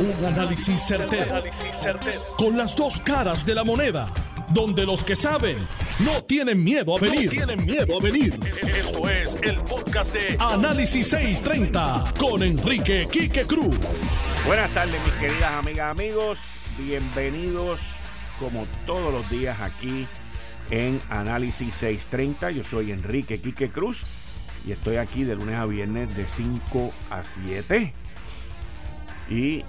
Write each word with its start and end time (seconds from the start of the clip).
Un 0.00 0.24
análisis 0.24 0.80
certero, 0.80 1.42
Con 2.36 2.56
las 2.56 2.76
dos 2.76 3.00
caras 3.00 3.44
de 3.44 3.52
la 3.52 3.64
moneda. 3.64 4.08
Donde 4.50 4.86
los 4.86 5.02
que 5.02 5.16
saben 5.16 5.58
no 5.98 6.22
tienen 6.22 6.62
miedo 6.62 6.96
a 6.96 7.00
venir. 7.00 7.28
tienen 7.30 7.64
miedo 7.64 7.98
a 7.98 8.00
venir. 8.00 8.38
Esto 8.62 9.08
es 9.10 9.36
el 9.42 9.60
podcast 9.62 10.12
de 10.12 10.36
Análisis 10.38 11.08
630 11.08 12.14
con 12.16 12.44
Enrique 12.44 13.08
Quique 13.10 13.44
Cruz. 13.44 13.76
Buenas 14.46 14.70
tardes, 14.72 15.04
mis 15.04 15.14
queridas 15.14 15.54
amigas, 15.54 15.90
amigos. 15.90 16.38
Bienvenidos 16.78 17.80
como 18.38 18.66
todos 18.86 19.12
los 19.12 19.28
días 19.28 19.60
aquí 19.60 20.06
en 20.70 21.02
Análisis 21.10 21.74
630. 21.74 22.52
Yo 22.52 22.62
soy 22.62 22.92
Enrique 22.92 23.40
Quique 23.40 23.68
Cruz 23.68 24.04
y 24.64 24.70
estoy 24.70 24.96
aquí 24.96 25.24
de 25.24 25.34
lunes 25.34 25.56
a 25.56 25.66
viernes 25.66 26.14
de 26.16 26.28
5 26.28 26.92
a 27.10 27.24
7 27.24 27.92
y 29.30 29.64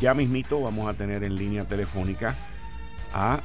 ya 0.00 0.14
mismito 0.14 0.60
vamos 0.60 0.88
a 0.88 0.94
tener 0.94 1.22
en 1.24 1.34
línea 1.34 1.64
telefónica 1.64 2.34
a 3.12 3.40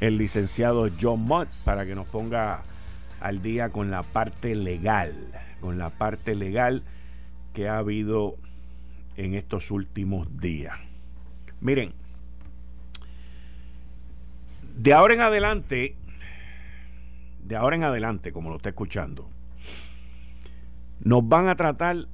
el 0.00 0.18
licenciado 0.18 0.88
John 1.00 1.22
Mott 1.22 1.48
para 1.64 1.86
que 1.86 1.94
nos 1.94 2.06
ponga 2.08 2.62
al 3.20 3.42
día 3.42 3.68
con 3.68 3.90
la 3.90 4.02
parte 4.02 4.54
legal, 4.54 5.14
con 5.60 5.78
la 5.78 5.90
parte 5.90 6.34
legal 6.34 6.82
que 7.52 7.68
ha 7.68 7.78
habido 7.78 8.36
en 9.16 9.34
estos 9.34 9.70
últimos 9.70 10.40
días. 10.40 10.78
Miren, 11.60 11.92
de 14.76 14.94
ahora 14.94 15.14
en 15.14 15.20
adelante, 15.20 15.94
de 17.44 17.56
ahora 17.56 17.76
en 17.76 17.84
adelante, 17.84 18.32
como 18.32 18.48
lo 18.48 18.56
está 18.56 18.70
escuchando, 18.70 19.28
nos 21.00 21.28
van 21.28 21.48
a 21.48 21.56
tratar 21.56 22.06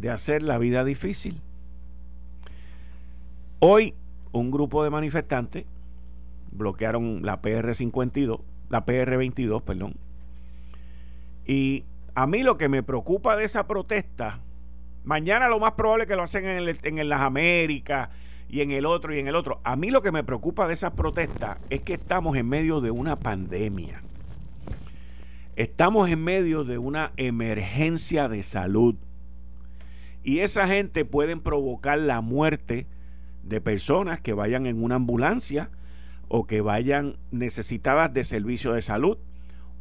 de 0.00 0.10
hacer 0.10 0.42
la 0.42 0.58
vida 0.58 0.84
difícil. 0.84 1.40
Hoy 3.58 3.94
un 4.32 4.50
grupo 4.50 4.84
de 4.84 4.90
manifestantes 4.90 5.64
bloquearon 6.52 7.24
la 7.24 7.40
PR52, 7.40 8.40
la 8.68 8.84
PR22, 8.84 9.62
perdón. 9.62 9.94
Y 11.46 11.84
a 12.14 12.26
mí 12.26 12.42
lo 12.42 12.58
que 12.58 12.68
me 12.68 12.82
preocupa 12.82 13.36
de 13.36 13.44
esa 13.44 13.66
protesta, 13.66 14.40
mañana 15.04 15.48
lo 15.48 15.58
más 15.58 15.72
probable 15.72 16.04
es 16.04 16.08
que 16.08 16.16
lo 16.16 16.22
hacen 16.22 16.46
en, 16.46 16.98
en 16.98 17.08
las 17.08 17.20
Américas 17.20 18.10
y 18.48 18.60
en 18.60 18.70
el 18.70 18.86
otro 18.86 19.14
y 19.14 19.18
en 19.18 19.28
el 19.28 19.36
otro. 19.36 19.60
A 19.64 19.76
mí 19.76 19.90
lo 19.90 20.02
que 20.02 20.12
me 20.12 20.24
preocupa 20.24 20.66
de 20.68 20.74
esa 20.74 20.94
protesta 20.94 21.58
es 21.70 21.82
que 21.82 21.94
estamos 21.94 22.36
en 22.36 22.48
medio 22.48 22.80
de 22.80 22.90
una 22.90 23.16
pandemia. 23.16 24.02
Estamos 25.56 26.10
en 26.10 26.22
medio 26.22 26.64
de 26.64 26.78
una 26.78 27.12
emergencia 27.16 28.28
de 28.28 28.42
salud. 28.42 28.96
Y 30.26 30.40
esa 30.40 30.66
gente 30.66 31.04
pueden 31.04 31.38
provocar 31.38 32.00
la 32.00 32.20
muerte 32.20 32.88
de 33.44 33.60
personas 33.60 34.20
que 34.20 34.32
vayan 34.32 34.66
en 34.66 34.82
una 34.82 34.96
ambulancia 34.96 35.70
o 36.26 36.48
que 36.48 36.60
vayan 36.60 37.16
necesitadas 37.30 38.12
de 38.12 38.24
servicio 38.24 38.72
de 38.72 38.82
salud 38.82 39.18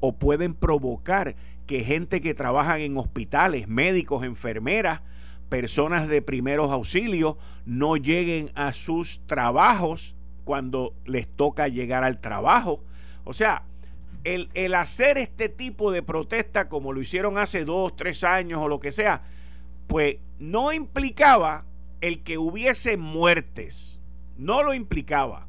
o 0.02 0.20
pueden 0.20 0.54
provocar 0.54 1.36
que 1.66 1.84
gente 1.84 2.22
que 2.22 2.36
trabaja 2.36 2.78
en 2.78 2.96
hospitales, 2.96 3.68
médicos, 3.68 4.24
enfermeras, 4.24 5.02
personas 5.50 6.08
de 6.08 6.22
primeros 6.22 6.70
auxilios 6.70 7.38
no 7.66 7.98
lleguen 7.98 8.52
a 8.54 8.72
sus 8.72 9.26
trabajos 9.26 10.16
cuando 10.44 10.94
les 11.06 11.28
toca 11.28 11.70
llegar 11.70 12.04
al 12.04 12.22
trabajo. 12.22 12.84
O 13.24 13.34
sea, 13.34 13.64
el, 14.24 14.52
el 14.54 14.76
hacer 14.76 15.18
este 15.18 15.50
tipo 15.50 15.92
de 15.92 16.04
protesta 16.04 16.70
como 16.70 16.94
lo 16.94 17.02
hicieron 17.02 17.40
hace 17.40 17.66
dos, 17.66 17.96
tres 17.96 18.24
años 18.24 18.62
o 18.62 18.68
lo 18.68 18.80
que 18.80 18.92
sea, 18.92 19.24
pues 19.88 20.18
no 20.40 20.74
implicaba 20.74 21.66
el 22.02 22.24
que 22.24 22.38
hubiese 22.38 22.98
muertes, 22.98 24.00
no 24.38 24.64
lo 24.64 24.74
implicaba. 24.74 25.48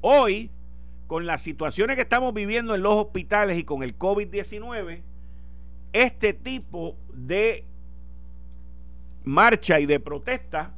Hoy, 0.00 0.50
con 1.06 1.26
las 1.26 1.42
situaciones 1.42 1.96
que 1.96 2.02
estamos 2.02 2.32
viviendo 2.34 2.74
en 2.74 2.82
los 2.82 2.94
hospitales 2.94 3.58
y 3.58 3.64
con 3.64 3.82
el 3.82 3.98
COVID-19, 3.98 5.02
este 5.92 6.32
tipo 6.32 6.96
de 7.12 7.64
marcha 9.24 9.80
y 9.80 9.86
de 9.86 10.00
protesta, 10.00 10.74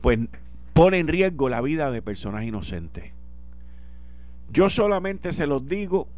pues 0.00 0.18
pone 0.72 0.98
en 0.98 1.08
riesgo 1.08 1.48
la 1.48 1.60
vida 1.60 1.90
de 1.90 2.02
personas 2.02 2.44
inocentes. 2.44 3.12
Yo 4.50 4.68
solamente 4.68 5.32
se 5.32 5.46
los 5.46 5.66
digo 5.66 6.08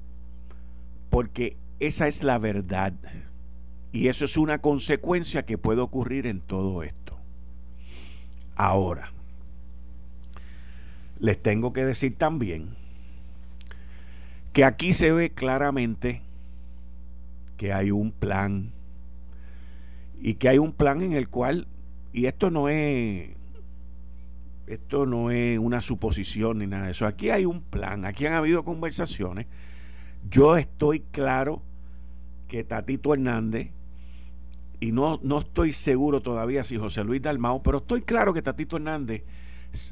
porque 1.10 1.56
esa 1.80 2.08
es 2.08 2.22
la 2.22 2.38
verdad. 2.38 2.94
Y 3.94 4.08
eso 4.08 4.24
es 4.24 4.36
una 4.36 4.58
consecuencia 4.58 5.44
que 5.46 5.56
puede 5.56 5.80
ocurrir 5.80 6.26
en 6.26 6.40
todo 6.40 6.82
esto. 6.82 7.16
Ahora, 8.56 9.12
les 11.20 11.40
tengo 11.40 11.72
que 11.72 11.84
decir 11.84 12.16
también 12.18 12.70
que 14.52 14.64
aquí 14.64 14.94
se 14.94 15.12
ve 15.12 15.30
claramente 15.30 16.22
que 17.56 17.72
hay 17.72 17.92
un 17.92 18.10
plan 18.10 18.72
y 20.20 20.34
que 20.34 20.48
hay 20.48 20.58
un 20.58 20.72
plan 20.72 21.00
en 21.00 21.12
el 21.12 21.28
cual 21.28 21.68
y 22.12 22.26
esto 22.26 22.50
no 22.50 22.68
es 22.68 23.30
esto 24.66 25.06
no 25.06 25.30
es 25.30 25.56
una 25.60 25.80
suposición 25.80 26.58
ni 26.58 26.66
nada 26.66 26.86
de 26.86 26.90
eso. 26.90 27.06
Aquí 27.06 27.30
hay 27.30 27.44
un 27.44 27.60
plan, 27.60 28.06
aquí 28.06 28.26
han 28.26 28.32
habido 28.32 28.64
conversaciones. 28.64 29.46
Yo 30.28 30.56
estoy 30.56 30.98
claro 31.12 31.62
que 32.48 32.64
Tatito 32.64 33.14
Hernández 33.14 33.73
y 34.80 34.92
no, 34.92 35.20
no 35.22 35.38
estoy 35.38 35.72
seguro 35.72 36.20
todavía 36.20 36.64
si 36.64 36.76
José 36.76 37.04
Luis 37.04 37.22
Dalmao, 37.22 37.62
pero 37.62 37.78
estoy 37.78 38.02
claro 38.02 38.34
que 38.34 38.42
Tatito 38.42 38.76
Hernández 38.76 39.24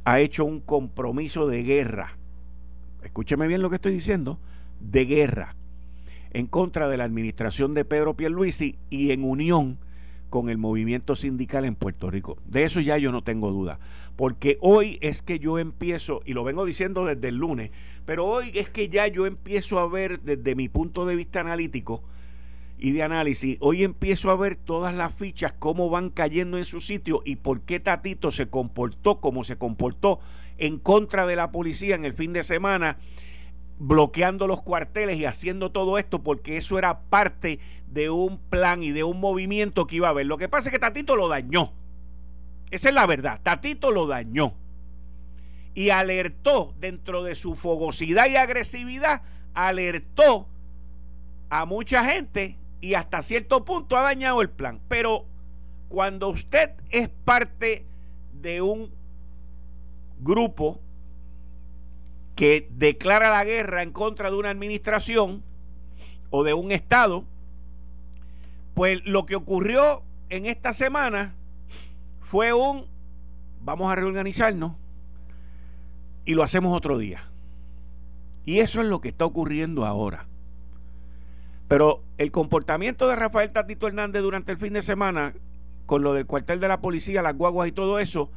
ha 0.04 0.20
hecho 0.20 0.44
un 0.44 0.60
compromiso 0.60 1.47
de 1.47 1.62
guerra. 1.62 2.16
Escúcheme 3.03 3.48
bien 3.48 3.62
lo 3.62 3.70
que 3.70 3.76
estoy 3.76 3.93
diciendo, 3.93 4.38
de 4.81 5.04
guerra 5.04 5.56
en 6.32 6.47
contra 6.47 6.88
de 6.88 6.97
la 6.97 7.04
administración 7.04 7.75
de 7.75 7.84
Pedro 7.84 8.15
Pierluisi 8.15 8.76
y 8.91 9.10
en 9.10 9.25
unión 9.25 9.78
con 10.31 10.48
el 10.48 10.56
movimiento 10.56 11.14
sindical 11.14 11.64
en 11.66 11.75
Puerto 11.75 12.10
Rico. 12.10 12.38
De 12.47 12.64
eso 12.64 12.81
ya 12.81 12.97
yo 12.97 13.12
no 13.12 13.22
tengo 13.22 13.50
duda, 13.50 13.78
porque 14.16 14.56
hoy 14.62 14.99
es 15.03 15.20
que 15.20 15.38
yo 15.38 15.59
empiezo, 15.59 16.22
y 16.25 16.32
lo 16.32 16.43
vengo 16.43 16.64
diciendo 16.64 17.04
desde 17.04 17.28
el 17.28 17.37
lunes, 17.37 17.70
pero 18.06 18.25
hoy 18.25 18.50
es 18.54 18.70
que 18.70 18.88
ya 18.88 19.06
yo 19.09 19.26
empiezo 19.26 19.78
a 19.78 19.87
ver 19.87 20.22
desde 20.22 20.54
mi 20.54 20.70
punto 20.70 21.04
de 21.04 21.16
vista 21.16 21.41
analítico, 21.41 22.03
y 22.84 22.91
de 22.91 23.04
análisis, 23.04 23.59
hoy 23.60 23.84
empiezo 23.84 24.28
a 24.32 24.37
ver 24.37 24.56
todas 24.56 24.93
las 24.93 25.15
fichas, 25.15 25.53
cómo 25.56 25.88
van 25.88 26.10
cayendo 26.10 26.59
en 26.59 26.65
su 26.65 26.81
sitio 26.81 27.22
y 27.25 27.37
por 27.37 27.60
qué 27.60 27.78
Tatito 27.78 28.32
se 28.32 28.48
comportó 28.48 29.20
como 29.20 29.44
se 29.44 29.56
comportó 29.56 30.19
en 30.59 30.81
contra 30.81 31.25
de 31.25 31.37
la 31.37 31.53
policía 31.53 31.94
en 31.94 32.04
el 32.04 32.12
fin 32.12 32.32
de 32.32 32.43
semana, 32.43 32.98
bloqueando 33.78 34.48
los 34.48 34.62
cuarteles 34.62 35.16
y 35.19 35.26
haciendo 35.26 35.70
todo 35.70 35.97
esto, 35.97 36.25
porque 36.25 36.56
eso 36.56 36.76
era 36.76 37.03
parte 37.03 37.60
de 37.87 38.10
un 38.10 38.38
plan 38.38 38.82
y 38.82 38.91
de 38.91 39.04
un 39.04 39.20
movimiento 39.20 39.87
que 39.87 39.94
iba 39.94 40.09
a 40.09 40.10
haber. 40.10 40.26
Lo 40.26 40.37
que 40.37 40.49
pasa 40.49 40.69
es 40.69 40.72
que 40.72 40.81
Tatito 40.81 41.14
lo 41.14 41.28
dañó. 41.28 41.72
Esa 42.72 42.88
es 42.88 42.94
la 42.97 43.06
verdad. 43.06 43.38
Tatito 43.44 43.93
lo 43.93 44.09
dañó. 44.09 44.54
Y 45.72 45.91
alertó 45.91 46.75
dentro 46.81 47.22
de 47.22 47.37
su 47.37 47.54
fogosidad 47.54 48.26
y 48.26 48.34
agresividad, 48.34 49.22
alertó 49.54 50.49
a 51.49 51.64
mucha 51.64 52.04
gente 52.04 52.59
y 52.82 52.94
hasta 52.94 53.22
cierto 53.22 53.65
punto 53.65 53.97
ha 53.97 54.03
dañado 54.03 54.43
el 54.43 54.50
plan. 54.50 54.81
Pero 54.88 55.25
cuando 55.88 56.28
usted 56.28 56.72
es 56.91 57.09
parte 57.09 57.87
de 58.34 58.60
un 58.60 58.91
grupo 60.20 60.81
que 62.34 62.69
declara 62.72 63.31
la 63.31 63.44
guerra 63.44 63.82
en 63.82 63.93
contra 63.93 64.31
de 64.31 64.37
una 64.37 64.50
administración 64.50 65.44
o 66.31 66.43
de 66.43 66.54
un 66.54 66.72
Estado, 66.72 67.25
pues 68.75 69.06
lo 69.06 69.26
que 69.26 69.37
ocurrió 69.37 70.03
en 70.28 70.47
esta 70.47 70.75
semana 70.75 71.34
fue 72.20 72.52
un, 72.52 72.87
vamos 73.62 73.93
a 73.93 73.94
reorganizarnos 73.94 74.73
y 76.25 76.34
lo 76.34 76.43
hacemos 76.43 76.76
otro 76.76 76.99
día. 76.99 77.29
Y 78.44 78.58
eso 78.58 78.81
es 78.81 78.88
lo 78.88 79.00
que 79.00 79.11
está 79.11 79.25
ocurriendo 79.25 79.87
ahora. 79.87 80.26
Pero 81.72 82.02
el 82.19 82.30
comportamiento 82.30 83.08
de 83.08 83.16
Rafael 83.16 83.50
Tatito 83.50 83.86
Hernández 83.86 84.20
durante 84.20 84.52
el 84.52 84.58
fin 84.58 84.74
de 84.74 84.82
semana, 84.82 85.32
con 85.86 86.02
lo 86.02 86.12
del 86.12 86.26
cuartel 86.26 86.60
de 86.60 86.69
la 86.69 86.82
policía, 86.82 87.22
las 87.22 87.34
guaguas 87.34 87.66
y 87.66 87.72
todo 87.72 87.98
eso, 87.98 88.30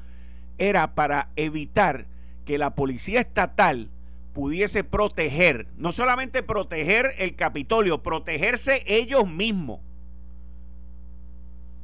era 0.58 0.96
para 0.96 1.32
evitar 1.36 2.06
que 2.46 2.58
la 2.58 2.76
policía 2.76 3.20
estatal 3.20 3.90
pudiese 4.32 4.86
proteger, 4.86 5.68
no 5.76 5.92
solamente 5.92 6.44
proteger 6.44 7.14
el 7.18 7.36
Capitolio, 7.36 8.02
protegerse 8.02 8.86
ellos 8.88 9.30
mismos. 9.30 9.82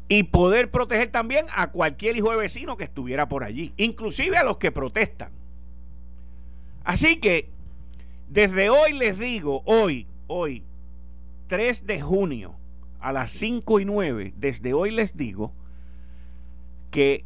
Y 0.08 0.24
poder 0.24 0.72
proteger 0.72 1.12
también 1.12 1.48
a 1.54 1.72
cualquier 1.72 2.16
hijo 2.16 2.32
de 2.32 2.38
vecino 2.38 2.78
que 2.78 2.86
estuviera 2.86 3.28
por 3.28 3.44
allí, 3.44 3.74
inclusive 3.76 4.38
a 4.38 4.46
los 4.46 4.56
que 4.56 4.72
protestan. 4.72 5.34
Así 6.86 7.18
que, 7.18 7.50
desde 8.30 8.70
hoy 8.70 8.94
les 8.94 9.20
digo, 9.20 9.64
hoy, 9.66 10.08
hoy, 10.28 10.64
3 11.52 11.86
de 11.86 12.00
junio 12.00 12.56
a 13.02 13.12
las 13.12 13.30
5 13.32 13.82
y 13.82 13.84
9, 13.86 14.34
desde 14.38 14.74
hoy 14.74 14.90
les 14.90 15.18
digo, 15.18 15.52
que 16.92 17.26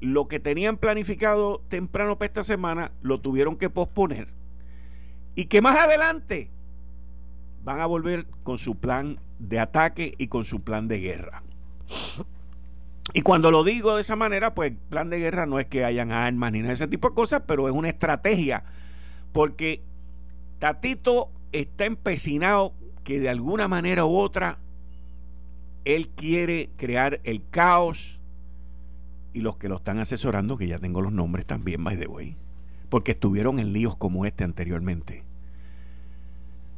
lo 0.00 0.26
que 0.26 0.40
tenían 0.40 0.76
planificado 0.76 1.62
temprano 1.68 2.18
para 2.18 2.26
esta 2.26 2.42
semana 2.42 2.90
lo 3.00 3.20
tuvieron 3.20 3.54
que 3.54 3.70
posponer 3.70 4.26
y 5.36 5.44
que 5.44 5.62
más 5.62 5.78
adelante 5.78 6.50
van 7.62 7.78
a 7.80 7.86
volver 7.86 8.26
con 8.42 8.58
su 8.58 8.74
plan 8.74 9.20
de 9.38 9.60
ataque 9.60 10.14
y 10.18 10.26
con 10.26 10.44
su 10.44 10.62
plan 10.62 10.88
de 10.88 10.98
guerra. 10.98 11.44
Y 13.14 13.22
cuando 13.22 13.52
lo 13.52 13.62
digo 13.62 13.94
de 13.94 14.00
esa 14.00 14.16
manera, 14.16 14.52
pues 14.52 14.72
plan 14.88 15.10
de 15.10 15.20
guerra 15.20 15.46
no 15.46 15.60
es 15.60 15.66
que 15.66 15.84
hayan 15.84 16.10
armas 16.10 16.50
ni 16.50 16.58
nada 16.58 16.70
de 16.70 16.74
ese 16.74 16.88
tipo 16.88 17.10
de 17.10 17.14
cosas, 17.14 17.42
pero 17.46 17.68
es 17.68 17.74
una 17.74 17.88
estrategia, 17.88 18.64
porque 19.32 19.80
Tatito 20.58 21.30
está 21.52 21.84
empecinado 21.84 22.74
que 23.04 23.20
de 23.20 23.28
alguna 23.28 23.68
manera 23.68 24.04
u 24.04 24.16
otra 24.16 24.58
él 25.84 26.08
quiere 26.08 26.70
crear 26.76 27.20
el 27.24 27.42
caos 27.50 28.20
y 29.32 29.40
los 29.40 29.56
que 29.56 29.68
lo 29.68 29.76
están 29.76 29.98
asesorando, 29.98 30.56
que 30.56 30.66
ya 30.66 30.78
tengo 30.78 31.00
los 31.00 31.12
nombres 31.12 31.46
también, 31.46 31.82
by 31.84 31.96
the 31.96 32.06
way, 32.06 32.36
porque 32.88 33.12
estuvieron 33.12 33.58
en 33.58 33.72
líos 33.72 33.96
como 33.96 34.26
este 34.26 34.44
anteriormente, 34.44 35.24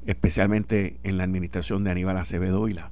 especialmente 0.06 0.98
en 1.02 1.18
la 1.18 1.24
administración 1.24 1.84
de 1.84 1.90
Aníbal 1.90 2.18
Acevedo 2.18 2.68
y 2.68 2.74
la 2.74 2.90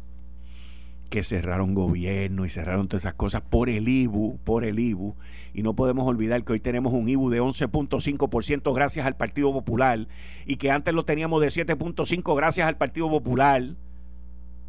que 1.10 1.24
cerraron 1.24 1.74
gobierno 1.74 2.46
y 2.46 2.48
cerraron 2.48 2.88
todas 2.88 3.02
esas 3.02 3.14
cosas 3.14 3.42
por 3.42 3.68
el 3.68 3.88
IBU, 3.88 4.38
por 4.44 4.64
el 4.64 4.78
IBU. 4.78 5.16
Y 5.52 5.62
no 5.62 5.74
podemos 5.74 6.06
olvidar 6.06 6.44
que 6.44 6.52
hoy 6.52 6.60
tenemos 6.60 6.92
un 6.92 7.08
IBU 7.08 7.28
de 7.30 7.42
11.5% 7.42 8.74
gracias 8.74 9.04
al 9.04 9.16
Partido 9.16 9.52
Popular 9.52 10.06
y 10.46 10.56
que 10.56 10.70
antes 10.70 10.94
lo 10.94 11.04
teníamos 11.04 11.42
de 11.42 11.48
7.5% 11.48 12.36
gracias 12.36 12.68
al 12.68 12.76
Partido 12.76 13.10
Popular. 13.10 13.74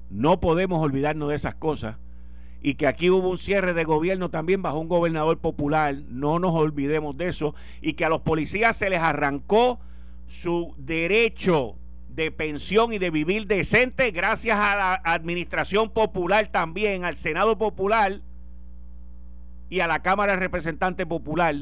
No 0.09 0.39
podemos 0.41 0.83
olvidarnos 0.83 1.29
de 1.29 1.35
esas 1.35 1.55
cosas. 1.55 1.97
Y 2.63 2.75
que 2.75 2.87
aquí 2.87 3.09
hubo 3.09 3.29
un 3.29 3.39
cierre 3.39 3.73
de 3.73 3.85
gobierno 3.85 4.29
también 4.29 4.61
bajo 4.61 4.79
un 4.79 4.87
gobernador 4.87 5.37
popular. 5.37 5.95
No 6.09 6.39
nos 6.39 6.53
olvidemos 6.53 7.15
de 7.17 7.29
eso. 7.29 7.55
Y 7.81 7.93
que 7.93 8.05
a 8.05 8.09
los 8.09 8.21
policías 8.21 8.75
se 8.77 8.89
les 8.89 8.99
arrancó 8.99 9.79
su 10.27 10.73
derecho 10.77 11.75
de 12.15 12.31
pensión 12.31 12.93
y 12.93 12.99
de 12.99 13.09
vivir 13.09 13.47
decente 13.47 14.11
gracias 14.11 14.57
a 14.57 14.75
la 14.75 15.01
administración 15.03 15.89
popular 15.89 16.47
también, 16.47 17.05
al 17.05 17.15
Senado 17.15 17.57
Popular 17.57 18.21
y 19.69 19.79
a 19.79 19.87
la 19.87 20.01
Cámara 20.01 20.33
de 20.33 20.39
Representantes 20.39 21.05
Popular, 21.05 21.55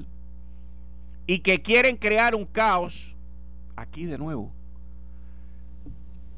y 1.28 1.40
que 1.40 1.62
quieren 1.62 1.98
crear 1.98 2.34
un 2.34 2.46
caos, 2.46 3.16
aquí 3.76 4.06
de 4.06 4.18
nuevo, 4.18 4.52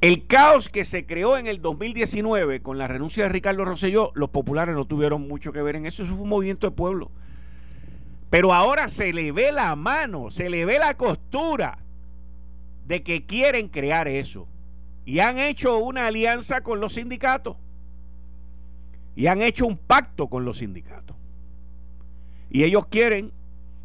el 0.01 0.27
caos 0.27 0.67
que 0.67 0.83
se 0.83 1.05
creó 1.05 1.37
en 1.37 1.47
el 1.47 1.61
2019 1.61 2.61
con 2.61 2.77
la 2.77 2.87
renuncia 2.87 3.23
de 3.23 3.29
Ricardo 3.29 3.63
Rosselló, 3.63 4.11
los 4.15 4.31
populares 4.31 4.75
no 4.75 4.85
tuvieron 4.85 5.27
mucho 5.27 5.53
que 5.53 5.61
ver 5.61 5.75
en 5.75 5.85
eso, 5.85 6.03
eso 6.03 6.13
fue 6.13 6.23
un 6.23 6.29
movimiento 6.29 6.67
de 6.67 6.75
pueblo. 6.75 7.11
Pero 8.29 8.53
ahora 8.53 8.87
se 8.87 9.13
le 9.13 9.31
ve 9.31 9.51
la 9.51 9.75
mano, 9.75 10.31
se 10.31 10.49
le 10.49 10.65
ve 10.65 10.79
la 10.79 10.95
costura 10.95 11.80
de 12.85 13.03
que 13.03 13.25
quieren 13.25 13.67
crear 13.67 14.07
eso. 14.07 14.47
Y 15.05 15.19
han 15.19 15.39
hecho 15.39 15.77
una 15.77 16.07
alianza 16.07 16.61
con 16.61 16.79
los 16.79 16.93
sindicatos. 16.93 17.57
Y 19.15 19.27
han 19.27 19.41
hecho 19.41 19.65
un 19.65 19.77
pacto 19.77 20.27
con 20.27 20.45
los 20.45 20.59
sindicatos. 20.59 21.15
Y 22.49 22.63
ellos 22.63 22.85
quieren, 22.87 23.31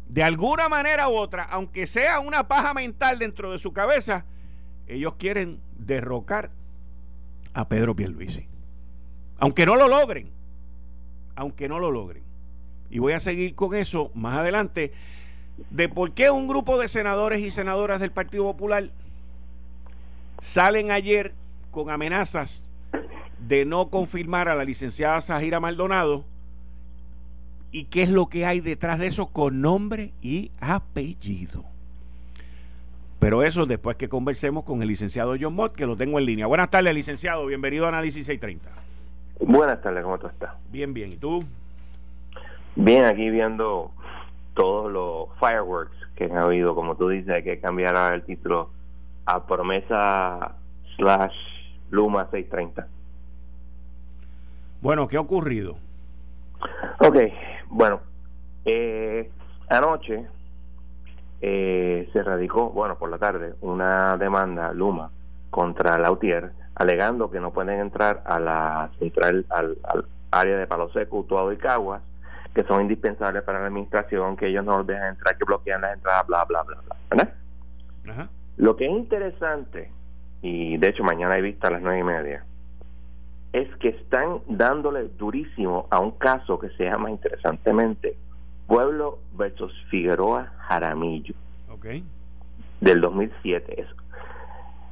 de 0.09 0.23
alguna 0.23 0.69
manera 0.69 1.09
u 1.09 1.15
otra, 1.15 1.43
aunque 1.43 1.87
sea 1.87 2.19
una 2.19 2.47
paja 2.47 2.73
mental 2.73 3.19
dentro 3.19 3.51
de 3.51 3.59
su 3.59 3.73
cabeza, 3.73 4.25
ellos 4.87 5.15
quieren 5.17 5.59
derrocar 5.77 6.51
a 7.53 7.67
Pedro 7.67 7.95
Pierluisi. 7.95 8.47
Aunque 9.37 9.65
no 9.65 9.75
lo 9.75 9.87
logren. 9.87 10.31
Aunque 11.35 11.67
no 11.67 11.79
lo 11.79 11.91
logren. 11.91 12.23
Y 12.89 12.99
voy 12.99 13.13
a 13.13 13.19
seguir 13.19 13.55
con 13.55 13.75
eso 13.75 14.11
más 14.15 14.37
adelante 14.37 14.93
de 15.69 15.89
por 15.89 16.11
qué 16.11 16.29
un 16.29 16.47
grupo 16.47 16.79
de 16.79 16.87
senadores 16.87 17.39
y 17.39 17.51
senadoras 17.51 17.99
del 17.99 18.11
Partido 18.11 18.43
Popular 18.43 18.89
salen 20.41 20.91
ayer 20.91 21.33
con 21.71 21.89
amenazas 21.89 22.71
de 23.39 23.65
no 23.65 23.89
confirmar 23.89 24.49
a 24.49 24.55
la 24.55 24.63
licenciada 24.63 25.21
Sajira 25.21 25.59
Maldonado 25.59 26.23
y 27.71 27.85
qué 27.85 28.03
es 28.03 28.09
lo 28.09 28.27
que 28.27 28.45
hay 28.45 28.59
detrás 28.59 28.99
de 28.99 29.07
eso 29.07 29.27
con 29.27 29.61
nombre 29.61 30.11
y 30.21 30.51
apellido. 30.59 31.63
Pero 33.19 33.43
eso 33.43 33.65
después 33.65 33.97
que 33.97 34.09
conversemos 34.09 34.63
con 34.63 34.81
el 34.81 34.87
licenciado 34.87 35.35
John 35.39 35.55
Mott, 35.55 35.75
que 35.75 35.87
lo 35.87 35.95
tengo 35.95 36.19
en 36.19 36.25
línea. 36.25 36.45
Buenas 36.45 36.69
tardes, 36.69 36.93
licenciado. 36.93 37.45
Bienvenido 37.47 37.85
a 37.85 37.89
Análisis 37.89 38.25
630. 38.25 38.69
Buenas 39.39 39.81
tardes, 39.81 40.03
¿cómo 40.03 40.17
tú 40.19 40.27
estás? 40.27 40.53
Bien, 40.71 40.93
bien. 40.93 41.13
¿Y 41.13 41.17
tú? 41.17 41.43
Bien, 42.75 43.05
aquí 43.05 43.29
viendo 43.31 43.91
todos 44.57 44.91
los 44.91 45.29
fireworks 45.39 45.95
que 46.15 46.25
han 46.25 46.37
habido, 46.37 46.73
como 46.73 46.95
tú 46.95 47.09
dices, 47.09 47.29
hay 47.29 47.43
que 47.43 47.59
cambiar 47.59 48.13
el 48.13 48.23
título 48.23 48.71
a 49.25 49.45
promesa 49.45 50.55
slash 50.95 51.35
Luma 51.91 52.27
630. 52.31 52.87
Bueno, 54.81 55.07
¿qué 55.07 55.17
ha 55.17 55.21
ocurrido? 55.21 55.77
Ok, 56.99 57.17
bueno, 57.69 57.99
eh, 58.65 59.29
anoche 59.69 60.25
eh, 61.41 62.09
se 62.11 62.23
radicó, 62.23 62.71
bueno, 62.71 62.97
por 62.97 63.11
la 63.11 63.19
tarde, 63.19 63.53
una 63.61 64.17
demanda 64.17 64.73
Luma 64.73 65.11
contra 65.51 65.99
Lautier, 65.99 66.51
alegando 66.73 67.29
que 67.29 67.39
no 67.39 67.53
pueden 67.53 67.79
entrar 67.79 68.23
a 68.25 68.39
la 68.39 68.89
central, 68.97 69.45
al, 69.49 69.77
al 69.83 70.05
área 70.31 70.57
de 70.57 70.65
Palo 70.65 70.89
Seco, 70.89 71.19
Utuado 71.19 71.53
y 71.53 71.57
Caguas, 71.57 72.01
que 72.57 72.63
son 72.63 72.81
indispensables 72.81 73.43
para 73.43 73.59
la 73.59 73.67
administración, 73.67 74.35
que 74.35 74.47
ellos 74.47 74.65
no 74.65 74.79
los 74.79 74.87
dejan 74.87 75.09
entrar, 75.09 75.37
que 75.37 75.45
bloquean 75.45 75.79
las 75.79 75.93
entradas, 75.93 76.25
bla, 76.25 76.43
bla, 76.45 76.63
bla, 76.63 76.81
bla. 76.81 76.95
¿verdad? 77.11 78.29
Lo 78.57 78.75
que 78.75 78.85
es 78.85 78.91
interesante, 78.91 79.91
y 80.41 80.75
de 80.77 80.87
hecho 80.87 81.03
mañana 81.03 81.35
hay 81.35 81.43
vista 81.43 81.67
a 81.67 81.71
las 81.71 81.83
nueve 81.83 81.99
y 81.99 82.03
media, 82.03 82.43
es 83.53 83.69
que 83.75 83.89
están 83.89 84.39
dándole 84.47 85.03
durísimo 85.19 85.85
a 85.91 85.99
un 85.99 86.17
caso 86.17 86.57
que 86.57 86.69
se 86.69 86.85
llama 86.85 87.11
interesantemente 87.11 88.17
Pueblo 88.65 89.19
versus 89.33 89.71
Figueroa 89.91 90.51
Jaramillo. 90.57 91.35
Okay. 91.69 92.03
Del 92.81 93.01
2007, 93.01 93.81
eso. 93.81 93.93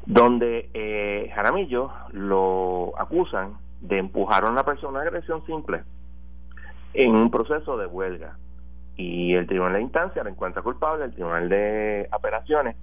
Donde 0.06 0.70
eh, 0.76 1.32
Jaramillo 1.34 1.92
lo 2.12 2.94
acusan 3.00 3.54
de 3.82 3.98
empujar 3.98 4.46
a 4.46 4.52
una 4.52 4.64
persona 4.64 5.00
a 5.00 5.02
agresión 5.02 5.44
simple 5.48 5.82
en 6.96 7.16
un 7.16 7.30
proceso 7.30 7.78
de 7.78 7.86
huelga. 7.86 8.38
Y 8.98 9.34
el 9.34 9.46
tribunal 9.48 9.74
de 9.74 9.82
instancia 9.82 10.24
lo 10.24 10.30
encuentra 10.30 10.62
culpable, 10.62 11.06
el 11.06 11.14
tribunal 11.14 11.50
de 11.50 12.08
apelaciones 12.12 12.76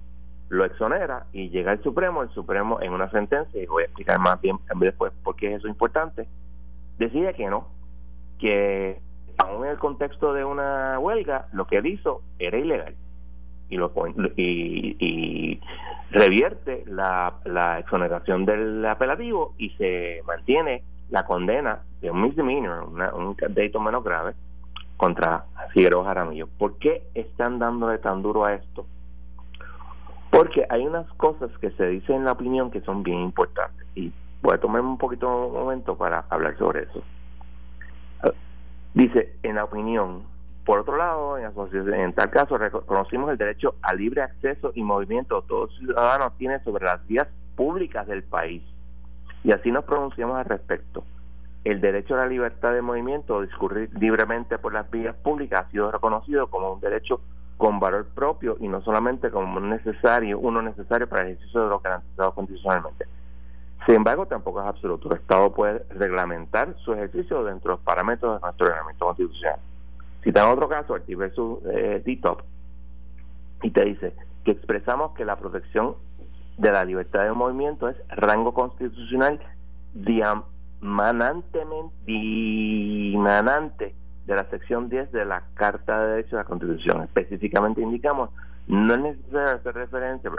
lo 0.49 0.65
exonera 0.65 1.25
y 1.33 1.49
llega 1.49 1.71
al 1.71 1.81
Supremo, 1.81 2.21
el 2.21 2.29
Supremo 2.29 2.79
en 2.81 2.93
una 2.93 3.09
sentencia, 3.09 3.61
y 3.61 3.65
voy 3.65 3.83
a 3.83 3.85
explicar 3.87 4.19
más 4.19 4.39
bien 4.39 4.57
después 4.75 5.11
por 5.23 5.35
qué 5.35 5.53
es 5.53 5.59
eso 5.59 5.67
importante, 5.67 6.27
decide 6.99 7.33
que 7.33 7.47
no, 7.47 7.67
que 8.37 8.99
aún 9.37 9.65
en 9.65 9.71
el 9.71 9.79
contexto 9.79 10.33
de 10.33 10.45
una 10.45 10.99
huelga, 10.99 11.47
lo 11.53 11.65
que 11.65 11.77
él 11.77 11.87
hizo 11.87 12.21
era 12.37 12.57
ilegal 12.57 12.93
y 13.69 13.77
lo 13.77 13.91
y, 14.35 14.95
y 14.99 15.59
revierte 16.11 16.83
la, 16.85 17.33
la 17.45 17.79
exoneración 17.79 18.45
del 18.45 18.85
apelativo 18.85 19.55
y 19.57 19.71
se 19.71 20.21
mantiene 20.27 20.83
la 21.09 21.25
condena 21.25 21.81
de 22.03 22.11
un 22.11 22.21
misdemeanor, 22.21 22.89
un 23.15 23.35
delito 23.49 23.79
menos 23.79 24.03
grave, 24.03 24.33
contra 24.97 25.45
Figueroa 25.71 26.03
Jaramillo. 26.03 26.47
¿Por 26.59 26.77
qué 26.77 27.07
están 27.15 27.59
dándole 27.59 27.97
tan 27.97 28.21
duro 28.21 28.45
a 28.45 28.53
esto? 28.53 28.85
Porque 30.29 30.65
hay 30.69 30.85
unas 30.85 31.07
cosas 31.13 31.49
que 31.59 31.71
se 31.71 31.87
dicen 31.87 32.17
en 32.17 32.25
la 32.25 32.33
opinión 32.33 32.71
que 32.71 32.81
son 32.81 33.03
bien 33.03 33.19
importantes. 33.21 33.87
Y 33.95 34.11
voy 34.41 34.53
a 34.53 34.57
tomarme 34.57 34.89
un 34.89 34.97
poquito 34.97 35.47
un 35.47 35.53
momento 35.53 35.97
para 35.97 36.25
hablar 36.29 36.57
sobre 36.57 36.83
eso. 36.83 37.01
Dice, 38.93 39.37
en 39.41 39.55
la 39.55 39.63
opinión, 39.63 40.23
por 40.65 40.79
otro 40.79 40.97
lado, 40.97 41.37
en, 41.37 41.93
en 41.93 42.13
tal 42.13 42.29
caso, 42.29 42.57
reconocimos 42.57 43.31
el 43.31 43.37
derecho 43.37 43.75
a 43.81 43.93
libre 43.93 44.21
acceso 44.21 44.73
y 44.75 44.83
movimiento 44.83 45.41
que 45.41 45.47
todo 45.47 45.67
ciudadano 45.69 46.33
tiene 46.37 46.59
sobre 46.63 46.85
las 46.85 47.05
vías 47.07 47.27
públicas 47.55 48.05
del 48.07 48.23
país 48.23 48.61
y 49.43 49.51
así 49.51 49.71
nos 49.71 49.85
pronunciamos 49.85 50.37
al 50.37 50.45
respecto. 50.45 51.05
El 51.63 51.79
derecho 51.79 52.15
a 52.15 52.17
la 52.17 52.27
libertad 52.27 52.73
de 52.73 52.81
movimiento 52.81 53.35
o 53.35 53.41
discurrir 53.41 53.89
libremente 53.97 54.57
por 54.57 54.73
las 54.73 54.89
vías 54.91 55.15
públicas 55.15 55.65
ha 55.65 55.71
sido 55.71 55.91
reconocido 55.91 56.47
como 56.47 56.73
un 56.73 56.81
derecho 56.81 57.21
con 57.57 57.79
valor 57.79 58.05
propio 58.13 58.57
y 58.59 58.67
no 58.67 58.81
solamente 58.81 59.31
como 59.31 59.57
un 59.57 59.69
necesario, 59.69 60.39
uno 60.39 60.61
necesario 60.61 61.07
para 61.07 61.23
el 61.23 61.31
ejercicio 61.31 61.63
de 61.63 61.69
lo 61.69 61.79
garantizado 61.79 62.33
constitucionalmente. 62.33 63.05
Sin 63.85 63.95
embargo, 63.95 64.25
tampoco 64.25 64.61
es 64.61 64.67
absoluto. 64.67 65.09
El 65.09 65.19
Estado 65.19 65.53
puede 65.53 65.85
reglamentar 65.89 66.75
su 66.83 66.93
ejercicio 66.93 67.43
dentro 67.43 67.71
de 67.71 67.77
los 67.77 67.85
parámetros 67.85 68.35
de 68.35 68.41
nuestro 68.41 68.67
reglamento 68.67 69.05
constitucional. 69.05 69.59
Si 70.23 70.29
en 70.29 70.37
otro 70.37 70.69
caso, 70.69 70.95
el 70.95 71.15
versus 71.15 71.59
eh, 71.65 72.01
DTOP, 72.05 72.41
y 73.61 73.71
te 73.71 73.85
dice 73.85 74.13
que 74.45 74.51
expresamos 74.51 75.13
que 75.15 75.25
la 75.25 75.37
protección 75.37 75.95
de 76.57 76.71
la 76.71 76.85
libertad 76.85 77.23
de 77.23 77.31
movimiento 77.33 77.89
es 77.89 77.97
rango 78.09 78.53
constitucional 78.53 79.39
dimanante 82.05 83.95
de 84.25 84.35
la 84.35 84.49
sección 84.49 84.89
10 84.89 85.11
de 85.11 85.25
la 85.25 85.43
Carta 85.53 85.99
de 86.01 86.07
Derechos 86.11 86.31
de 86.31 86.37
la 86.37 86.43
Constitución. 86.43 87.03
Específicamente 87.03 87.81
indicamos, 87.81 88.29
no 88.67 88.93
es 88.93 88.99
necesario 88.99 89.55
hacer 89.55 89.75
referencia, 89.75 90.29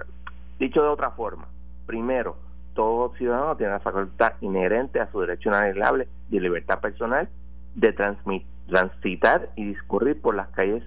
dicho 0.59 0.83
de 0.83 0.89
otra 0.89 1.11
forma, 1.13 1.47
primero, 1.87 2.37
todo 2.75 3.15
ciudadano 3.17 3.57
tiene 3.57 3.73
la 3.73 3.81
facultad 3.81 4.35
inherente 4.41 5.01
a 5.01 5.11
su 5.11 5.21
derecho 5.21 5.49
inalienable 5.49 6.09
de 6.29 6.41
libertad 6.41 6.81
personal 6.81 7.29
de 7.75 7.93
transitar 7.93 9.51
y 9.57 9.65
discurrir 9.67 10.21
por 10.21 10.35
las 10.35 10.49
calles 10.51 10.83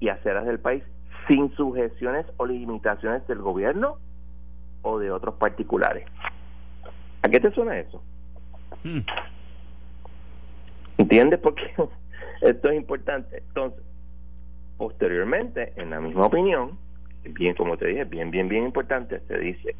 y 0.00 0.08
aceras 0.08 0.46
del 0.46 0.60
país 0.60 0.82
sin 1.28 1.54
sujeciones 1.56 2.26
o 2.36 2.46
limitaciones 2.46 3.26
del 3.26 3.38
gobierno 3.38 3.96
o 4.82 4.98
de 4.98 5.10
otros 5.10 5.34
particulares. 5.34 6.06
¿A 7.22 7.28
qué 7.28 7.40
te 7.40 7.50
suena 7.52 7.78
eso? 7.78 8.02
Hmm. 8.84 9.00
¿Entiendes 10.98 11.40
por 11.40 11.54
qué 11.54 11.72
esto 12.42 12.70
es 12.70 12.76
importante? 12.76 13.38
Entonces, 13.48 13.82
posteriormente, 14.76 15.72
en 15.76 15.90
la 15.90 16.00
misma 16.00 16.26
opinión, 16.26 16.78
bien 17.24 17.54
como 17.54 17.76
te 17.76 17.86
dije, 17.86 18.04
bien, 18.04 18.30
bien, 18.30 18.48
bien 18.48 18.64
importante, 18.64 19.20
se 19.26 19.38
dice, 19.38 19.76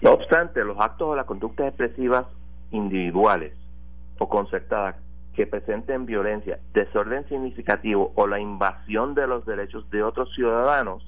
no 0.00 0.12
obstante, 0.12 0.64
los 0.64 0.78
actos 0.78 1.08
o 1.08 1.16
las 1.16 1.26
conductas 1.26 1.68
expresivas 1.68 2.26
individuales 2.70 3.52
o 4.18 4.28
concertadas 4.28 4.96
que 5.34 5.46
presenten 5.46 6.06
violencia, 6.06 6.58
desorden 6.74 7.26
significativo 7.28 8.12
o 8.16 8.26
la 8.26 8.40
invasión 8.40 9.14
de 9.14 9.26
los 9.26 9.46
derechos 9.46 9.88
de 9.90 10.02
otros 10.02 10.32
ciudadanos, 10.34 11.04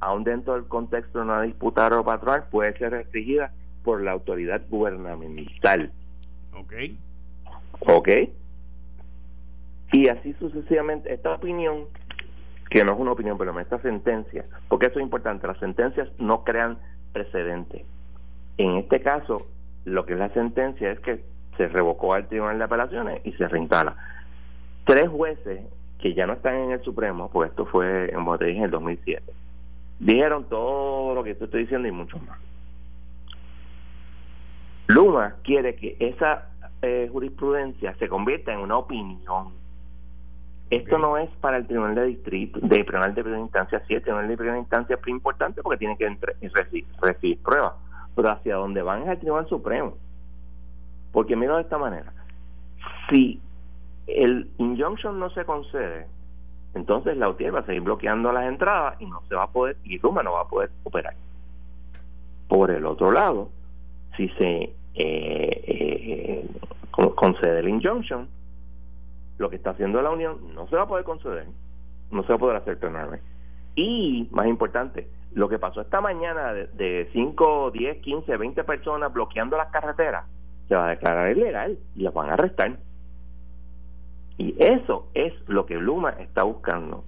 aun 0.00 0.24
dentro 0.24 0.54
del 0.54 0.66
contexto 0.66 1.18
de 1.18 1.24
una 1.24 1.42
disputa 1.42 1.88
o 1.98 2.04
patrón, 2.04 2.44
puede 2.50 2.76
ser 2.78 2.92
restringida 2.92 3.52
por 3.84 4.02
la 4.02 4.12
autoridad 4.12 4.62
gubernamental. 4.68 5.92
Ok. 6.60 6.72
Ok. 7.80 8.08
Y 9.92 10.08
así 10.08 10.34
sucesivamente, 10.34 11.12
esta 11.12 11.34
opinión, 11.34 11.84
que 12.70 12.84
no 12.84 12.92
es 12.92 12.98
una 12.98 13.12
opinión, 13.12 13.38
pero 13.38 13.58
esta 13.58 13.80
sentencia, 13.80 14.44
porque 14.68 14.86
eso 14.86 14.98
es 14.98 15.04
importante, 15.04 15.46
las 15.46 15.58
sentencias 15.58 16.08
no 16.18 16.44
crean 16.44 16.78
precedentes. 17.12 17.82
En 18.58 18.76
este 18.76 19.00
caso, 19.00 19.46
lo 19.84 20.04
que 20.04 20.12
es 20.12 20.18
la 20.18 20.28
sentencia 20.30 20.92
es 20.92 21.00
que 21.00 21.24
se 21.56 21.68
revocó 21.68 22.12
al 22.12 22.28
Tribunal 22.28 22.58
de 22.58 22.64
Apelaciones 22.64 23.20
y 23.24 23.32
se 23.32 23.48
reinstala. 23.48 23.96
Tres 24.84 25.08
jueces 25.08 25.60
que 25.98 26.14
ya 26.14 26.26
no 26.26 26.34
están 26.34 26.56
en 26.56 26.70
el 26.72 26.82
Supremo, 26.82 27.30
pues 27.32 27.50
esto 27.50 27.64
fue, 27.66 28.10
como 28.14 28.36
te 28.38 28.50
en 28.50 28.62
el 28.62 28.70
2007, 28.70 29.32
dijeron 29.98 30.44
todo 30.48 31.14
lo 31.14 31.24
que 31.24 31.34
te 31.34 31.44
estoy 31.44 31.62
diciendo 31.62 31.88
y 31.88 31.92
mucho 31.92 32.18
más. 32.18 32.38
Luma 34.88 35.36
quiere 35.42 35.76
que 35.76 35.96
esa 36.00 36.48
eh, 36.82 37.08
jurisprudencia 37.10 37.94
se 37.96 38.08
convierta 38.08 38.52
en 38.52 38.60
una 38.60 38.78
opinión. 38.78 39.52
Esto 40.70 40.98
no 40.98 41.16
es 41.16 41.30
para 41.40 41.58
el 41.58 41.66
Tribunal 41.66 41.94
de 41.94 42.06
Distrito, 42.06 42.58
de 42.60 42.84
Tribunal 42.84 43.14
de 43.14 43.22
Primera 43.22 43.42
Instancia 43.42 43.82
7, 43.86 43.94
el 43.94 44.02
Tribunal 44.02 44.28
de 44.28 44.36
Primera 44.36 44.58
Instancia 44.58 44.98
es 45.00 45.08
importante 45.08 45.62
porque 45.62 45.78
tiene 45.78 45.96
que 45.96 46.16
recibir 47.00 47.38
pruebas 47.38 47.74
pero 48.18 48.30
hacia 48.30 48.56
donde 48.56 48.82
van 48.82 49.02
es 49.02 49.10
al 49.10 49.20
Tribunal 49.20 49.48
Supremo. 49.48 49.94
Porque 51.12 51.36
mira 51.36 51.54
de 51.54 51.62
esta 51.62 51.78
manera, 51.78 52.12
si 53.08 53.40
el 54.08 54.50
injunction 54.58 55.20
no 55.20 55.30
se 55.30 55.44
concede, 55.44 56.08
entonces 56.74 57.16
la 57.16 57.28
UTIER 57.28 57.54
va 57.54 57.60
a 57.60 57.66
seguir 57.66 57.82
bloqueando 57.82 58.32
las 58.32 58.48
entradas 58.48 59.00
y 59.00 59.06
no 59.06 59.22
se 59.28 59.36
va 59.36 59.44
a 59.44 59.52
poder, 59.52 59.76
y 59.84 59.98
Ruma 59.98 60.24
no 60.24 60.32
va 60.32 60.40
a 60.40 60.48
poder 60.48 60.68
operar. 60.82 61.14
Por 62.48 62.72
el 62.72 62.86
otro 62.86 63.12
lado, 63.12 63.50
si 64.16 64.28
se 64.30 64.74
eh, 64.94 65.64
eh, 65.66 66.46
concede 67.14 67.60
el 67.60 67.68
injunction, 67.68 68.28
lo 69.38 69.50
que 69.50 69.56
está 69.56 69.70
haciendo 69.70 70.02
la 70.02 70.10
Unión 70.10 70.54
no 70.54 70.68
se 70.68 70.76
va 70.76 70.82
a 70.82 70.88
poder 70.88 71.04
conceder, 71.04 71.46
no 72.10 72.22
se 72.22 72.28
va 72.28 72.34
a 72.34 72.38
poder 72.38 72.56
hacer 72.56 72.78
plenamente. 72.78 73.24
Y, 73.76 74.28
más 74.32 74.46
importante, 74.46 75.08
lo 75.32 75.48
que 75.48 75.58
pasó 75.58 75.80
esta 75.80 76.00
mañana 76.00 76.52
de, 76.52 77.08
5, 77.12 77.70
10, 77.70 77.98
15, 77.98 78.36
20 78.36 78.64
personas 78.64 79.12
bloqueando 79.12 79.56
las 79.56 79.70
carreteras, 79.70 80.24
se 80.68 80.74
va 80.74 80.86
a 80.86 80.90
declarar 80.90 81.30
ilegal 81.30 81.78
y 81.94 82.02
las 82.02 82.12
van 82.12 82.30
a 82.30 82.34
arrestar. 82.34 82.76
Y 84.36 84.54
eso 84.58 85.08
es 85.14 85.32
lo 85.46 85.66
que 85.66 85.76
Luma 85.76 86.10
está 86.18 86.42
buscando, 86.42 87.04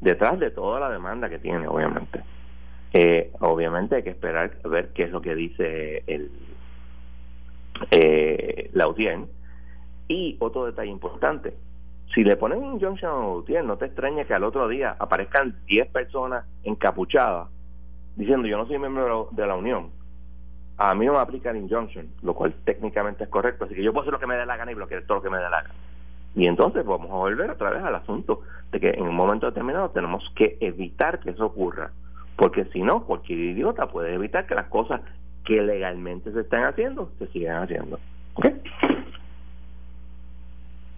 detrás 0.00 0.38
de 0.38 0.50
toda 0.50 0.80
la 0.80 0.90
demanda 0.90 1.28
que 1.28 1.38
tiene, 1.38 1.66
obviamente. 1.66 2.22
Eh, 2.94 3.32
obviamente 3.40 3.96
hay 3.96 4.02
que 4.02 4.10
esperar 4.10 4.52
a 4.64 4.68
ver 4.68 4.92
qué 4.92 5.04
es 5.04 5.10
lo 5.10 5.22
que 5.22 5.34
dice 5.34 6.04
el 6.06 6.30
eh, 7.90 8.70
la 8.72 8.84
audiencia. 8.84 9.32
Y 10.08 10.36
otro 10.40 10.66
detalle 10.66 10.90
importante, 10.90 11.54
si 12.14 12.24
le 12.24 12.36
ponen 12.36 12.64
injunction 12.64 13.10
a 13.10 13.26
Gutiérrez, 13.26 13.66
no 13.66 13.78
te 13.78 13.86
extraña 13.86 14.24
que 14.24 14.34
al 14.34 14.44
otro 14.44 14.68
día 14.68 14.96
aparezcan 14.98 15.56
10 15.66 15.88
personas 15.88 16.44
encapuchadas 16.64 17.48
diciendo 18.16 18.46
yo 18.46 18.58
no 18.58 18.66
soy 18.66 18.78
miembro 18.78 19.28
de 19.32 19.46
la 19.46 19.54
Unión. 19.54 19.90
A 20.78 20.94
mí 20.94 21.06
no 21.06 21.12
me 21.12 21.18
aplica 21.18 21.50
el 21.50 21.58
injunction, 21.58 22.08
lo 22.22 22.34
cual 22.34 22.54
técnicamente 22.64 23.24
es 23.24 23.30
correcto, 23.30 23.64
así 23.64 23.74
que 23.74 23.82
yo 23.82 23.92
puedo 23.92 24.02
hacer 24.02 24.12
lo 24.12 24.18
que 24.18 24.26
me 24.26 24.36
dé 24.36 24.46
la 24.46 24.56
gana 24.56 24.72
y 24.72 24.74
bloquear 24.74 25.04
todo 25.04 25.18
lo 25.18 25.22
que 25.22 25.30
me 25.30 25.38
dé 25.38 25.44
la 25.44 25.62
gana. 25.62 25.74
Y 26.34 26.46
entonces 26.46 26.84
vamos 26.84 27.10
a 27.10 27.14
volver 27.14 27.50
otra 27.50 27.70
vez 27.70 27.82
al 27.82 27.94
asunto 27.94 28.40
de 28.70 28.80
que 28.80 28.90
en 28.90 29.02
un 29.02 29.14
momento 29.14 29.46
determinado 29.46 29.90
tenemos 29.90 30.24
que 30.34 30.56
evitar 30.60 31.20
que 31.20 31.30
eso 31.30 31.46
ocurra, 31.46 31.92
porque 32.36 32.64
si 32.66 32.82
no, 32.82 33.04
cualquier 33.04 33.38
idiota 33.38 33.86
puede 33.86 34.14
evitar 34.14 34.46
que 34.46 34.54
las 34.54 34.66
cosas 34.68 35.02
que 35.44 35.60
legalmente 35.62 36.32
se 36.32 36.40
están 36.40 36.64
haciendo 36.64 37.10
se 37.18 37.26
sigan 37.28 37.62
haciendo. 37.62 37.98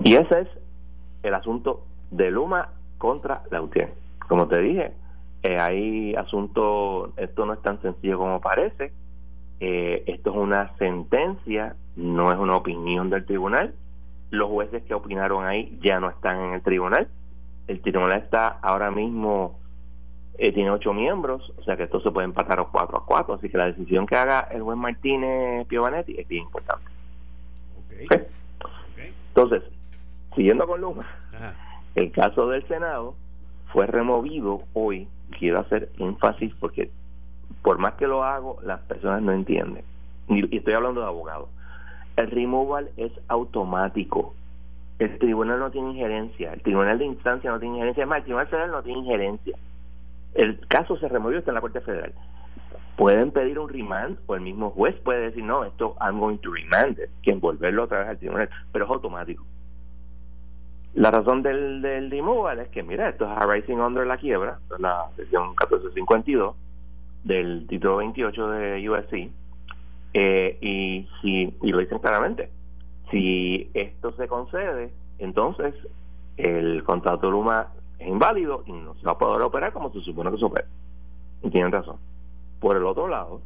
Y 0.03 0.15
ese 0.17 0.41
es 0.43 0.49
el 1.23 1.35
asunto 1.35 1.85
de 2.11 2.31
Luma 2.31 2.69
contra 2.99 3.43
Lautier. 3.51 3.95
Como 4.29 4.49
te 4.49 4.59
dije, 4.61 4.93
eh, 5.43 5.59
hay 5.59 6.15
asunto, 6.15 7.13
esto 7.17 7.47
no 7.47 7.55
es 7.55 7.63
tan 7.63 7.81
sencillo 7.83 8.19
como 8.19 8.41
parece, 8.41 8.93
eh, 9.61 10.05
esto 10.07 10.31
es 10.31 10.37
una 10.37 10.77
sentencia, 10.77 11.77
no 11.97 12.33
es 12.33 12.39
una 12.39 12.57
opinión 12.57 13.11
del 13.11 13.25
tribunal. 13.25 13.75
Los 14.31 14.51
jueces 14.51 14.83
que 14.85 14.95
opinaron 14.95 15.47
ahí 15.47 15.79
ya 15.83 16.01
no 16.01 16.11
están 16.11 16.41
en 16.41 16.53
el 16.55 16.63
tribunal. 16.63 17.09
El 17.67 17.81
tribunal 17.81 18.19
está 18.19 18.49
ahora 18.49 18.91
mismo, 18.91 19.59
eh, 20.39 20.53
tiene 20.53 20.71
ocho 20.71 20.93
miembros, 20.93 21.53
o 21.59 21.63
sea 21.63 21.77
que 21.77 21.85
esto 21.85 22.01
se 22.01 22.11
puede 22.11 22.27
empatar 22.27 22.59
a 22.61 22.65
cuatro 22.65 22.99
a 22.99 23.05
cuatro, 23.05 23.35
así 23.35 23.49
que 23.49 23.59
la 23.59 23.67
decisión 23.67 24.07
que 24.07 24.17
haga 24.17 24.41
el 24.51 24.63
juez 24.63 24.77
Martínez 24.77 25.67
Piovanetti 25.69 26.19
es 26.19 26.27
bien 26.27 26.45
importante. 26.45 26.91
Entonces, 29.29 29.63
siguiendo 30.35 30.67
con 30.67 30.81
Luma, 30.81 31.07
el 31.95 32.11
caso 32.11 32.49
del 32.49 32.67
Senado 32.67 33.15
fue 33.73 33.87
removido 33.87 34.63
hoy. 34.73 35.09
Quiero 35.39 35.61
hacer 35.61 35.91
énfasis 35.99 36.53
porque 36.61 36.91
por 37.63 37.79
más 37.79 37.95
que 37.95 38.07
lo 38.07 38.25
hago, 38.25 38.59
las 38.63 38.81
personas 38.81 39.23
no 39.23 39.33
entienden. 39.33 39.85
Y 40.29 40.57
estoy 40.57 40.75
hablando 40.75 41.01
de 41.01 41.07
abogados. 41.07 41.49
El 42.17 42.31
removal 42.31 42.91
es 42.97 43.13
automático. 43.29 44.35
El 44.99 45.19
tribunal 45.19 45.59
no 45.59 45.71
tiene 45.71 45.91
injerencia. 45.91 46.53
El 46.53 46.63
tribunal 46.63 46.99
de 46.99 47.07
instancia 47.07 47.51
no 47.51 47.59
tiene 47.59 47.77
injerencia. 47.77 48.03
Es 48.03 48.09
más, 48.09 48.19
el 48.19 48.25
tribunal 48.25 48.47
federal 48.49 48.71
no 48.71 48.83
tiene 48.83 49.01
injerencia. 49.01 49.57
El 50.35 50.59
caso 50.67 50.97
se 50.97 51.09
removió, 51.09 51.39
está 51.39 51.51
en 51.51 51.57
la 51.57 51.61
Corte 51.61 51.81
Federal. 51.81 52.13
Pueden 52.97 53.31
pedir 53.31 53.59
un 53.59 53.69
remand 53.69 54.19
o 54.27 54.35
el 54.35 54.41
mismo 54.41 54.71
juez 54.71 54.95
puede 54.97 55.23
decir, 55.23 55.45
no, 55.45 55.65
esto 55.65 55.97
I'm 56.01 56.21
going 56.21 56.39
to 56.39 56.53
remand 56.53 56.99
it, 56.99 57.11
que 57.23 57.31
envolverlo 57.31 57.85
otra 57.85 58.01
vez 58.01 58.09
al 58.09 58.19
tribunal, 58.19 58.51
pero 58.73 58.85
es 58.85 58.91
automático. 58.91 59.45
La 60.95 61.11
razón 61.11 61.43
del, 61.43 61.83
del 61.83 62.11
removal 62.11 62.61
es 62.61 62.69
que, 62.69 62.85
mira, 62.85 63.09
esto 63.09 63.25
es 63.25 63.47
Rising 63.47 63.79
Under 63.79 64.07
la 64.07 64.17
quiebra, 64.17 64.59
la 64.79 65.09
sesión 65.17 65.49
1452 65.49 66.55
del 67.25 67.67
título 67.67 67.97
28 67.97 68.49
de 68.51 68.89
USC, 68.89 69.31
eh, 70.17 70.59
y, 70.61 71.09
si, 71.21 71.53
y 71.63 71.73
lo 71.73 71.79
dicen 71.79 71.99
claramente, 71.99 72.51
si 73.11 73.71
esto 73.75 74.13
se 74.13 74.29
concede, 74.29 74.93
entonces 75.19 75.75
el 76.37 76.85
contrato 76.85 77.31
Luma 77.31 77.69
es 77.99 78.09
inválido 78.09 78.63
y 78.67 78.73
no 78.73 78.95
se 78.95 79.07
va 79.07 79.13
a 79.13 79.19
poder 79.19 79.43
operar 79.43 79.73
como 79.73 79.93
se 79.93 80.01
supone 80.01 80.31
que 80.31 80.39
se 80.39 80.45
opera. 80.45 80.67
Y 81.43 81.51
tienen 81.51 81.73
razón. 81.73 81.97
Por 82.61 82.77
el 82.77 82.85
otro 82.85 83.09
lado, 83.09 83.41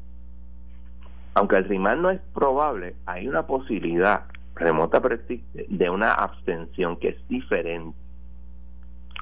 aunque 1.34 1.56
el 1.56 1.64
RIMAN 1.64 2.02
no 2.02 2.10
es 2.10 2.20
probable, 2.34 2.94
hay 3.06 3.28
una 3.28 3.46
posibilidad 3.46 4.24
remota 4.54 5.00
pero 5.00 5.14
existe, 5.14 5.66
de 5.68 5.90
una 5.90 6.12
abstención 6.12 6.96
que 6.96 7.08
es 7.10 7.28
diferente. 7.28 7.96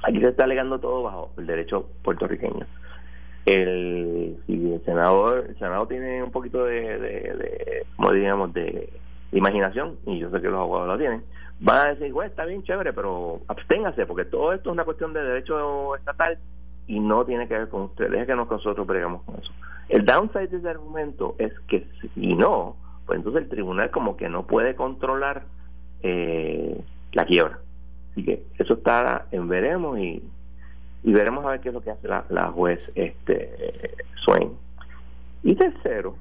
Aquí 0.02 0.21
se 0.21 0.28
está 0.28 0.45
alegando 0.45 0.78
todo 0.78 1.02
bajo 1.02 1.30
el 1.38 1.47
derecho 1.47 1.88
puertorriqueño. 2.02 2.66
El, 3.45 4.37
si 4.47 4.73
el 4.73 4.85
senador, 4.85 5.47
el 5.49 5.59
senado 5.59 5.87
tiene 5.87 6.23
un 6.23 6.30
poquito 6.30 6.64
de, 6.64 6.99
de, 6.99 7.87
como 7.97 8.12
diríamos, 8.12 8.52
de, 8.52 8.90
imaginación, 9.33 9.97
y 10.06 10.18
yo 10.18 10.30
sé 10.30 10.40
que 10.40 10.49
los 10.49 10.59
abogados 10.59 10.88
lo 10.88 10.99
tienen, 10.99 11.23
van 11.60 11.78
a 11.78 11.94
decir, 11.94 12.12
bueno, 12.12 12.30
está 12.30 12.44
bien 12.44 12.62
chévere, 12.62 12.92
pero 12.92 13.40
absténgase, 13.48 14.06
porque 14.06 14.25
todo 14.25 14.52
esto 14.52 14.70
es 14.70 14.75
una 14.75 14.84
cuestión 14.84 15.12
de 15.12 15.22
derecho 15.22 15.96
estatal 15.96 16.38
y 16.86 17.00
no 17.00 17.25
tiene 17.25 17.48
que 17.48 17.58
ver 17.58 17.68
con 17.68 17.82
usted. 17.82 18.10
Deje 18.10 18.26
que 18.26 18.34
nosotros 18.34 18.86
bregamos 18.86 19.22
con 19.22 19.36
eso. 19.36 19.52
El 19.88 20.04
downside 20.04 20.48
de 20.48 20.58
ese 20.58 20.68
argumento 20.68 21.34
es 21.38 21.52
que 21.68 21.86
si 22.14 22.34
no, 22.34 22.76
pues 23.06 23.18
entonces 23.18 23.42
el 23.42 23.48
tribunal 23.48 23.90
como 23.90 24.16
que 24.16 24.28
no 24.28 24.46
puede 24.46 24.75
controlar 24.75 25.44
eh, 26.02 26.80
la 27.12 27.25
quiebra. 27.25 27.58
Así 28.12 28.25
que 28.25 28.42
eso 28.58 28.75
está 28.75 29.26
en 29.30 29.48
veremos 29.48 29.98
y, 29.98 30.22
y 31.02 31.12
veremos 31.12 31.44
a 31.44 31.50
ver 31.50 31.60
qué 31.60 31.68
es 31.68 31.75
lo 31.75 31.82
que 31.82 31.90
hace 31.90 32.08
la, 32.08 32.25
la 32.28 32.50
juez 32.50 32.80
este 32.94 33.94
Swain. 34.25 34.52
Y 35.42 35.54
tercero, 35.54 36.16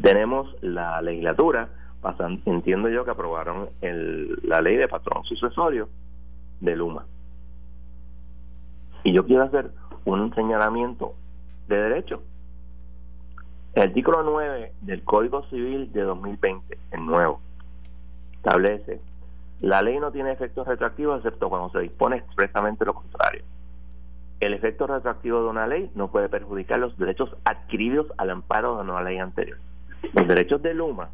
tenemos 0.00 0.54
la 0.62 1.00
legislatura, 1.02 1.68
entiendo 2.44 2.88
yo 2.88 3.04
que 3.04 3.10
aprobaron 3.10 3.68
el, 3.80 4.38
la 4.42 4.60
ley 4.60 4.76
de 4.76 4.88
patrón 4.88 5.24
sucesorio 5.24 5.88
de 6.60 6.76
Luma. 6.76 7.06
Y 9.02 9.12
yo 9.12 9.26
quiero 9.26 9.44
hacer 9.44 9.70
un 10.04 10.34
señalamiento 10.34 11.14
de 11.68 11.76
derecho. 11.76 12.22
El 13.74 13.84
artículo 13.84 14.22
9 14.22 14.72
del 14.82 15.02
Código 15.02 15.44
Civil 15.48 15.92
de 15.92 16.02
2020, 16.02 16.78
el 16.92 17.06
nuevo, 17.06 17.40
establece 18.34 19.00
la 19.60 19.82
ley 19.82 19.98
no 19.98 20.12
tiene 20.12 20.32
efectos 20.32 20.66
retroactivos 20.66 21.18
excepto 21.18 21.48
cuando 21.48 21.70
se 21.70 21.80
dispone 21.80 22.16
expresamente 22.16 22.84
lo 22.84 22.92
contrario. 22.92 23.44
El 24.40 24.52
efecto 24.52 24.86
retroactivo 24.86 25.42
de 25.42 25.48
una 25.48 25.66
ley 25.66 25.90
no 25.94 26.10
puede 26.10 26.28
perjudicar 26.28 26.78
los 26.78 26.98
derechos 26.98 27.34
adquiridos 27.44 28.08
al 28.18 28.30
amparo 28.30 28.76
de 28.76 28.82
una 28.82 29.02
ley 29.02 29.18
anterior. 29.18 29.58
Los 30.12 30.28
derechos 30.28 30.60
de 30.60 30.74
Luma, 30.74 31.08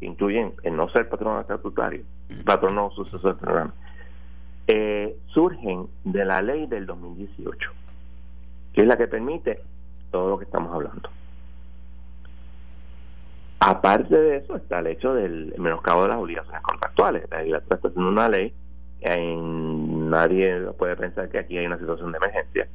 que 0.00 0.06
incluyen 0.06 0.54
el 0.62 0.76
no 0.76 0.88
ser 0.90 1.08
patrono 1.08 1.40
estatutario, 1.40 2.04
patrono 2.44 2.90
sucesor 2.90 3.34
del 3.34 3.36
programa, 3.36 3.74
eh, 4.66 5.16
surgen 5.26 5.86
de 6.04 6.24
la 6.24 6.42
ley 6.42 6.66
del 6.66 6.86
2018, 6.86 7.70
que 8.72 8.80
es 8.82 8.86
la 8.86 8.96
que 8.96 9.06
permite 9.06 9.60
todo 10.10 10.30
lo 10.30 10.38
que 10.38 10.44
estamos 10.44 10.74
hablando. 10.74 11.08
Aparte 13.58 14.16
de 14.16 14.36
eso 14.36 14.56
está 14.56 14.80
el 14.80 14.88
hecho 14.88 15.14
del 15.14 15.54
menoscabo 15.58 16.02
de 16.02 16.08
las 16.08 16.18
obligaciones 16.18 16.62
contractuales. 16.62 17.24
La 17.30 17.58
está 17.58 17.76
haciendo 17.76 18.08
una 18.08 18.28
ley, 18.28 18.52
en, 19.00 20.10
nadie 20.10 20.60
puede 20.78 20.96
pensar 20.96 21.28
que 21.28 21.38
aquí 21.38 21.56
hay 21.58 21.66
una 21.66 21.78
situación 21.78 22.12
de 22.12 22.18
emergencia. 22.18 22.68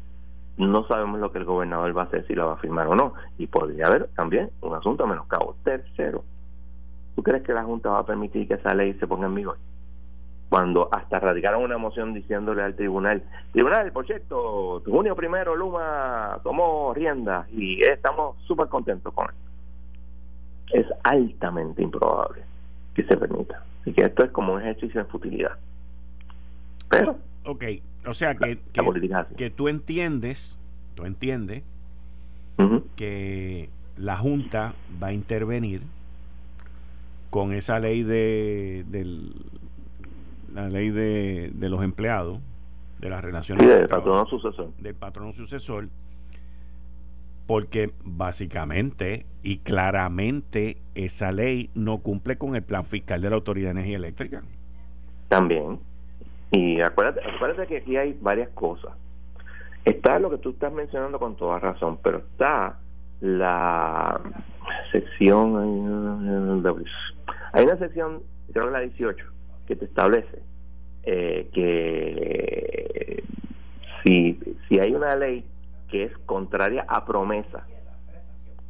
No 0.58 0.86
sabemos 0.88 1.20
lo 1.20 1.32
que 1.32 1.38
el 1.40 1.46
gobernador 1.46 1.96
va 1.96 2.04
a 2.04 2.06
hacer, 2.06 2.26
si 2.28 2.34
lo 2.36 2.48
va 2.48 2.54
a 2.54 2.58
firmar 2.58 2.88
o 2.88 2.96
no. 2.96 3.14
Y 3.38 3.48
podría 3.48 3.88
haber 3.88 4.08
también 4.16 4.50
un 4.62 4.76
asunto 4.76 5.04
de 5.04 5.10
menoscabo. 5.12 5.56
Tercero, 5.64 6.24
¿tú 7.16 7.24
crees 7.24 7.44
que 7.44 7.54
la 7.54 7.64
Junta 7.64 7.90
va 7.90 8.00
a 8.00 8.06
permitir 8.06 8.48
que 8.48 8.56
esa 8.56 8.74
ley 8.74 8.94
se 8.96 9.08
ponga 9.08 9.28
en 9.28 9.36
vigor? 9.36 9.58
cuando 10.52 10.90
hasta 10.92 11.18
radicaron 11.18 11.64
una 11.64 11.78
moción 11.78 12.14
diciéndole 12.14 12.62
al 12.62 12.76
tribunal, 12.76 13.24
tribunal, 13.54 13.90
por 13.94 14.06
cierto, 14.06 14.84
junio 14.86 15.16
primero 15.16 15.56
Luma 15.56 16.42
tomó 16.44 16.94
rienda 16.94 17.48
y 17.54 17.82
estamos 17.82 18.36
súper 18.48 18.68
contentos 18.68 19.14
con 19.14 19.28
él. 19.30 20.82
Es 20.82 20.88
altamente 21.04 21.82
improbable 21.82 22.42
que 22.94 23.04
se 23.04 23.16
permita. 23.16 23.64
Así 23.80 23.94
que 23.94 24.02
esto 24.02 24.26
es 24.26 24.32
como 24.32 24.56
un 24.56 24.60
ejercicio 24.60 25.02
de 25.02 25.10
futilidad. 25.10 25.58
Pero... 26.90 27.16
Ok, 27.46 27.64
o 28.06 28.14
sea 28.14 28.36
que, 28.36 28.60
que, 29.38 29.50
tú 29.52 29.70
entiendes, 29.70 30.60
tú 30.96 31.06
entiendes 31.06 31.64
que 32.98 33.70
la 33.96 34.18
Junta 34.18 34.74
va 35.02 35.08
a 35.08 35.14
intervenir 35.14 35.82
con 37.32 37.54
esa 37.54 37.80
ley 37.80 38.04
de, 38.04 38.86
del 38.88 39.34
la 40.54 40.70
ley 40.70 40.90
de, 40.90 41.50
de 41.54 41.70
los 41.70 41.82
empleados, 41.84 42.40
de 43.00 43.10
las 43.10 43.24
relaciones 43.24 43.68
del 43.68 43.88
patrono 43.88 44.26
sucesor. 44.28 44.70
Del 44.78 44.94
patrono 44.94 45.32
sucesor, 45.32 45.88
porque 47.48 47.92
básicamente 48.04 49.26
y 49.44 49.60
claramente 49.60 50.78
esa 50.94 51.32
ley 51.32 51.70
no 51.74 52.00
cumple 52.00 52.38
con 52.38 52.56
el 52.56 52.64
plan 52.64 52.86
fiscal 52.86 53.22
de 53.22 53.30
la 53.30 53.38
Autoridad 53.38 53.70
de 53.70 53.80
Energía 53.80 53.96
Eléctrica. 53.96 54.44
También. 55.30 55.80
Y 56.52 56.82
acuérdate, 56.82 57.22
acuérdate 57.26 57.66
que 57.68 57.78
aquí 57.78 57.96
hay 57.96 58.18
varias 58.22 58.50
cosas. 58.50 58.92
Está 59.86 60.20
lo 60.20 60.30
que 60.30 60.38
tú 60.38 60.50
estás 60.50 60.72
mencionando 60.74 61.18
con 61.18 61.38
toda 61.38 61.60
razón, 61.60 61.98
pero 62.04 62.18
está 62.18 62.78
la 63.22 64.20
sección, 64.92 65.58
hay 67.54 67.64
una 67.64 67.78
sección, 67.78 68.22
creo 68.52 68.66
que 68.66 68.72
la 68.72 68.80
18, 68.80 69.26
que 69.68 69.76
te 69.76 69.86
establece 69.86 70.42
eh, 71.04 71.50
que 71.54 73.24
si, 74.04 74.40
si 74.68 74.80
hay 74.80 74.94
una 74.94 75.16
ley 75.16 75.46
que 75.90 76.04
es 76.06 76.18
contraria 76.26 76.86
a 76.88 77.06
promesa 77.06 77.66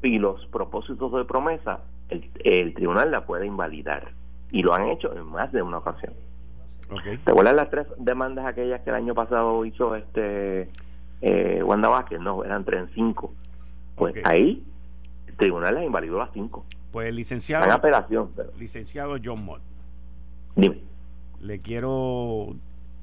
y 0.01 0.17
los 0.17 0.45
propósitos 0.47 1.11
de 1.13 1.25
promesa, 1.25 1.81
el, 2.09 2.73
tribunal 2.73 3.11
la 3.11 3.25
puede 3.25 3.45
invalidar. 3.45 4.11
Y 4.51 4.63
lo 4.63 4.73
han 4.73 4.87
hecho 4.87 5.13
en 5.15 5.25
más 5.25 5.51
de 5.51 5.61
una 5.61 5.77
ocasión. 5.77 6.13
¿Te 7.23 7.31
acuerdas 7.31 7.55
las 7.55 7.69
tres 7.69 7.87
demandas 7.97 8.45
aquellas 8.45 8.81
que 8.81 8.89
el 8.89 8.97
año 8.97 9.13
pasado 9.13 9.63
hizo 9.63 9.95
este 9.95 10.69
eh, 11.21 11.63
Wanda 11.63 11.87
Vázquez? 11.87 12.19
No, 12.19 12.43
eran 12.43 12.65
tres 12.65 12.81
en 12.81 12.89
cinco. 12.93 13.33
Pues 13.95 14.15
ahí 14.23 14.63
el 15.27 15.35
tribunal 15.35 15.75
las 15.75 15.83
invalidó 15.83 16.17
las 16.17 16.31
cinco. 16.33 16.65
Pues 16.91 17.07
el 17.07 17.15
licenciado. 17.15 17.65
En 17.65 17.71
apelación. 17.71 18.31
Licenciado 18.57 19.17
John 19.23 19.43
Mott. 19.45 19.61
Dime 20.55 20.91
le 21.41 21.59
quiero 21.59 22.55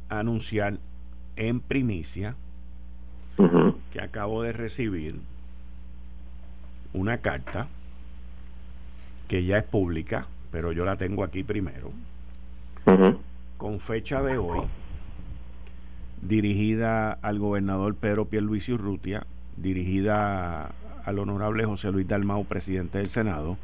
anunciar 0.09 0.79
en 1.37 1.61
primicia 1.61 2.37
que 3.92 4.01
acabo 4.01 4.42
de 4.42 4.53
recibir 4.53 5.20
una 6.92 7.18
carta 7.18 7.68
que 9.29 9.44
ya 9.44 9.59
es 9.59 9.64
pública, 9.64 10.27
pero 10.51 10.72
yo 10.72 10.85
la 10.85 10.96
tengo 10.96 11.22
aquí 11.22 11.44
primero, 11.44 11.92
con 13.59 13.79
fecha 13.79 14.22
de 14.22 14.38
hoy, 14.38 14.61
dirigida 16.22 17.12
al 17.12 17.38
gobernador 17.38 17.94
Pedro 17.94 18.24
Pierluisi 18.24 18.72
Urrutia, 18.72 19.24
dirigida 19.61 20.73
al 21.05 21.18
honorable 21.18 21.64
José 21.64 21.90
Luis 21.90 22.07
Dalmau, 22.07 22.44
presidente 22.44 22.99
del 22.99 23.09
Senado, 23.09 23.57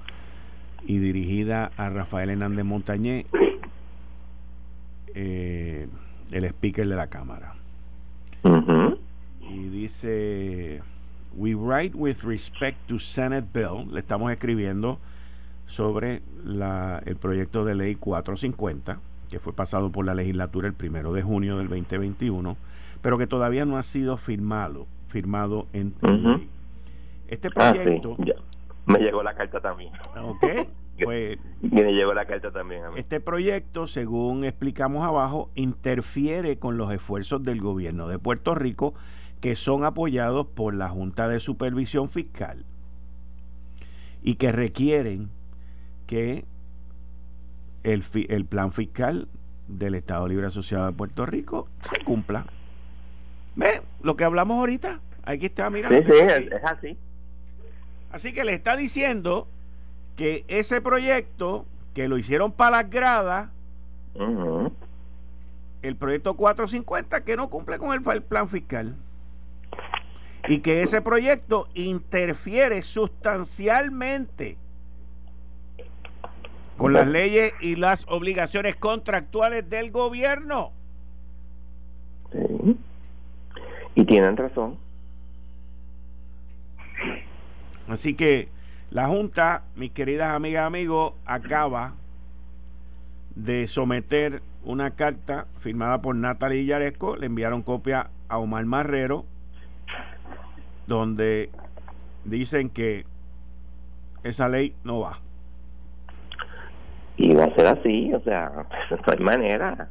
y 0.87 0.99
dirigida 0.99 1.73
a 1.77 1.91
Rafael 1.91 2.31
Hernández 2.31 2.65
Montañé, 2.65 3.27
eh, 5.15 5.89
el 6.31 6.45
speaker 6.45 6.89
de 6.89 6.97
la 6.97 7.07
Cámara. 7.09 7.55
Y 9.41 9.69
dice, 9.69 10.83
we 11.37 11.55
write 11.55 11.97
with 11.97 12.23
respect 12.25 12.79
to 12.89 12.99
Senate 12.99 13.47
Bill, 13.53 13.93
le 13.93 14.01
estamos 14.01 14.33
escribiendo 14.33 14.99
sobre 15.67 16.23
la, 16.45 17.03
el 17.07 17.17
proyecto 17.17 17.65
de 17.65 17.75
ley 17.75 17.95
450, 17.95 18.99
que 19.31 19.39
fue 19.39 19.53
pasado 19.53 19.91
por 19.91 20.05
la 20.05 20.15
legislatura 20.15 20.69
el 20.69 20.75
primero 20.75 21.13
de 21.13 21.23
junio 21.23 21.59
del 21.59 21.69
2021, 21.69 22.57
pero 23.01 23.19
que 23.19 23.27
todavía 23.27 23.65
no 23.65 23.79
ha 23.79 23.83
sido 23.83 24.17
firmado, 24.17 24.87
firmado 25.15 25.69
en 25.73 25.95
Este 27.29 27.49
ah, 27.55 27.73
proyecto... 27.73 28.17
Me 28.87 28.99
llegó 28.99 29.23
la 29.23 29.35
carta 29.35 29.61
también. 29.61 29.93
Ok. 30.21 30.45
Pues, 31.03 31.41
me 31.61 31.93
llegó 31.93 32.15
la 32.15 32.25
carta 32.25 32.53
también 32.53 32.85
Este 32.95 33.19
proyecto, 33.19 33.89
según 33.89 34.45
explicamos 34.45 35.05
abajo, 35.05 35.51
interfiere 35.57 36.61
con 36.61 36.77
los 36.77 36.93
esfuerzos 36.93 37.43
del 37.43 37.61
gobierno 37.61 38.07
de 38.07 38.21
Puerto 38.21 38.55
Rico 38.55 38.95
que 39.41 39.57
son 39.57 39.83
apoyados 39.83 40.47
por 40.47 40.73
la 40.73 40.89
Junta 40.89 41.27
de 41.27 41.41
Supervisión 41.41 42.11
Fiscal 42.11 42.65
y 44.23 44.37
que 44.37 44.53
requieren 44.53 45.31
que 46.07 46.45
el, 47.83 48.05
el 48.29 48.45
plan 48.45 48.71
fiscal 48.71 49.27
del 49.67 49.97
Estado 49.97 50.29
Libre 50.29 50.47
Asociado 50.47 50.87
de 50.87 50.93
Puerto 50.93 51.27
Rico 51.27 51.67
se 51.81 52.05
cumpla. 52.05 52.47
¿Ve? 53.57 53.83
Lo 54.05 54.17
que 54.17 54.25
hablamos 54.25 54.59
ahorita. 54.59 55.01
Aquí 55.25 55.47
está, 55.47 55.71
mira. 55.71 55.89
Sí, 55.89 55.97
sí, 56.07 56.13
es 56.13 56.65
así. 56.65 56.99
Así 58.13 58.35
que 58.35 58.45
le 58.45 58.53
está 58.53 58.77
diciendo 58.77 59.49
que 60.15 60.45
ese 60.47 60.83
proyecto 60.83 61.65
que 61.95 62.07
lo 62.07 62.19
hicieron 62.19 62.53
para 62.53 62.83
las 62.83 62.91
gradas, 62.91 63.49
el 65.81 65.97
proyecto 65.97 66.35
450, 66.35 67.25
que 67.25 67.37
no 67.37 67.49
cumple 67.49 67.79
con 67.79 67.95
el 67.95 68.23
plan 68.23 68.49
fiscal. 68.49 68.95
Y 70.49 70.59
que 70.59 70.83
ese 70.83 71.01
proyecto 71.01 71.67
interfiere 71.73 72.83
sustancialmente 72.83 74.59
con 76.77 76.93
las 76.93 77.09
leyes 77.09 77.55
y 77.63 77.77
las 77.77 78.05
obligaciones 78.09 78.77
contractuales 78.77 79.71
del 79.71 79.91
gobierno. 79.91 80.73
Sí. 82.31 82.77
Y 83.95 84.05
tienen 84.05 84.37
razón. 84.37 84.77
Así 87.89 88.15
que 88.15 88.49
la 88.91 89.09
Junta, 89.09 89.65
mis 89.77 89.91
queridas 89.91 90.35
amigas 90.35 90.63
y 90.63 90.67
amigos, 90.67 91.15
acaba 91.27 91.95
de 93.35 93.67
someter 93.67 94.43
una 94.65 94.93
carta 94.93 95.47
firmada 95.59 96.01
por 96.01 96.15
Natalie 96.17 96.65
Yaresco, 96.65 97.17
le 97.17 97.27
enviaron 97.27 97.63
copia 97.63 98.11
a 98.29 98.39
Omar 98.39 98.65
Marrero, 98.65 99.25
donde 100.87 101.51
dicen 102.25 102.71
que 102.71 103.05
esa 104.23 104.49
ley 104.49 104.75
no 104.85 105.01
va. 105.01 105.19
Y 107.17 107.35
va 107.35 107.45
a 107.45 107.55
ser 107.55 107.67
así, 107.67 108.13
o 108.15 108.21
sea, 108.23 108.51
no 108.91 109.13
hay 109.13 109.19
manera. 109.19 109.89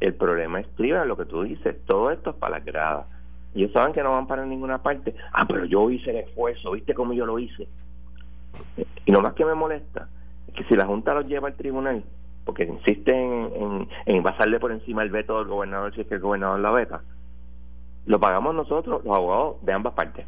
El 0.00 0.14
problema 0.14 0.60
es 0.60 0.66
lo 0.78 1.16
que 1.16 1.24
tú 1.24 1.42
dices, 1.42 1.76
todo 1.86 2.10
esto 2.10 2.30
es 2.30 2.36
para 2.36 2.58
las 2.58 2.64
gradas. 2.64 3.06
Ellos 3.54 3.72
saben 3.72 3.92
que 3.92 4.02
no 4.02 4.10
van 4.10 4.26
para 4.26 4.44
ninguna 4.44 4.82
parte. 4.82 5.14
Ah, 5.32 5.46
pero 5.46 5.64
yo 5.64 5.90
hice 5.90 6.10
el 6.10 6.16
esfuerzo, 6.16 6.72
¿viste 6.72 6.94
cómo 6.94 7.12
yo 7.12 7.24
lo 7.24 7.38
hice? 7.38 7.68
Y 9.04 9.12
lo 9.12 9.20
más 9.20 9.34
que 9.34 9.44
me 9.44 9.54
molesta 9.54 10.08
es 10.48 10.54
que 10.54 10.64
si 10.64 10.76
la 10.76 10.86
Junta 10.86 11.14
los 11.14 11.26
lleva 11.26 11.48
al 11.48 11.54
tribunal, 11.54 12.02
porque 12.44 12.64
insisten 12.64 13.50
en, 13.54 13.88
en, 14.06 14.22
pasarle 14.22 14.60
por 14.60 14.72
encima 14.72 15.02
el 15.02 15.10
veto 15.10 15.38
del 15.38 15.48
gobernador 15.48 15.94
si 15.94 16.02
es 16.02 16.06
que 16.06 16.14
el 16.14 16.20
gobernador 16.20 16.60
la 16.60 16.70
veta, 16.70 17.02
lo 18.06 18.20
pagamos 18.20 18.54
nosotros, 18.54 19.04
los 19.04 19.16
abogados 19.16 19.64
de 19.64 19.72
ambas 19.72 19.94
partes. 19.94 20.26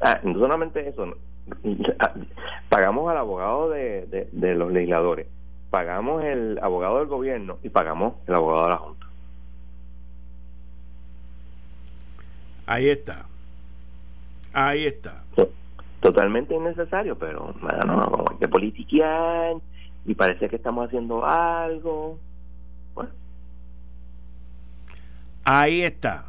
Ah, 0.00 0.20
no 0.22 0.38
solamente 0.38 0.88
eso, 0.88 1.06
pagamos 2.68 3.10
al 3.10 3.18
abogado 3.18 3.70
de, 3.70 4.28
de, 4.32 4.54
los 4.54 4.72
legisladores, 4.72 5.26
pagamos 5.70 6.24
el 6.24 6.58
abogado 6.62 6.98
del 6.98 7.08
gobierno 7.08 7.58
y 7.62 7.68
pagamos 7.68 8.14
el 8.26 8.34
abogado 8.34 8.64
de 8.64 8.70
la 8.70 8.76
Junta. 8.76 9.03
Ahí 12.66 12.88
está. 12.88 13.26
Ahí 14.52 14.86
está. 14.86 15.22
Totalmente 16.00 16.54
innecesario, 16.54 17.18
pero 17.18 17.54
bueno, 17.60 18.10
como 18.10 18.30
hay 18.30 18.36
que 18.38 18.48
politiquear 18.48 19.56
y 20.04 20.14
parece 20.14 20.48
que 20.48 20.56
estamos 20.56 20.86
haciendo 20.86 21.24
algo. 21.24 22.18
Bueno. 22.94 23.10
Ahí 25.44 25.82
está. 25.82 26.26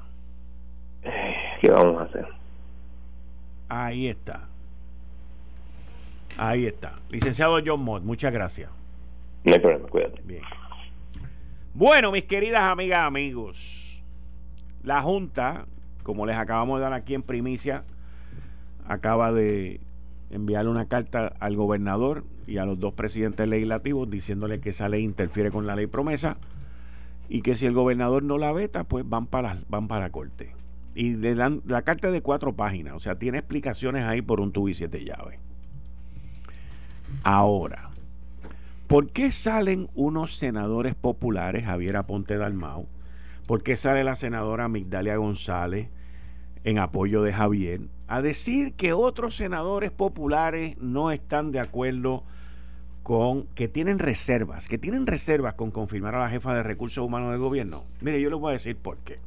¿Qué 1.61 1.69
vamos 1.69 2.01
a 2.01 2.03
hacer? 2.05 2.27
Ahí 3.69 4.07
está. 4.07 4.47
Ahí 6.37 6.65
está. 6.65 6.99
Licenciado 7.09 7.59
John 7.65 7.81
Mott, 7.81 8.03
muchas 8.03 8.31
gracias. 8.33 8.69
No 9.43 9.53
hay 9.53 9.59
problema, 9.59 9.87
cuídate. 9.87 10.21
Bien. 10.23 10.41
Bueno, 11.73 12.11
mis 12.11 12.23
queridas 12.23 12.67
amigas, 12.69 13.05
amigos, 13.05 14.03
la 14.83 15.01
Junta, 15.01 15.65
como 16.05 16.27
les 16.27 16.37
acabamos 16.37 16.77
de 16.77 16.83
dar 16.83 16.93
aquí 16.93 17.15
en 17.15 17.23
primicia, 17.23 17.83
acaba 18.87 19.33
de 19.33 19.81
enviarle 20.29 20.69
una 20.69 20.85
carta 20.85 21.33
al 21.39 21.55
gobernador 21.55 22.25
y 22.45 22.57
a 22.57 22.65
los 22.65 22.79
dos 22.79 22.93
presidentes 22.93 23.47
legislativos 23.47 24.07
diciéndole 24.07 24.59
que 24.59 24.69
esa 24.69 24.87
ley 24.87 25.03
interfiere 25.03 25.49
con 25.49 25.65
la 25.65 25.75
ley 25.75 25.87
promesa 25.87 26.37
y 27.27 27.41
que 27.41 27.55
si 27.55 27.65
el 27.65 27.73
gobernador 27.73 28.21
no 28.21 28.37
la 28.37 28.53
veta, 28.53 28.83
pues 28.83 29.03
van 29.09 29.25
para, 29.25 29.63
van 29.67 29.87
para 29.87 30.01
la 30.01 30.11
corte. 30.11 30.53
Y 30.93 31.15
le 31.15 31.33
dan 31.33 31.63
la 31.65 31.81
carta 31.81 32.11
de 32.11 32.21
cuatro 32.21 32.53
páginas, 32.53 32.93
o 32.93 32.99
sea, 32.99 33.17
tiene 33.17 33.39
explicaciones 33.39 34.03
ahí 34.03 34.21
por 34.21 34.39
un 34.39 34.51
tubo 34.51 34.69
y 34.69 34.75
siete 34.75 35.03
llaves. 35.03 35.39
Ahora, 37.23 37.89
¿por 38.85 39.09
qué 39.09 39.31
salen 39.31 39.89
unos 39.95 40.35
senadores 40.35 40.93
populares, 40.93 41.65
Javier 41.65 41.97
Aponte 41.97 42.37
Dalmau? 42.37 42.85
¿Por 43.47 43.61
qué 43.61 43.75
sale 43.75 44.03
la 44.03 44.15
senadora 44.15 44.67
Migdalia 44.67 45.17
González 45.17 45.89
en 46.63 46.79
apoyo 46.79 47.21
de 47.21 47.31
Javier 47.31 47.81
a 48.07 48.21
decir 48.21 48.73
que 48.73 48.93
otros 48.93 49.35
senadores 49.35 49.91
populares 49.91 50.77
no 50.79 51.11
están 51.11 51.51
de 51.51 51.59
acuerdo 51.59 52.23
con 53.03 53.43
que 53.53 53.67
tienen 53.67 53.99
reservas, 53.99 54.67
que 54.67 54.79
tienen 54.79 55.05
reservas 55.05 55.53
con 55.53 55.69
confirmar 55.69 56.15
a 56.15 56.21
la 56.21 56.29
jefa 56.29 56.55
de 56.55 56.63
recursos 56.63 57.03
humanos 57.05 57.29
del 57.31 57.39
gobierno? 57.39 57.83
Mire, 58.01 58.19
yo 58.19 58.31
les 58.31 58.39
voy 58.39 58.49
a 58.49 58.53
decir 58.53 58.75
por 58.77 58.97
qué. 58.97 59.19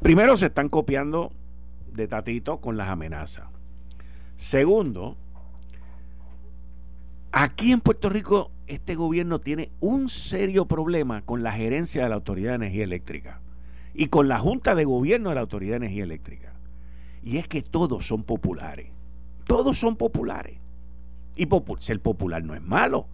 Primero, 0.00 0.36
se 0.36 0.46
están 0.46 0.68
copiando 0.68 1.30
de 1.92 2.06
Tatito 2.06 2.60
con 2.60 2.76
las 2.76 2.88
amenazas. 2.88 3.46
Segundo, 4.36 5.16
Aquí 7.32 7.70
en 7.70 7.80
Puerto 7.80 8.08
Rico 8.08 8.50
este 8.66 8.96
gobierno 8.96 9.38
tiene 9.38 9.70
un 9.78 10.08
serio 10.08 10.66
problema 10.66 11.22
con 11.22 11.44
la 11.44 11.52
gerencia 11.52 12.02
de 12.02 12.08
la 12.08 12.16
Autoridad 12.16 12.50
de 12.50 12.56
Energía 12.56 12.82
Eléctrica 12.82 13.40
y 13.94 14.06
con 14.06 14.26
la 14.26 14.40
Junta 14.40 14.74
de 14.74 14.84
Gobierno 14.84 15.28
de 15.28 15.36
la 15.36 15.42
Autoridad 15.42 15.74
de 15.74 15.86
Energía 15.86 16.02
Eléctrica. 16.02 16.54
Y 17.22 17.36
es 17.38 17.46
que 17.46 17.62
todos 17.62 18.04
son 18.04 18.24
populares. 18.24 18.88
Todos 19.44 19.78
son 19.78 19.94
populares. 19.94 20.58
Y 21.36 21.48
ser 21.78 22.00
popular 22.00 22.42
no 22.42 22.54
es 22.56 22.62
malo. 22.62 23.06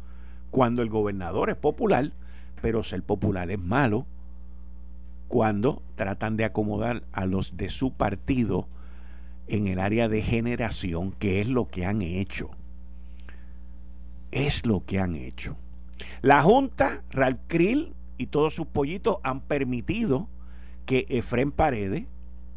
Cuando 0.51 0.81
el 0.81 0.89
gobernador 0.89 1.51
es 1.51 1.57
popular, 1.57 2.13
pero 2.63 2.83
ser 2.83 3.03
popular 3.03 3.51
es 3.51 3.59
malo 3.59 4.07
cuando 5.29 5.83
tratan 5.95 6.39
de 6.39 6.47
acomodar 6.47 7.03
a 7.13 7.27
los 7.27 7.59
de 7.59 7.69
su 7.69 7.93
partido 7.93 8.67
en 9.47 9.67
el 9.67 9.79
área 9.79 10.09
de 10.09 10.23
generación, 10.23 11.13
que 11.13 11.43
es 11.43 11.49
lo 11.49 11.69
que 11.69 11.85
han 11.85 12.01
hecho 12.01 12.51
es 14.31 14.67
lo 14.67 14.85
que 14.85 14.99
han 14.99 15.15
hecho. 15.17 15.57
La 16.23 16.43
Junta, 16.43 17.03
Ralph 17.11 17.41
Krill 17.47 17.95
y 18.19 18.27
todos 18.27 18.55
sus 18.55 18.67
pollitos 18.67 19.19
han 19.23 19.41
permitido 19.41 20.29
que 20.85 21.07
Efren 21.09 21.53
Paredes, 21.53 22.07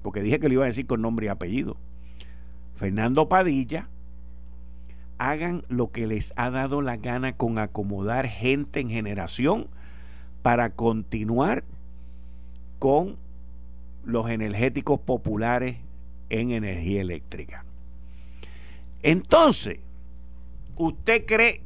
porque 0.01 0.21
dije 0.21 0.39
que 0.39 0.47
lo 0.47 0.55
iba 0.55 0.63
a 0.63 0.67
decir 0.67 0.87
con 0.87 1.01
nombre 1.01 1.25
y 1.25 1.29
apellido, 1.29 1.77
Fernando 2.75 3.27
Padilla, 3.27 3.89
hagan 5.17 5.63
lo 5.67 5.91
que 5.91 6.07
les 6.07 6.31
ha 6.37 6.49
dado 6.49 6.81
la 6.81 6.97
gana 6.97 7.35
con 7.35 7.57
acomodar 7.57 8.27
gente 8.27 8.79
en 8.79 8.89
generación 8.89 9.67
para 10.41 10.69
continuar 10.69 11.65
con 12.79 13.17
los 14.05 14.29
energéticos 14.29 15.01
populares 15.01 15.77
en 16.29 16.51
energía 16.51 17.01
eléctrica. 17.01 17.65
Entonces, 19.03 19.79
¿usted 20.79 21.25
cree 21.25 21.61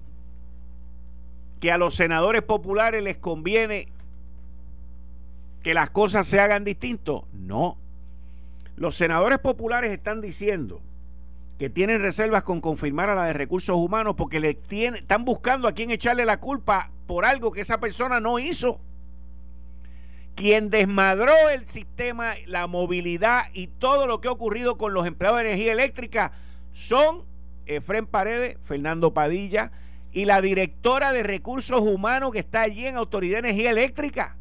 que 1.62 1.72
a 1.72 1.78
los 1.78 1.96
senadores 1.96 2.42
populares 2.42 3.02
les 3.02 3.16
conviene 3.16 3.88
que 5.62 5.74
las 5.74 5.92
cosas 5.92 6.28
se 6.28 6.42
hagan 6.42 6.66
distinto? 6.66 7.26
No. 7.32 7.78
Los 8.76 8.96
senadores 8.96 9.40
populares 9.40 9.92
están 9.92 10.20
diciendo 10.20 10.82
que 11.60 11.70
tienen 11.70 12.02
reservas 12.02 12.44
con 12.44 12.60
confirmar 12.60 13.12
a 13.12 13.16
la 13.16 13.26
de 13.26 13.34
recursos 13.34 13.78
humanos 13.78 14.16
porque 14.18 14.40
le 14.40 14.60
están 14.70 15.24
buscando 15.24 15.68
a 15.68 15.74
quién 15.74 15.92
echarle 15.92 16.26
la 16.26 16.40
culpa 16.40 16.90
por 17.06 17.24
algo 17.24 17.52
que 17.52 17.62
esa 17.62 17.80
persona 17.80 18.20
no 18.20 18.40
hizo. 18.40 18.82
Quien 20.36 20.72
desmadró 20.72 21.50
el 21.54 21.68
sistema, 21.68 22.34
la 22.48 22.66
movilidad 22.66 23.44
y 23.54 23.68
todo 23.68 24.08
lo 24.08 24.20
que 24.20 24.28
ha 24.28 24.32
ocurrido 24.32 24.80
con 24.80 24.96
los 24.96 25.06
empleados 25.06 25.38
de 25.38 25.50
energía 25.50 25.74
eléctrica 25.74 26.32
son 26.72 27.32
Efren 27.66 28.06
Paredes, 28.06 28.58
Fernando 28.62 29.14
Padilla, 29.14 29.72
y 30.14 30.26
la 30.26 30.42
directora 30.42 31.12
de 31.12 31.24
recursos 31.24 31.82
humanos 31.82 32.32
que 32.32 32.40
está 32.40 32.62
allí 32.62 32.86
en 32.86 32.96
Autoridad 32.96 33.42
de 33.42 33.50
Energía 33.50 33.72
Eléctrica. 33.72 34.38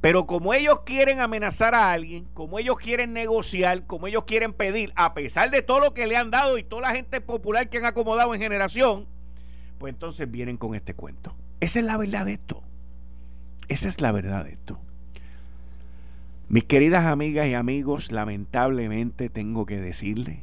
Pero 0.00 0.26
como 0.26 0.52
ellos 0.52 0.80
quieren 0.80 1.20
amenazar 1.20 1.74
a 1.74 1.92
alguien, 1.92 2.26
como 2.34 2.58
ellos 2.58 2.78
quieren 2.78 3.12
negociar, 3.12 3.86
como 3.86 4.06
ellos 4.06 4.24
quieren 4.24 4.52
pedir, 4.52 4.92
a 4.96 5.14
pesar 5.14 5.50
de 5.50 5.62
todo 5.62 5.80
lo 5.80 5.94
que 5.94 6.06
le 6.06 6.16
han 6.16 6.30
dado 6.30 6.58
y 6.58 6.62
toda 6.62 6.82
la 6.82 6.94
gente 6.94 7.20
popular 7.20 7.68
que 7.68 7.78
han 7.78 7.86
acomodado 7.86 8.34
en 8.34 8.40
generación, 8.40 9.06
pues 9.78 9.94
entonces 9.94 10.30
vienen 10.30 10.56
con 10.56 10.74
este 10.74 10.94
cuento. 10.94 11.34
Esa 11.60 11.78
es 11.78 11.84
la 11.84 11.96
verdad 11.96 12.26
de 12.26 12.34
esto. 12.34 12.62
Esa 13.68 13.88
es 13.88 14.00
la 14.00 14.12
verdad 14.12 14.44
de 14.44 14.52
esto. 14.52 14.78
Mis 16.48 16.64
queridas 16.64 17.06
amigas 17.06 17.46
y 17.46 17.54
amigos, 17.54 18.12
lamentablemente 18.12 19.30
tengo 19.30 19.64
que 19.64 19.80
decirle 19.80 20.42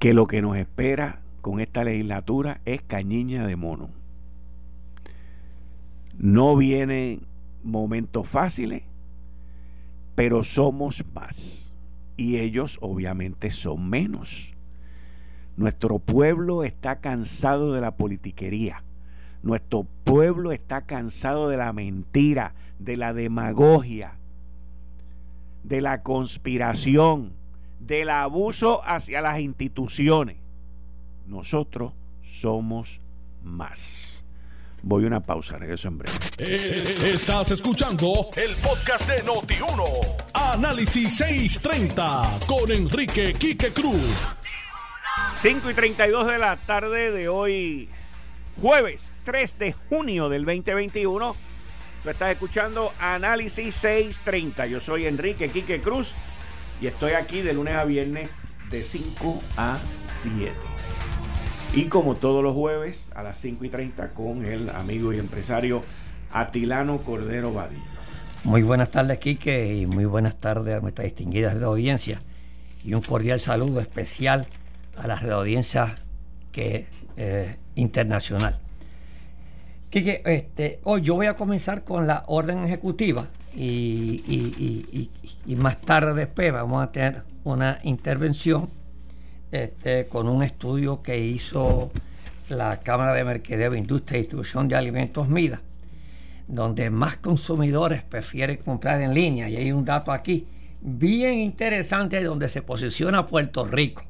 que 0.00 0.14
lo 0.14 0.26
que 0.26 0.40
nos 0.40 0.56
espera 0.56 1.20
con 1.42 1.60
esta 1.60 1.84
legislatura 1.84 2.62
es 2.64 2.80
cañiña 2.80 3.46
de 3.46 3.54
mono. 3.54 3.90
No 6.16 6.56
vienen 6.56 7.26
momentos 7.62 8.26
fáciles, 8.26 8.82
pero 10.14 10.42
somos 10.42 11.04
más. 11.14 11.76
Y 12.16 12.38
ellos 12.38 12.78
obviamente 12.80 13.50
son 13.50 13.90
menos. 13.90 14.54
Nuestro 15.58 15.98
pueblo 15.98 16.64
está 16.64 17.00
cansado 17.00 17.74
de 17.74 17.82
la 17.82 17.96
politiquería. 17.96 18.82
Nuestro 19.42 19.86
pueblo 20.04 20.52
está 20.52 20.86
cansado 20.86 21.50
de 21.50 21.58
la 21.58 21.74
mentira, 21.74 22.54
de 22.78 22.96
la 22.96 23.12
demagogia, 23.12 24.18
de 25.62 25.82
la 25.82 26.02
conspiración 26.02 27.39
del 27.80 28.10
abuso 28.10 28.82
hacia 28.84 29.20
las 29.20 29.40
instituciones. 29.40 30.36
Nosotros 31.26 31.92
somos 32.22 33.00
más. 33.42 34.24
Voy 34.82 35.04
a 35.04 35.08
una 35.08 35.20
pausa, 35.20 35.58
regreso 35.58 35.88
en 35.88 35.98
breve. 35.98 36.16
Eh, 36.38 37.12
estás 37.12 37.50
escuchando 37.50 38.28
el 38.36 38.54
podcast 38.56 39.06
de 39.08 39.22
Noti1. 39.24 39.84
Análisis 40.32 41.16
630 41.18 42.38
con 42.46 42.70
Enrique 42.70 43.34
Quique 43.34 43.72
Cruz. 43.72 44.34
5 45.36 45.70
y 45.70 45.74
32 45.74 46.26
de 46.28 46.38
la 46.38 46.56
tarde 46.56 47.10
de 47.10 47.28
hoy, 47.28 47.88
jueves 48.60 49.12
3 49.24 49.58
de 49.58 49.72
junio 49.72 50.28
del 50.28 50.44
2021. 50.44 51.36
Tú 52.02 52.08
estás 52.08 52.30
escuchando 52.30 52.92
Análisis 52.98 53.74
630. 53.74 54.66
Yo 54.66 54.80
soy 54.80 55.06
Enrique 55.06 55.50
Quique 55.50 55.80
Cruz 55.82 56.14
y 56.80 56.86
estoy 56.86 57.12
aquí 57.12 57.42
de 57.42 57.52
lunes 57.52 57.74
a 57.74 57.84
viernes 57.84 58.38
de 58.70 58.82
5 58.82 59.42
a 59.56 59.78
7. 60.02 60.52
Y 61.74 61.84
como 61.84 62.16
todos 62.16 62.42
los 62.42 62.54
jueves 62.54 63.12
a 63.14 63.22
las 63.22 63.38
5 63.38 63.64
y 63.64 63.68
30 63.68 64.12
con 64.12 64.44
el 64.44 64.70
amigo 64.70 65.12
y 65.12 65.18
empresario 65.18 65.82
Atilano 66.32 66.98
Cordero 66.98 67.52
Badi. 67.52 67.76
Muy 68.44 68.62
buenas 68.62 68.90
tardes, 68.90 69.18
Quique, 69.18 69.74
y 69.76 69.86
muy 69.86 70.06
buenas 70.06 70.36
tardes 70.36 70.78
a 70.78 70.80
nuestras 70.80 71.04
distinguidas 71.04 71.58
de 71.58 71.64
audiencia. 71.64 72.22
Y 72.82 72.94
un 72.94 73.02
cordial 73.02 73.40
saludo 73.40 73.80
especial 73.80 74.46
a 74.96 75.06
las 75.06 75.22
de 75.22 75.32
audiencia 75.32 75.96
que, 76.50 76.86
eh, 77.16 77.56
internacional. 77.74 78.58
Quique, 79.90 80.22
este, 80.24 80.80
hoy 80.84 81.02
yo 81.02 81.14
voy 81.14 81.26
a 81.26 81.34
comenzar 81.34 81.84
con 81.84 82.06
la 82.06 82.24
orden 82.26 82.64
ejecutiva 82.64 83.28
y, 83.54 85.10
y 85.46 85.56
más 85.56 85.80
tarde 85.80 86.14
después 86.14 86.52
vamos 86.52 86.82
a 86.82 86.92
tener 86.92 87.22
una 87.44 87.80
intervención 87.82 88.68
este, 89.50 90.06
con 90.06 90.28
un 90.28 90.42
estudio 90.42 91.02
que 91.02 91.18
hizo 91.18 91.90
la 92.48 92.80
Cámara 92.80 93.14
de 93.14 93.24
Mercadeo, 93.24 93.74
Industria 93.74 94.18
y 94.18 94.22
Distribución 94.22 94.68
de 94.68 94.76
Alimentos 94.76 95.28
MIDA, 95.28 95.60
donde 96.46 96.90
más 96.90 97.16
consumidores 97.16 98.02
prefieren 98.02 98.58
comprar 98.58 99.00
en 99.00 99.12
línea. 99.12 99.48
Y 99.48 99.56
hay 99.56 99.72
un 99.72 99.84
dato 99.84 100.12
aquí 100.12 100.46
bien 100.80 101.40
interesante 101.40 102.22
donde 102.22 102.48
se 102.48 102.62
posiciona 102.62 103.26
Puerto 103.26 103.64
Rico. 103.64 104.04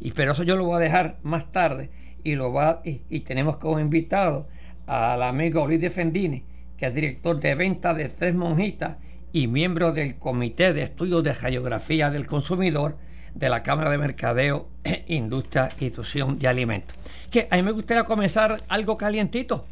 Y 0.00 0.12
pero 0.12 0.32
eso 0.32 0.42
yo 0.42 0.56
lo 0.56 0.64
voy 0.64 0.76
a 0.76 0.78
dejar 0.78 1.18
más 1.22 1.52
tarde 1.52 1.90
y, 2.22 2.34
lo 2.34 2.50
va, 2.52 2.80
y, 2.84 3.20
tenemos 3.20 3.58
como 3.58 3.78
invitado 3.78 4.48
al 4.86 5.22
amigo 5.22 5.66
Luis 5.66 5.80
Defendini, 5.80 6.44
que 6.76 6.86
es 6.86 6.94
director 6.94 7.38
de 7.40 7.54
venta 7.54 7.94
de 7.94 8.08
Tres 8.08 8.34
Monjitas 8.34 8.96
y 9.32 9.46
miembro 9.46 9.92
del 9.92 10.16
Comité 10.16 10.72
de 10.72 10.82
Estudios 10.82 11.22
de 11.24 11.34
Geografía 11.34 12.10
del 12.10 12.26
Consumidor 12.26 12.96
de 13.34 13.48
la 13.48 13.62
Cámara 13.62 13.90
de 13.90 13.98
Mercadeo, 13.98 14.68
Industria 15.08 15.70
y 15.78 15.90
de 15.90 16.48
Alimentos. 16.48 16.96
Que 17.30 17.48
a 17.50 17.56
mí 17.56 17.62
me 17.62 17.72
gustaría 17.72 18.04
comenzar 18.04 18.62
algo 18.68 18.96
calientito. 18.96 19.66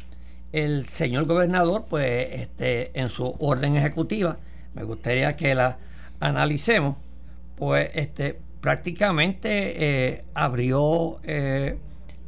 El 0.51 0.85
señor 0.87 1.25
gobernador, 1.25 1.85
pues, 1.89 2.27
este, 2.31 2.97
en 2.99 3.09
su 3.09 3.35
orden 3.39 3.75
ejecutiva, 3.75 4.37
me 4.73 4.83
gustaría 4.83 5.35
que 5.35 5.55
la 5.55 5.77
analicemos, 6.19 6.97
pues, 7.55 7.89
este, 7.93 8.39
prácticamente 8.61 9.73
eh, 9.77 10.25
abrió 10.33 11.19
eh, 11.23 11.77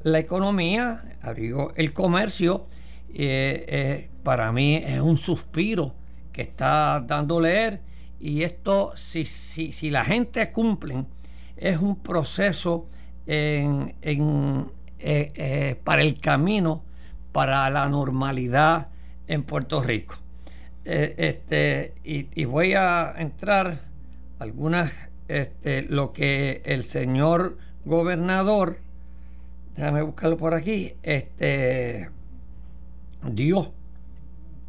la 0.04 0.20
economía, 0.20 1.04
abrió 1.22 1.74
el 1.76 1.94
comercio. 1.94 2.66
Para 4.24 4.52
mí 4.52 4.76
es 4.76 5.00
un 5.00 5.18
suspiro 5.18 5.94
que 6.32 6.42
está 6.42 7.04
dando 7.06 7.40
leer 7.40 7.82
y 8.20 8.44
esto, 8.44 8.94
si, 8.96 9.26
si, 9.26 9.72
si 9.72 9.90
la 9.90 10.04
gente 10.04 10.52
cumple 10.52 11.06
es 11.58 11.78
un 11.80 11.98
proceso 11.98 12.88
en, 13.26 13.96
eh, 15.00 15.32
eh, 15.36 15.76
para 15.84 16.02
el 16.02 16.20
camino 16.20 16.84
para 17.32 17.70
la 17.70 17.88
normalidad 17.90 18.88
en 19.28 19.44
Puerto 19.44 19.82
Rico. 19.82 20.16
Eh, 20.86 21.16
este, 21.18 21.96
y, 22.04 22.46
voy 22.46 22.74
a 22.74 23.14
entrar 23.18 23.82
algunas, 24.40 24.94
este, 25.28 25.82
lo 25.82 26.14
que 26.14 26.62
el 26.66 26.84
señor 26.84 27.58
gobernador, 27.84 28.80
déjame 29.76 30.02
buscarlo 30.04 30.38
por 30.38 30.54
aquí, 30.54 30.94
este, 31.04 32.10
dio 33.32 33.74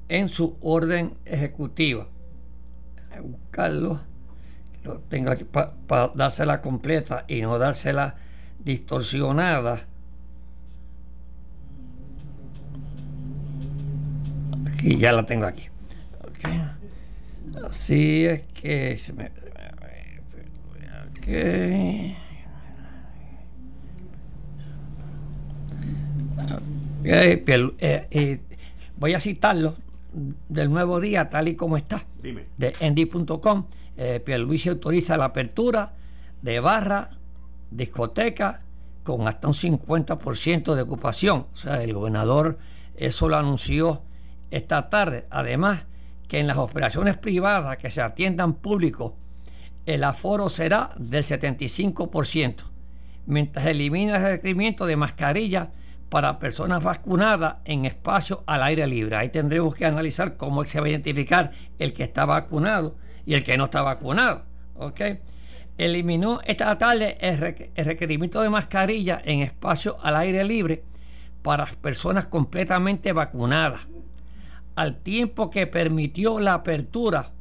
en 0.08 0.28
su 0.28 0.56
orden 0.60 1.14
ejecutiva. 1.24 2.06
Déjame 2.96 3.20
buscarlo 3.20 4.00
tengo 5.08 5.30
aquí 5.30 5.44
para 5.44 6.12
dársela 6.14 6.60
completa 6.60 7.24
y 7.28 7.40
no 7.42 7.58
dársela 7.58 8.16
distorsionada. 8.58 9.80
Aquí 14.66 14.96
ya 14.96 15.12
la 15.12 15.26
tengo 15.26 15.46
aquí. 15.46 15.68
Así 17.68 18.26
es 18.26 18.42
que 18.54 18.98
se 18.98 19.12
me. 19.12 19.30
Okay. 21.18 22.16
Eh, 27.08 28.40
voy 28.96 29.14
a 29.14 29.20
citarlo 29.20 29.76
del 30.48 30.70
nuevo 30.70 31.00
día 31.00 31.28
tal 31.30 31.48
y 31.48 31.54
como 31.54 31.76
está. 31.76 32.04
De 32.22 32.74
endy.com 32.80 33.66
eh, 33.96 34.20
Pierluisi 34.24 34.68
autoriza 34.68 35.16
la 35.16 35.26
apertura 35.26 35.94
de 36.42 36.60
barra, 36.60 37.10
discoteca, 37.70 38.62
con 39.02 39.28
hasta 39.28 39.48
un 39.48 39.54
50% 39.54 40.74
de 40.74 40.82
ocupación. 40.82 41.46
O 41.52 41.56
sea, 41.56 41.82
el 41.82 41.94
gobernador 41.94 42.58
eso 42.96 43.28
lo 43.28 43.36
anunció 43.36 44.02
esta 44.50 44.88
tarde. 44.88 45.26
Además, 45.30 45.84
que 46.28 46.40
en 46.40 46.46
las 46.46 46.56
operaciones 46.56 47.16
privadas 47.16 47.76
que 47.78 47.90
se 47.90 48.00
atiendan 48.00 48.54
público, 48.54 49.16
el 49.86 50.02
aforo 50.02 50.48
será 50.48 50.90
del 50.98 51.24
75%, 51.24 52.64
mientras 53.26 53.66
elimina 53.66 54.16
el 54.16 54.22
requerimiento 54.22 54.86
de 54.86 54.96
mascarilla 54.96 55.70
para 56.08 56.38
personas 56.38 56.82
vacunadas 56.82 57.56
en 57.64 57.84
espacios 57.84 58.40
al 58.46 58.62
aire 58.62 58.86
libre. 58.86 59.16
Ahí 59.16 59.28
tendremos 59.28 59.74
que 59.74 59.86
analizar 59.86 60.36
cómo 60.36 60.64
se 60.64 60.80
va 60.80 60.86
a 60.86 60.90
identificar 60.90 61.52
el 61.78 61.92
que 61.92 62.04
está 62.04 62.24
vacunado 62.24 62.96
y 63.24 63.34
el 63.34 63.44
que 63.44 63.56
no 63.56 63.64
está 63.64 63.82
vacunado. 63.82 64.44
Eliminó 65.78 66.40
esta 66.44 66.78
tarde 66.78 67.18
el, 67.20 67.38
requerimiento 67.84 68.40
de 68.40 68.48
mascarilla 68.48 69.20
en 69.24 69.40
espacios 69.40 69.96
al 70.02 70.16
aire 70.16 70.42
libre 70.44 70.84
para 71.42 71.66
personas 71.66 72.26
completamente 72.26 73.12
vacunadas, 73.12 73.82
al 74.74 74.96
tiempo 74.96 75.50
que 75.50 75.66
permitió 75.66 76.40
la 76.40 76.54
apertura 76.54 77.32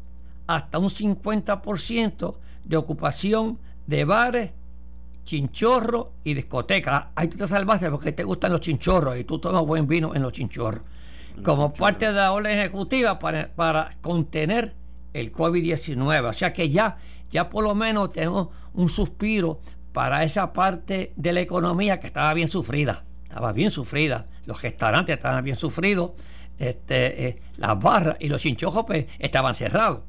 hasta 0.48 0.80
un 0.80 0.90
50% 0.90 2.36
de 2.66 2.78
ocupación 2.78 3.58
de 3.88 4.06
bares, 4.06 4.52
chinchorros 5.26 6.08
y 6.24 6.34
discotecas. 6.34 7.06
Ahí 7.16 7.28
tú 7.28 7.38
te 7.38 7.48
salvaste 7.48 7.90
porque 7.90 8.12
te 8.12 8.24
gustan 8.24 8.52
los 8.52 8.62
chinchorros 8.62 9.18
y 9.18 9.24
tú 9.24 9.40
tomas 9.40 9.66
buen 9.66 9.88
vino 9.88 10.16
en 10.16 10.22
los 10.22 10.32
chinchorros. 10.32 10.84
Como 11.44 11.74
parte 11.74 12.06
de 12.06 12.14
la 12.14 12.32
orden 12.32 12.58
ejecutiva 12.58 13.20
para, 13.20 13.50
para 13.54 13.92
contener 14.02 14.74
el 15.12 15.34
COVID-19. 15.34 16.30
O 16.30 16.34
sea 16.34 16.54
que 16.54 16.70
ya, 16.70 16.98
ya 17.30 17.50
por 17.50 17.64
lo 17.64 17.76
menos 17.76 18.14
tenemos 18.14 18.50
un 18.74 18.88
suspiro 18.88 19.60
para 19.92 20.24
esa 20.24 20.54
parte 20.54 21.12
de 21.16 21.34
la 21.34 21.42
economía 21.42 22.00
que 22.00 22.08
estaba 22.08 22.34
bien 22.34 22.48
sufrida. 22.48 23.04
Estaba 23.24 23.52
bien 23.52 23.72
sufrida. 23.72 24.28
Los 24.46 24.62
restaurantes 24.62 25.16
estaban 25.16 25.44
bien 25.44 25.58
sufridos. 25.58 26.12
Este, 26.58 27.28
eh, 27.28 27.42
las 27.58 27.78
barras 27.78 28.16
y 28.20 28.30
los 28.30 28.42
chinchojos 28.42 28.86
pues, 28.86 29.08
estaban 29.20 29.56
cerrados. 29.56 30.02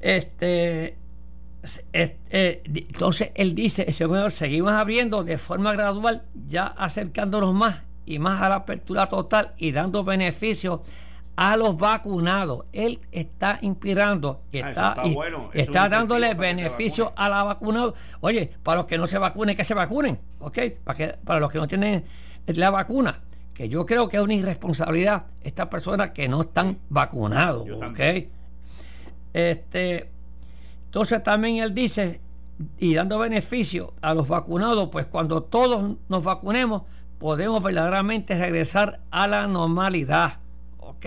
Este, 0.00 0.84
eh, 0.84 0.96
entonces 1.92 3.30
él 3.34 3.54
dice, 3.54 3.84
ese 3.88 4.30
seguimos 4.30 4.72
abriendo 4.72 5.22
de 5.22 5.38
forma 5.38 5.72
gradual, 5.72 6.24
ya 6.48 6.66
acercándonos 6.66 7.54
más 7.54 7.82
y 8.04 8.18
más 8.18 8.42
a 8.42 8.48
la 8.48 8.56
apertura 8.56 9.08
total 9.08 9.54
y 9.58 9.70
dando 9.70 10.02
beneficios 10.02 10.80
a 11.36 11.56
los 11.56 11.76
vacunados. 11.76 12.64
Él 12.72 13.00
está 13.10 13.58
inspirando, 13.62 14.42
ah, 14.44 14.48
está, 14.52 15.02
está, 15.54 15.88
dándole 15.88 16.34
beneficio 16.34 17.12
a 17.16 17.28
la 17.28 17.44
vacunada. 17.44 17.94
Oye, 18.20 18.50
para 18.62 18.78
los 18.78 18.86
que 18.86 18.98
no 18.98 19.06
se 19.06 19.18
vacunen, 19.18 19.56
que 19.56 19.64
se 19.64 19.74
vacunen, 19.74 20.18
¿ok? 20.40 20.58
Para, 20.84 20.96
que, 20.96 21.08
para 21.24 21.40
los 21.40 21.50
que 21.50 21.58
no 21.58 21.66
tienen 21.66 22.04
la 22.46 22.70
vacuna, 22.70 23.20
que 23.54 23.68
yo 23.68 23.86
creo 23.86 24.08
que 24.08 24.16
es 24.16 24.22
una 24.22 24.34
irresponsabilidad 24.34 25.26
estas 25.42 25.68
personas 25.68 26.10
que 26.10 26.28
no 26.28 26.42
están 26.42 26.78
vacunados, 26.88 27.68
¿ok? 27.70 28.00
Este, 29.32 30.11
entonces 30.92 31.22
también 31.22 31.56
él 31.56 31.72
dice, 31.72 32.20
y 32.78 32.92
dando 32.92 33.18
beneficio 33.18 33.94
a 34.02 34.12
los 34.12 34.28
vacunados, 34.28 34.90
pues 34.90 35.06
cuando 35.06 35.42
todos 35.42 35.96
nos 36.10 36.22
vacunemos, 36.22 36.82
podemos 37.18 37.62
verdaderamente 37.62 38.38
regresar 38.38 39.00
a 39.10 39.26
la 39.26 39.46
normalidad. 39.46 40.40
¿ok? 40.80 41.06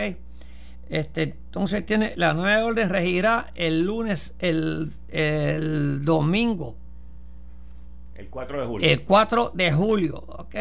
Este, 0.90 1.22
entonces 1.22 1.86
tiene 1.86 2.14
la 2.16 2.34
nueva 2.34 2.66
orden 2.66 2.90
regirá 2.90 3.52
el 3.54 3.86
lunes, 3.86 4.34
el, 4.40 4.92
domingo. 6.04 6.76
El 8.16 8.28
4 8.30 8.62
de 8.62 8.66
julio. 8.66 8.90
El 8.90 9.04
4 9.04 9.52
de 9.54 9.72
julio, 9.72 10.24
¿ok? 10.26 10.56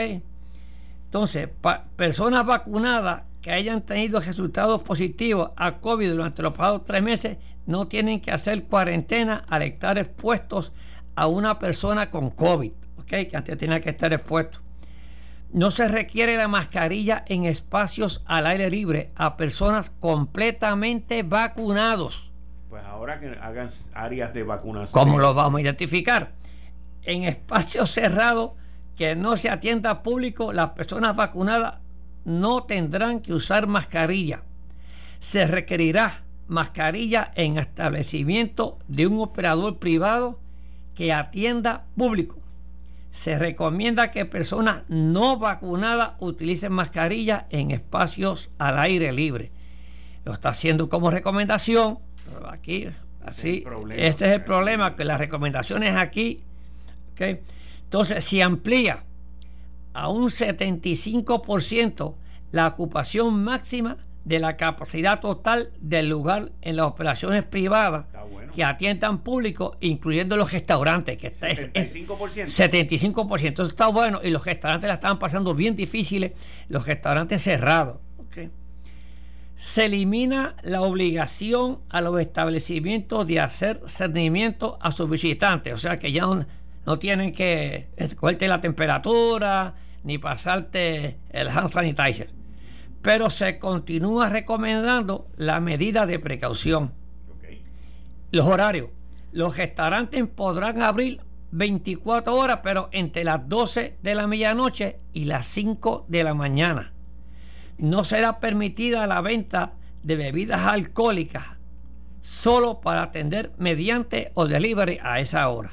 Entonces, 1.07 1.49
personas 1.97 2.45
vacunadas 2.45 3.23
que 3.41 3.53
hayan 3.53 3.81
tenido 3.81 4.21
resultados 4.21 4.83
positivos 4.83 5.53
a 5.57 5.79
COVID 5.79 6.11
durante 6.11 6.43
los 6.43 6.53
pasados 6.53 6.85
tres 6.85 7.03
meses 7.03 7.39
no 7.67 7.89
tienen 7.89 8.21
que 8.21 8.31
hacer 8.31 8.65
cuarentena 8.65 9.45
al 9.49 9.63
estar 9.63 9.99
expuestos 9.99 10.73
a 11.17 11.27
una 11.27 11.59
persona 11.59 12.11
con 12.11 12.31
COVID, 12.31 12.73
¿ok? 12.99 13.07
Que 13.07 13.31
antes 13.35 13.57
tenía 13.57 13.81
que 13.81 13.91
estar 13.91 14.13
expuesto. 14.13 14.59
No 15.53 15.71
se 15.71 15.87
requiere 15.87 16.37
la 16.37 16.49
mascarilla 16.49 17.25
en 17.29 17.45
espacios 17.45 18.23
al 18.27 18.47
aire 18.47 18.71
libre 18.71 19.13
a 19.15 19.37
personas 19.37 19.91
completamente 20.01 21.23
vacunados. 21.23 22.33
Pues 22.69 22.83
ahora 22.85 23.21
que 23.21 23.29
hagan 23.41 23.69
áreas 23.95 24.35
de 24.35 24.43
vacunación. 24.43 24.93
¿Cómo 24.93 25.19
los 25.21 25.35
vamos 25.35 25.61
a 25.61 25.63
identificar? 25.63 26.33
En 27.03 27.23
espacios 27.23 27.93
cerrados 27.93 28.53
que 28.97 29.15
no 29.15 29.37
se 29.37 29.49
atienda 29.49 30.03
público, 30.03 30.53
las 30.53 30.71
personas 30.71 31.15
vacunadas 31.15 31.77
no 32.25 32.65
tendrán 32.65 33.21
que 33.21 33.33
usar 33.33 33.69
mascarilla. 33.69 34.43
Se 35.21 35.47
requerirá 35.47 36.24
mascarilla 36.47 37.33
en 37.35 37.59
establecimiento 37.59 38.79
de 38.89 39.07
un 39.07 39.21
operador 39.21 39.79
privado 39.79 40.39
que 40.95 41.13
atienda 41.13 41.85
público. 41.97 42.39
Se 43.13 43.39
recomienda 43.39 44.11
que 44.11 44.25
personas 44.27 44.83
no 44.89 45.39
vacunadas 45.39 46.13
utilicen 46.19 46.73
mascarilla 46.73 47.47
en 47.51 47.71
espacios 47.71 48.51
al 48.59 48.79
aire 48.79 49.13
libre. 49.13 49.53
Lo 50.25 50.33
está 50.33 50.51
haciendo 50.51 50.89
como 50.89 51.11
recomendación. 51.11 51.99
Aquí, 52.49 52.89
así, 53.25 53.65
este 53.97 54.27
es 54.27 54.33
el 54.33 54.43
problema, 54.43 54.97
que 54.97 55.05
las 55.05 55.19
recomendaciones 55.19 55.97
aquí, 55.97 56.43
entonces 57.17 58.25
si 58.25 58.41
amplía 58.41 59.05
a 59.93 60.09
un 60.09 60.25
75% 60.29 62.15
la 62.51 62.67
ocupación 62.67 63.45
máxima 63.45 63.99
de 64.25 64.39
la 64.39 64.57
capacidad 64.57 65.21
total 65.21 65.71
del 65.81 66.09
lugar 66.09 66.53
en 66.63 66.77
las 66.77 66.87
operaciones 66.87 67.45
privadas 67.45 68.07
que 68.55 68.65
atiendan 68.65 69.19
público, 69.19 69.77
incluyendo 69.81 70.37
los 70.37 70.53
restaurantes, 70.53 71.19
que 71.19 71.33
75%. 71.33 71.71
Es, 71.75 72.59
75%. 72.59 73.53
Eso 73.53 73.67
está 73.67 73.89
bueno 73.89 74.21
y 74.23 74.31
los 74.31 74.45
restaurantes 74.45 74.89
la 74.89 74.95
estaban 74.95 75.19
pasando 75.19 75.55
bien 75.55 75.77
difíciles, 75.77 76.33
los 76.69 76.87
restaurantes 76.87 77.43
cerrados. 77.43 77.99
Se 79.57 79.87
elimina 79.87 80.57
la 80.63 80.83
obligación 80.83 81.79
a 81.89 82.01
los 82.01 82.21
establecimientos 82.21 83.27
de 83.27 83.41
hacer 83.41 83.81
cernimiento 83.87 84.79
a 84.81 84.91
sus 84.91 85.09
visitantes, 85.09 85.73
o 85.73 85.79
sea 85.79 85.99
que 85.99 86.13
ya 86.13 86.27
no, 86.85 86.99
tienen 86.99 87.33
que 87.33 87.87
cogerte 88.17 88.49
la 88.49 88.61
temperatura 88.61 89.75
ni 90.03 90.19
pasarte 90.19 91.19
el 91.31 91.49
hand 91.49 91.71
sanitizer 91.71 92.44
pero 93.05 93.29
se 93.29 93.59
continúa 93.59 94.31
recomendando 94.31 95.29
la 95.37 95.61
medida 95.61 96.07
de 96.07 96.19
precaución. 96.19 96.95
Los 98.31 98.47
horarios. 98.47 98.89
Los 99.31 99.59
restaurantes 99.59 100.27
podrán 100.27 100.81
abrir 100.81 101.21
24 101.51 102.35
horas, 102.35 102.61
pero 102.63 102.89
entre 102.93 103.25
las 103.25 103.47
12 103.47 103.99
de 104.03 104.15
la 104.15 104.27
medianoche 104.27 105.01
y 105.13 105.27
las 105.27 105.47
5 105.49 106.07
de 106.09 106.25
la 106.25 106.33
mañana. 106.33 106.95
No 107.77 108.05
será 108.05 108.41
permitida 108.41 109.07
la 109.07 109.21
venta 109.21 109.75
de 110.03 110.17
bebidas 110.17 110.63
alcohólicas 110.63 111.45
solo 112.23 112.81
para 112.81 113.03
atender 113.03 113.53
mediante 113.59 114.33
o 114.33 114.47
delivery 114.47 114.99
a 115.03 115.21
esa 115.21 115.47
hora. 115.51 115.73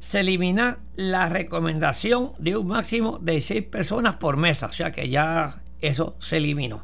Se 0.00 0.20
elimina 0.20 0.78
la 0.96 1.28
recomendación 1.28 2.32
de 2.40 2.56
un 2.56 2.66
máximo 2.66 3.20
de 3.20 3.40
6 3.40 3.66
personas 3.66 4.16
por 4.16 4.36
mesa, 4.36 4.66
o 4.66 4.72
sea 4.72 4.90
que 4.90 5.08
ya 5.08 5.62
eso 5.80 6.16
se 6.20 6.38
eliminó. 6.38 6.82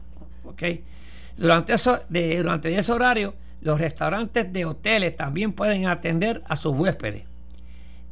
Durante, 1.36 1.74
eso, 1.74 2.00
durante 2.08 2.76
ese 2.76 2.92
horario, 2.92 3.34
los 3.60 3.80
restaurantes 3.80 4.52
de 4.52 4.64
hoteles 4.64 5.16
también 5.16 5.52
pueden 5.52 5.86
atender 5.86 6.42
a 6.48 6.56
sus 6.56 6.74
huéspedes. 6.74 7.24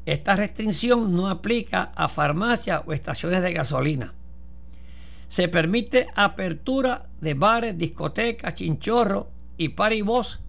Esta 0.05 0.35
restricción 0.35 1.15
no 1.15 1.29
aplica 1.29 1.93
a 1.95 2.09
farmacias 2.09 2.83
o 2.87 2.93
estaciones 2.93 3.43
de 3.43 3.53
gasolina. 3.53 4.15
Se 5.29 5.49
permite 5.49 6.09
apertura 6.15 7.07
de 7.21 7.35
bares, 7.35 7.79
discotecas, 7.79 8.55
chinchorros 8.55 9.27
y 9.57 9.71
paribos 9.71 10.41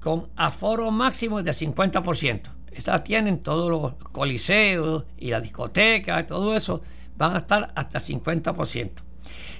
con 0.00 0.28
aforo 0.36 0.90
máximo 0.90 1.42
de 1.42 1.52
50%. 1.52 2.42
Estas 2.72 3.04
tienen 3.04 3.38
todos 3.38 3.70
los 3.70 3.94
coliseos 4.10 5.04
y 5.16 5.30
las 5.30 5.42
discotecas, 5.42 6.26
todo 6.26 6.54
eso 6.54 6.82
van 7.16 7.34
a 7.34 7.38
estar 7.38 7.72
hasta 7.74 8.00
50%. 8.00 8.90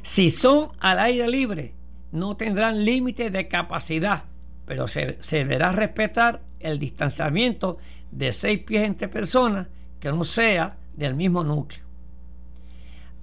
Si 0.04 0.30
son 0.30 0.72
al 0.80 0.98
aire 0.98 1.26
libre, 1.28 1.72
no 2.12 2.36
tendrán 2.36 2.84
límite 2.84 3.30
de 3.30 3.48
capacidad, 3.48 4.24
pero 4.66 4.86
se, 4.86 5.16
deberá 5.30 5.72
respetar 5.72 6.42
el 6.60 6.78
distanciamiento 6.78 7.78
de 8.10 8.34
seis 8.34 8.58
pies 8.60 8.84
entre 8.84 9.08
personas 9.08 9.68
que 10.00 10.12
no 10.12 10.24
sea 10.24 10.76
del 10.94 11.14
mismo 11.14 11.42
núcleo. 11.42 11.82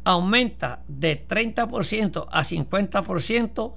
Aumenta 0.03 0.81
de 0.87 1.27
30% 1.27 2.27
a 2.31 2.43
50% 2.43 3.73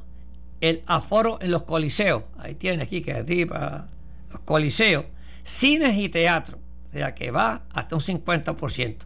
el 0.62 0.82
aforo 0.86 1.38
en 1.42 1.50
los 1.50 1.64
coliseos. 1.64 2.24
Ahí 2.38 2.54
tiene 2.54 2.84
aquí 2.84 3.02
que 3.02 3.46
para 3.46 3.88
los 4.30 4.40
coliseos, 4.40 5.04
cines 5.42 5.98
y 5.98 6.08
teatro. 6.08 6.58
O 6.88 6.92
sea 6.94 7.14
que 7.14 7.30
va 7.30 7.64
hasta 7.70 7.96
un 7.96 8.00
50%. 8.00 8.96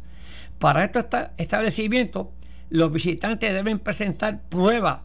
Para 0.60 0.84
estos 0.84 1.06
establecimientos 1.36 2.28
los 2.70 2.92
visitantes 2.92 3.52
deben 3.52 3.78
presentar 3.78 4.42
prueba 4.48 5.04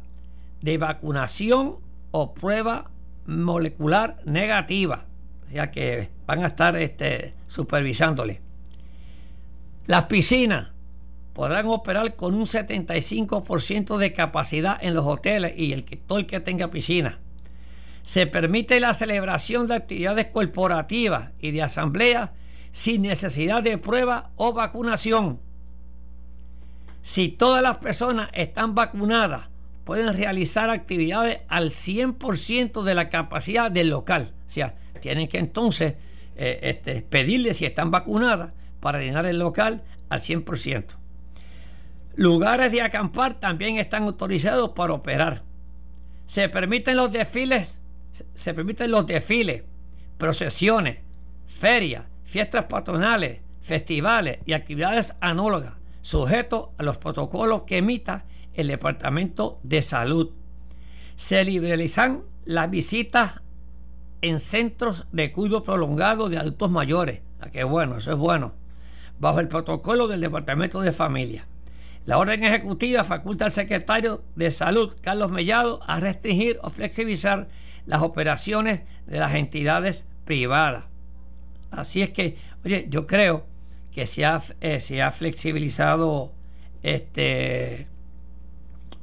de 0.62 0.78
vacunación 0.78 1.78
o 2.12 2.34
prueba 2.34 2.90
molecular 3.26 4.18
negativa, 4.26 5.06
o 5.48 5.52
sea 5.52 5.72
que 5.72 6.10
van 6.26 6.44
a 6.44 6.48
estar 6.48 6.76
este, 6.76 7.34
supervisándole. 7.48 8.42
Las 9.86 10.06
piscinas 10.06 10.70
podrán 11.34 11.68
operar 11.68 12.16
con 12.16 12.36
un 12.36 12.46
75% 12.46 13.98
de 13.98 14.14
capacidad 14.14 14.78
en 14.82 14.94
los 14.94 15.06
hoteles 15.06 15.54
y 15.58 15.74
el 15.74 15.84
que, 15.84 15.98
todo 15.98 16.20
el 16.20 16.28
que 16.28 16.40
tenga 16.40 16.70
piscina. 16.70 17.20
Se 18.04 18.28
permite 18.28 18.80
la 18.80 18.94
celebración 18.94 19.68
de 19.68 19.76
actividades 19.76 20.28
corporativas 20.28 21.32
y 21.40 21.52
de 21.52 21.64
asambleas 21.64 22.32
sin 22.72 23.04
necesidad 23.04 23.64
de 23.64 23.78
prueba 23.78 24.32
o 24.36 24.54
vacunación 24.54 25.40
si 27.04 27.28
todas 27.28 27.62
las 27.62 27.78
personas 27.78 28.30
están 28.34 28.76
vacunadas, 28.76 29.50
pueden 29.84 30.14
realizar 30.14 30.70
actividades 30.70 31.42
al 31.50 31.72
100% 31.72 32.82
de 32.84 32.96
la 32.96 33.10
capacidad 33.10 33.70
del 33.70 33.90
local. 33.90 34.32
O 34.48 34.50
sea, 34.50 34.76
tienen 35.02 35.28
que 35.28 35.38
entonces 35.38 35.96
eh, 36.38 36.60
este, 36.64 37.02
pedirle 37.02 37.54
si 37.54 37.66
están 37.66 37.92
vacunadas 37.92 38.54
para 38.80 39.00
llenar 39.00 39.26
el 39.26 39.38
local 39.38 39.84
al 40.08 40.22
100%. 40.22 40.86
Lugares 42.16 42.72
de 42.72 42.82
acampar 42.82 43.34
también 43.40 43.78
están 43.78 44.04
autorizados 44.04 44.70
para 44.70 44.94
operar. 44.94 45.44
Se 46.26 46.48
permiten 46.48 46.96
los 46.96 47.12
desfiles, 47.12 47.82
se 48.34 48.54
permiten 48.54 48.92
los 48.92 49.06
desfiles, 49.06 49.64
procesiones, 50.18 51.00
ferias, 51.60 52.06
fiestas 52.24 52.66
patronales, 52.66 53.42
festivales 53.62 54.40
y 54.46 54.54
actividades 54.54 55.14
anólogas 55.20 55.83
sujeto 56.04 56.74
a 56.78 56.84
los 56.84 56.98
protocolos 56.98 57.64
que 57.64 57.80
emita 57.80 58.26
el 58.54 58.68
Departamento 58.68 59.60
de 59.64 59.82
Salud. 59.82 60.30
Se 61.16 61.44
liberalizan 61.44 62.22
las 62.46 62.70
visitas 62.70 63.42
en 64.22 64.40
centros 64.40 65.06
de 65.12 65.32
cuidado 65.32 65.64
prolongado 65.64 66.30
de 66.30 66.38
adultos 66.38 66.70
mayores. 66.70 67.22
Ah, 67.42 67.50
qué 67.52 67.64
bueno, 67.64 67.98
eso 67.98 68.12
es 68.12 68.18
bueno. 68.18 68.54
Bajo 69.18 69.40
el 69.40 69.48
protocolo 69.48 70.08
del 70.08 70.22
Departamento 70.22 70.82
de 70.82 70.92
Familia. 70.92 71.48
La 72.06 72.18
orden 72.18 72.44
ejecutiva 72.44 73.06
faculta 73.06 73.46
al 73.46 73.52
secretario 73.54 74.24
de 74.36 74.52
Salud, 74.52 74.96
Carlos 75.02 75.32
Mellado, 75.32 75.80
a 75.88 76.02
restringir 76.02 76.60
o 76.62 76.70
flexibilizar 76.70 77.48
las 77.86 78.02
operaciones 78.02 78.82
de 79.08 79.20
las 79.20 79.34
entidades 79.36 80.04
privadas. 80.26 80.84
Así 81.72 82.02
es 82.02 82.10
que, 82.10 82.38
oye, 82.66 82.88
yo 82.90 83.08
creo 83.08 83.46
que 83.94 84.08
se 84.08 84.26
ha, 84.26 84.42
eh, 84.62 84.80
se 84.80 85.02
ha 85.02 85.12
flexibilizado 85.12 86.32
este, 86.82 87.88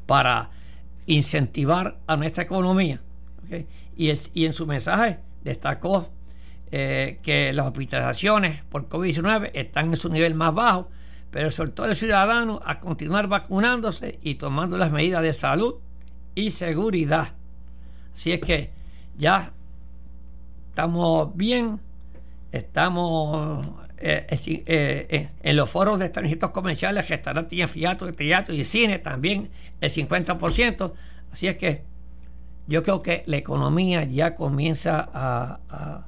para 0.06 0.50
incentivar 1.06 1.98
a 2.06 2.16
nuestra 2.16 2.42
economía. 2.42 3.00
Y, 3.96 4.12
y, 4.34 4.46
en 4.46 4.52
su 4.52 4.66
mensaje 4.66 5.18
destacó 5.42 6.08
eh, 6.70 7.18
que 7.22 7.52
las 7.52 7.66
hospitalizaciones 7.66 8.62
por 8.64 8.88
COVID-19 8.88 9.50
están 9.54 9.90
en 9.90 9.96
su 9.96 10.08
nivel 10.08 10.34
más 10.34 10.54
bajo, 10.54 10.88
pero 11.30 11.48
exhortó 11.48 11.84
al 11.84 11.96
ciudadano 11.96 12.60
a 12.64 12.80
continuar 12.80 13.28
vacunándose 13.28 14.18
y 14.22 14.36
tomando 14.36 14.76
las 14.78 14.90
medidas 14.90 15.22
de 15.22 15.32
salud 15.32 15.76
y 16.34 16.50
seguridad. 16.50 17.34
Así 18.14 18.32
es 18.32 18.40
que 18.40 18.70
ya 19.16 19.52
estamos 20.68 21.36
bien, 21.36 21.80
estamos 22.52 23.66
eh, 24.02 24.26
eh, 24.30 25.06
eh, 25.10 25.28
en 25.42 25.56
los 25.56 25.68
foros 25.68 25.98
de 25.98 26.06
establecimientos 26.06 26.52
comerciales, 26.52 27.06
restaurantes 27.06 27.52
y 27.52 27.60
anfiteatros, 27.60 28.16
teatro 28.16 28.54
y 28.54 28.64
cine 28.64 28.98
también 28.98 29.50
el 29.82 29.90
50%. 29.90 30.92
Así 31.30 31.48
es 31.48 31.56
que 31.58 31.82
yo 32.66 32.82
creo 32.82 33.02
que 33.02 33.22
la 33.26 33.36
economía 33.36 34.04
ya 34.04 34.34
comienza 34.34 35.06
a, 35.12 35.60
a, 35.68 36.06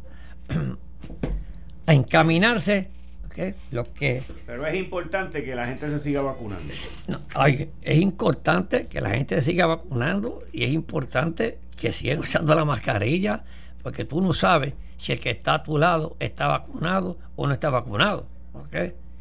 encaminarse. 1.92 2.88
Lo 3.70 3.84
que, 3.84 4.22
Pero 4.46 4.66
es 4.66 4.74
importante 4.74 5.42
que 5.42 5.54
la 5.54 5.66
gente 5.66 5.88
se 5.88 5.98
siga 5.98 6.20
vacunando. 6.20 6.70
es 6.70 7.98
importante 7.98 8.86
que 8.88 9.00
la 9.00 9.10
gente 9.10 9.36
se 9.36 9.42
siga 9.42 9.66
vacunando 9.66 10.42
y 10.52 10.64
es 10.64 10.70
importante 10.70 11.58
que 11.76 11.94
sigan 11.94 12.18
usando 12.18 12.54
la 12.54 12.66
mascarilla 12.66 13.44
porque 13.82 14.04
tú 14.04 14.20
no 14.20 14.32
sabes 14.32 14.74
si 14.98 15.12
el 15.12 15.20
que 15.20 15.30
está 15.30 15.54
a 15.54 15.62
tu 15.62 15.78
lado 15.78 16.16
está 16.20 16.46
vacunado 16.46 17.18
o 17.36 17.46
no 17.46 17.52
está 17.52 17.70
vacunado. 17.70 18.26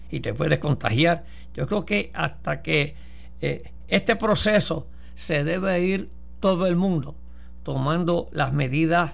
y 0.10 0.20
te 0.20 0.34
puedes 0.34 0.60
contagiar. 0.60 1.24
Yo 1.54 1.68
creo 1.68 1.86
que 1.86 2.12
hasta 2.14 2.62
que 2.62 2.96
eh, 3.42 3.72
este 3.88 4.16
proceso 4.16 4.88
se 5.16 5.44
debe 5.44 5.82
ir 5.82 6.10
todo 6.40 6.68
el 6.68 6.76
mundo 6.76 7.16
tomando 7.64 8.30
las 8.32 8.54
medidas 8.54 9.14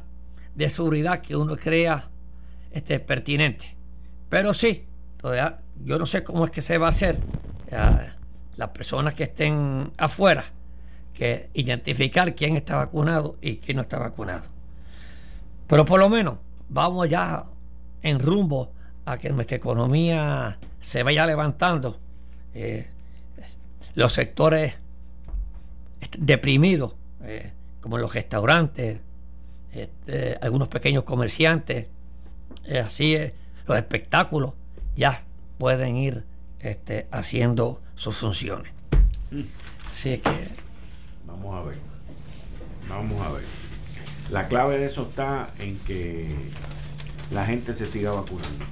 de 0.55 0.69
seguridad 0.69 1.21
que 1.21 1.35
uno 1.35 1.55
crea 1.55 2.09
este, 2.71 2.99
pertinente. 2.99 3.75
Pero 4.29 4.53
sí, 4.53 4.85
todavía, 5.17 5.59
yo 5.83 5.99
no 5.99 6.05
sé 6.05 6.23
cómo 6.23 6.45
es 6.45 6.51
que 6.51 6.61
se 6.61 6.77
va 6.77 6.87
a 6.87 6.89
hacer 6.89 7.19
las 8.55 8.69
personas 8.69 9.13
que 9.13 9.23
estén 9.23 9.91
afuera, 9.97 10.45
que 11.13 11.49
identificar 11.53 12.33
quién 12.35 12.57
está 12.57 12.77
vacunado 12.77 13.37
y 13.41 13.57
quién 13.57 13.77
no 13.77 13.83
está 13.83 13.99
vacunado. 13.99 14.56
Pero 15.67 15.85
por 15.85 15.99
lo 15.99 16.09
menos 16.09 16.37
vamos 16.69 17.09
ya 17.09 17.45
en 18.01 18.19
rumbo 18.19 18.71
a 19.05 19.17
que 19.17 19.29
nuestra 19.29 19.57
economía 19.57 20.57
se 20.79 21.03
vaya 21.03 21.25
levantando. 21.25 21.99
Eh, 22.53 22.87
los 23.95 24.13
sectores 24.13 24.75
deprimidos, 26.17 26.93
eh, 27.23 27.51
como 27.81 27.97
los 27.97 28.13
restaurantes, 28.13 28.99
este, 29.71 30.37
algunos 30.41 30.67
pequeños 30.67 31.03
comerciantes, 31.03 31.87
eh, 32.65 32.79
así 32.79 33.15
es, 33.15 33.33
los 33.65 33.77
espectáculos, 33.77 34.53
ya 34.95 35.23
pueden 35.57 35.97
ir 35.97 36.23
este, 36.59 37.07
haciendo 37.11 37.81
sus 37.95 38.15
funciones. 38.17 38.71
Así 39.91 40.13
es 40.13 40.21
que. 40.21 40.49
Vamos 41.25 41.55
a 41.55 41.61
ver. 41.67 41.77
Vamos 42.87 43.25
a 43.25 43.31
ver. 43.31 43.66
La 44.31 44.47
clave 44.47 44.77
de 44.77 44.85
eso 44.85 45.03
está 45.03 45.49
en 45.59 45.77
que 45.79 46.27
la 47.31 47.45
gente 47.45 47.73
se 47.73 47.85
siga 47.85 48.11
vacunando. 48.11 48.65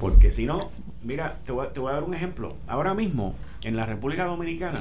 Porque 0.00 0.32
si 0.32 0.46
no, 0.46 0.70
mira, 1.02 1.38
te 1.44 1.52
voy, 1.52 1.66
a 1.66 1.92
dar 1.92 2.02
un 2.02 2.14
ejemplo. 2.14 2.56
Ahora 2.66 2.94
mismo, 2.94 3.34
en 3.62 3.76
la 3.76 3.86
República 3.86 4.24
Dominicana, 4.24 4.78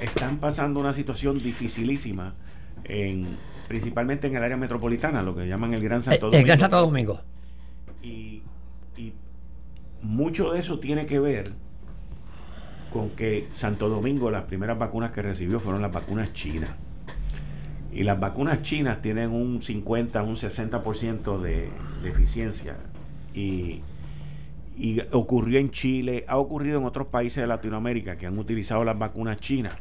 están 0.00 0.38
pasando 0.38 0.80
una 0.80 0.92
situación 0.92 1.42
dificilísima, 1.42 2.34
en, 2.84 3.36
principalmente 3.68 4.28
en 4.28 4.36
el 4.36 4.42
área 4.42 4.56
metropolitana, 4.56 5.22
lo 5.22 5.34
que 5.34 5.48
llaman 5.48 5.74
el 5.74 5.82
Gran 5.82 6.02
Santo 6.02 6.26
Domingo. 6.26 6.38
El 6.38 6.46
Gran 6.46 6.58
Santo 6.58 6.80
Domingo. 6.80 7.20
Y, 8.02 8.42
y 8.96 9.12
mucho 10.02 10.52
de 10.52 10.60
eso 10.60 10.78
tiene 10.78 11.06
que 11.06 11.18
ver 11.18 11.52
con 12.92 13.10
que 13.10 13.48
Santo 13.52 13.88
Domingo, 13.88 14.30
las 14.30 14.44
primeras 14.44 14.78
vacunas 14.78 15.10
que 15.10 15.22
recibió 15.22 15.58
fueron 15.58 15.82
las 15.82 15.92
vacunas 15.92 16.32
chinas. 16.32 16.70
Y 17.96 18.04
las 18.04 18.20
vacunas 18.20 18.60
chinas 18.60 19.00
tienen 19.00 19.30
un 19.30 19.62
50, 19.62 20.22
un 20.22 20.36
60% 20.36 21.40
de, 21.40 21.70
de 22.02 22.08
eficiencia 22.10 22.76
y, 23.32 23.82
ocurrió 25.12 25.58
en 25.58 25.70
Chile, 25.70 26.26
ha 26.28 26.36
ocurrido 26.36 26.78
en 26.78 26.84
otros 26.84 27.06
países 27.06 27.40
de 27.42 27.46
Latinoamérica 27.46 28.18
que 28.18 28.26
han 28.26 28.38
utilizado 28.38 28.84
las 28.84 28.98
vacunas 28.98 29.38
chinas. 29.38 29.74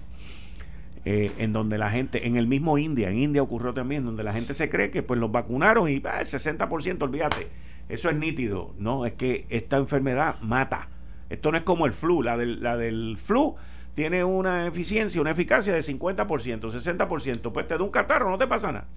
Eh, 1.04 1.34
en 1.38 1.52
donde 1.52 1.78
la 1.78 1.92
gente, 1.92 2.26
en 2.26 2.38
el 2.38 2.48
mismo 2.48 2.78
India, 2.78 3.10
en 3.10 3.20
India 3.20 3.44
ocurrió 3.44 3.74
también, 3.74 4.06
donde 4.06 4.24
la 4.24 4.32
gente 4.32 4.54
se 4.54 4.70
cree 4.70 4.92
que 4.92 5.04
pues 5.04 5.20
los 5.20 5.32
vacunaron 5.32 5.90
y 5.90 6.02
ah, 6.06 6.22
el 6.22 6.26
60%, 6.26 7.04
olvídate, 7.04 7.50
eso 7.90 8.10
es 8.10 8.16
nítido, 8.16 8.74
no, 8.80 9.06
es 9.06 9.14
que 9.14 9.46
esta 9.50 9.76
enfermedad 9.76 10.40
mata. 10.40 10.88
Esto 11.30 11.52
no 11.52 11.58
es 11.58 11.64
como 11.64 11.86
el 11.86 11.92
flu, 11.92 12.24
la 12.24 12.38
del, 12.38 12.64
la 12.64 12.78
del 12.78 13.18
flu 13.20 13.56
tiene 13.96 14.24
una 14.26 14.68
eficiencia, 14.68 15.22
una 15.22 15.32
eficacia 15.32 15.74
de 15.74 15.80
50%, 15.80 16.28
60%, 16.28 17.52
pues 17.52 17.68
te 17.68 17.78
da 17.78 17.84
un 17.84 17.90
catarro, 17.90 18.30
no 18.30 18.38
te 18.38 18.46
pasa 18.46 18.72
nada. 18.72 18.88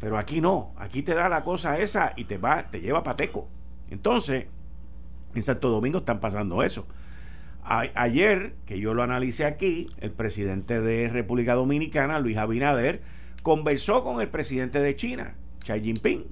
Pero 0.00 0.18
aquí 0.18 0.40
no, 0.40 0.74
aquí 0.76 1.02
te 1.02 1.14
da 1.14 1.28
la 1.28 1.44
cosa 1.44 1.78
esa 1.78 2.12
y 2.16 2.24
te 2.24 2.36
va, 2.36 2.70
te 2.70 2.80
lleva 2.80 3.04
pateco. 3.04 3.48
Entonces, 3.90 4.46
en 5.34 5.42
Santo 5.42 5.68
Domingo 5.68 5.98
están 5.98 6.20
pasando 6.20 6.62
eso. 6.62 6.86
ayer, 7.62 8.54
que 8.66 8.80
yo 8.80 8.94
lo 8.94 9.02
analicé 9.04 9.44
aquí, 9.44 9.88
el 10.00 10.10
presidente 10.10 10.80
de 10.80 11.08
República 11.08 11.54
Dominicana, 11.54 12.18
Luis 12.18 12.36
Abinader, 12.36 13.02
conversó 13.42 14.02
con 14.02 14.20
el 14.20 14.28
presidente 14.28 14.80
de 14.80 14.96
China, 14.96 15.34
Xi 15.64 15.80
Jinping. 15.80 16.26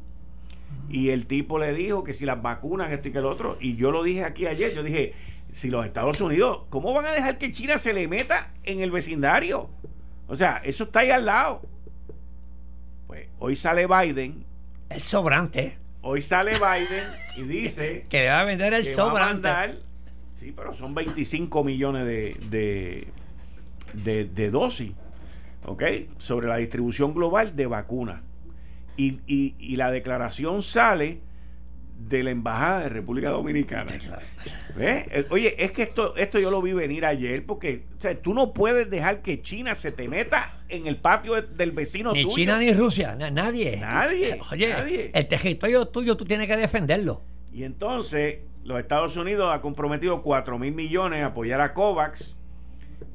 Y 0.89 1.11
el 1.11 1.27
tipo 1.27 1.59
le 1.59 1.75
dijo 1.75 2.03
que 2.03 2.15
si 2.15 2.25
las 2.25 2.43
vacunas, 2.43 2.91
esto 2.91 3.09
y 3.09 3.13
que 3.13 3.19
el 3.19 3.27
otro. 3.27 3.57
Y 3.61 3.77
yo 3.77 3.93
lo 3.93 4.03
dije 4.03 4.25
aquí 4.25 4.47
ayer, 4.47 4.75
yo 4.75 4.83
dije, 4.83 5.15
si 5.51 5.71
los 5.71 5.87
Estados 5.87 6.21
Unidos, 6.21 6.63
¿cómo 6.71 6.93
van 6.93 7.07
a 7.07 7.13
dejar 7.13 7.39
que 7.39 7.53
China 7.53 7.79
se 7.79 7.93
le 7.93 8.07
meta 8.09 8.53
en 8.65 8.81
el 8.81 8.91
vecindario? 8.91 9.71
O 10.27 10.37
sea, 10.37 10.61
eso 10.65 10.85
está 10.85 11.01
ahí 11.01 11.11
al 11.11 11.25
lado. 11.25 11.63
Pues 13.07 13.29
hoy 13.39 13.57
sale 13.57 13.87
Biden. 13.87 14.45
Es 14.91 15.05
sobrante. 15.05 15.79
Hoy 16.03 16.23
sale 16.23 16.53
Biden 16.53 17.09
y 17.37 17.43
dice 17.43 18.07
que 18.11 18.23
le 18.23 18.29
va 18.29 18.41
a 18.41 18.45
vender 18.45 18.75
el 18.75 18.87
sobrante. 18.87 19.49
sí, 20.35 20.53
pero 20.53 20.73
son 20.75 20.95
25 20.95 21.65
millones 21.65 22.07
de, 22.07 23.09
de, 23.95 24.51
dosis, 24.51 24.93
¿ok? 25.65 25.83
Sobre 26.19 26.47
la 26.47 26.59
distribución 26.59 27.15
global 27.15 27.57
de 27.57 27.67
vacunas. 27.67 28.23
Y, 28.97 29.21
y, 29.27 29.77
la 29.77 29.93
declaración 29.93 30.65
sale 30.65 31.21
de 31.99 32.23
la 32.23 32.31
Embajada 32.31 32.85
de 32.85 32.89
República 32.91 33.31
Dominicana. 33.31 33.93
Eh, 34.79 35.27
oye, 35.31 35.63
es 35.63 35.73
que 35.73 35.83
esto, 35.83 36.15
esto 36.17 36.39
yo 36.39 36.51
lo 36.51 36.63
vi 36.63 36.73
venir 36.73 37.05
ayer 37.05 37.45
porque 37.45 37.83
o 37.99 38.01
sea, 38.01 38.17
tú 38.21 38.33
no 38.33 38.53
puedes 38.53 38.89
dejar 38.89 39.21
que 39.23 39.43
China 39.43 39.75
se 39.75 39.91
te 39.91 40.09
meta 40.09 40.61
en 40.69 40.87
el 40.87 40.97
patio 40.97 41.43
del 41.43 41.73
vecino 41.73 42.13
ni 42.13 42.25
China 42.27 42.59
ni 42.59 42.73
Rusia, 42.73 43.17
nadie. 43.17 43.79
Nadie. 43.79 44.41
Oye, 44.53 45.11
el 45.13 45.29
territorio 45.29 45.87
tuyo 45.89 46.17
tú 46.17 46.25
tienes 46.25 46.47
que 46.47 46.57
defenderlo. 46.57 47.23
Y 47.53 47.65
entonces 47.65 48.41
los 48.63 48.79
Estados 48.79 49.17
Unidos 49.17 49.51
ha 49.53 49.61
comprometido 49.61 50.23
4 50.23 50.59
mil 50.59 50.75
millones 50.75 51.23
a 51.25 51.27
apoyar 51.27 51.61
a 51.61 51.75
COVAX 51.75 52.39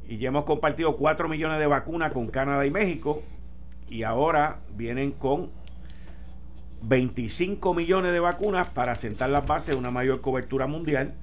y 0.08 0.18
ya 0.18 0.28
hemos 0.28 0.44
compartido 0.44 0.98
4 0.98 1.30
millones 1.30 1.60
de 1.60 1.68
vacunas 1.68 2.12
con 2.12 2.28
Canadá 2.28 2.66
y 2.66 2.72
México 2.72 3.24
y 3.90 4.04
ahora 4.04 4.60
vienen 4.76 5.12
con 5.12 5.52
25 6.84 7.74
millones 7.74 8.12
de 8.12 8.20
vacunas 8.20 8.68
para 8.68 8.96
sentar 8.96 9.30
las 9.30 9.46
bases 9.46 9.70
de 9.70 9.76
una 9.76 9.92
mayor 9.92 10.20
cobertura 10.22 10.68
mundial, 10.68 11.14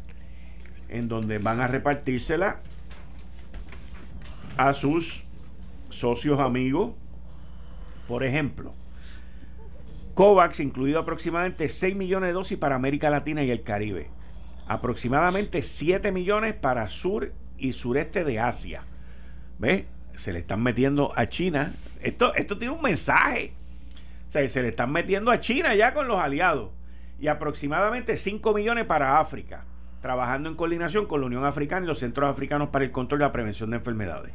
en 0.88 1.08
donde 1.08 1.38
van 1.38 1.60
a 1.60 1.68
repartírsela 1.68 2.60
a 4.56 4.72
sus 4.72 5.24
socios 5.90 6.40
amigos. 6.40 6.92
Por 8.08 8.24
ejemplo, 8.24 8.74
COVAX 10.14 10.60
incluido 10.60 10.98
aproximadamente 10.98 11.68
6 11.68 11.94
millones 11.94 12.28
de 12.28 12.32
dosis 12.32 12.58
para 12.58 12.74
América 12.74 13.10
Latina 13.10 13.44
y 13.44 13.50
el 13.50 13.62
Caribe, 13.62 14.08
aproximadamente 14.66 15.62
7 15.62 16.10
millones 16.10 16.54
para 16.54 16.88
sur 16.88 17.32
y 17.58 17.72
sureste 17.72 18.24
de 18.24 18.40
Asia. 18.40 18.84
¿Ves? 19.58 19.84
Se 20.14 20.32
le 20.32 20.40
están 20.40 20.62
metiendo 20.62 21.12
a 21.16 21.26
China. 21.28 21.74
Esto, 22.02 22.34
esto 22.34 22.58
tiene 22.58 22.74
un 22.74 22.82
mensaje 22.82 23.54
se 24.30 24.62
le 24.62 24.68
están 24.68 24.92
metiendo 24.92 25.32
a 25.32 25.40
China 25.40 25.74
ya 25.74 25.92
con 25.92 26.06
los 26.06 26.20
aliados. 26.20 26.70
Y 27.18 27.26
aproximadamente 27.26 28.16
5 28.16 28.54
millones 28.54 28.84
para 28.84 29.18
África, 29.18 29.64
trabajando 30.00 30.48
en 30.48 30.54
coordinación 30.54 31.06
con 31.06 31.20
la 31.20 31.26
Unión 31.26 31.44
Africana 31.44 31.84
y 31.84 31.88
los 31.88 31.98
Centros 31.98 32.30
Africanos 32.30 32.68
para 32.68 32.84
el 32.84 32.92
Control 32.92 33.20
y 33.20 33.24
la 33.24 33.32
Prevención 33.32 33.70
de 33.70 33.78
Enfermedades. 33.78 34.32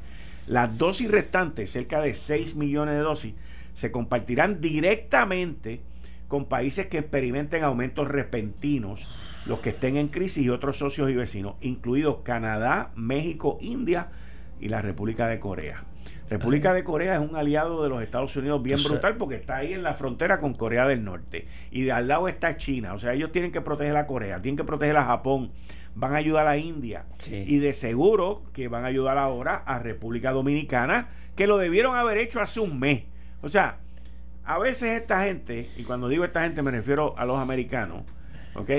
Las 0.48 0.78
dosis 0.78 1.10
restantes, 1.10 1.72
cerca 1.72 2.02
de 2.02 2.14
6 2.14 2.56
millones 2.56 2.96
de 2.96 3.02
dosis, 3.02 3.34
se 3.74 3.91
compartirán 3.91 4.62
directamente 4.62 5.82
con 6.28 6.46
países 6.46 6.88
que 6.88 7.00
experimenten 7.00 7.64
aumentos 7.64 8.08
repentinos, 8.08 9.08
los 9.46 9.60
que 9.60 9.70
estén 9.70 9.96
en 9.96 10.10
crisis 10.10 10.46
y 10.46 10.50
otros 10.50 10.78
socios 10.78 11.10
y 11.10 11.16
vecinos, 11.16 11.56
incluidos 11.62 12.18
Canadá, 12.24 12.91
México, 12.96 13.58
India 13.62 14.10
y 14.60 14.70
la 14.70 14.82
República 14.82 15.28
de 15.28 15.39
Corea. 15.39 15.86
República 16.30 16.73
de 16.73 16.84
Corea 16.84 17.15
es 17.15 17.30
un 17.30 17.36
aliado 17.36 17.84
de 17.84 17.89
los 17.89 18.01
Estados 18.01 18.36
Unidos 18.36 18.61
bien 18.63 18.82
brutal 18.84 19.15
porque 19.17 19.36
está 19.36 19.57
ahí 19.57 19.73
en 19.73 19.84
la 19.84 19.93
frontera 19.93 20.39
con 20.39 20.55
Corea 20.55 20.88
del 20.88 21.03
Norte. 21.03 21.47
Y 21.69 21.84
de 21.84 21.91
al 21.91 22.07
lado 22.07 22.28
está 22.28 22.57
China. 22.57 22.93
O 22.93 22.99
sea, 22.99 23.13
ellos 23.13 23.32
tienen 23.32 23.51
que 23.51 23.61
proteger 23.61 23.95
a 23.95 24.07
Corea, 24.07 24.41
tienen 24.41 24.57
que 24.57 24.63
proteger 24.63 24.97
a 24.97 25.05
Japón, 25.05 25.51
van 25.93 26.13
a 26.13 26.17
ayudar 26.17 26.47
a 26.47 26.57
India. 26.57 27.05
Y 27.30 27.59
de 27.59 27.73
seguro 27.73 28.43
que 28.53 28.67
van 28.67 28.86
a 28.86 28.88
ayudar 28.88 29.17
ahora 29.19 29.55
a 29.55 29.78
República 29.78 30.32
Dominicana, 30.32 31.09
que 31.36 31.45
lo 31.45 31.57
debieron 31.57 31.95
haber 31.95 32.17
hecho 32.17 32.41
hace 32.41 32.59
un 32.59 32.80
mes. 32.80 33.03
O 33.41 33.49
sea, 33.49 33.78
a 34.43 34.57
veces 34.57 34.99
esta 34.99 35.23
gente, 35.23 35.69
y 35.78 35.84
cuando 35.84 36.09
digo 36.09 36.23
esta 36.23 36.43
gente 36.43 36.63
me 36.63 36.71
refiero 36.71 37.15
a 37.17 37.26
los 37.26 37.38
americanos, 37.39 38.03
¿ok? 38.55 38.71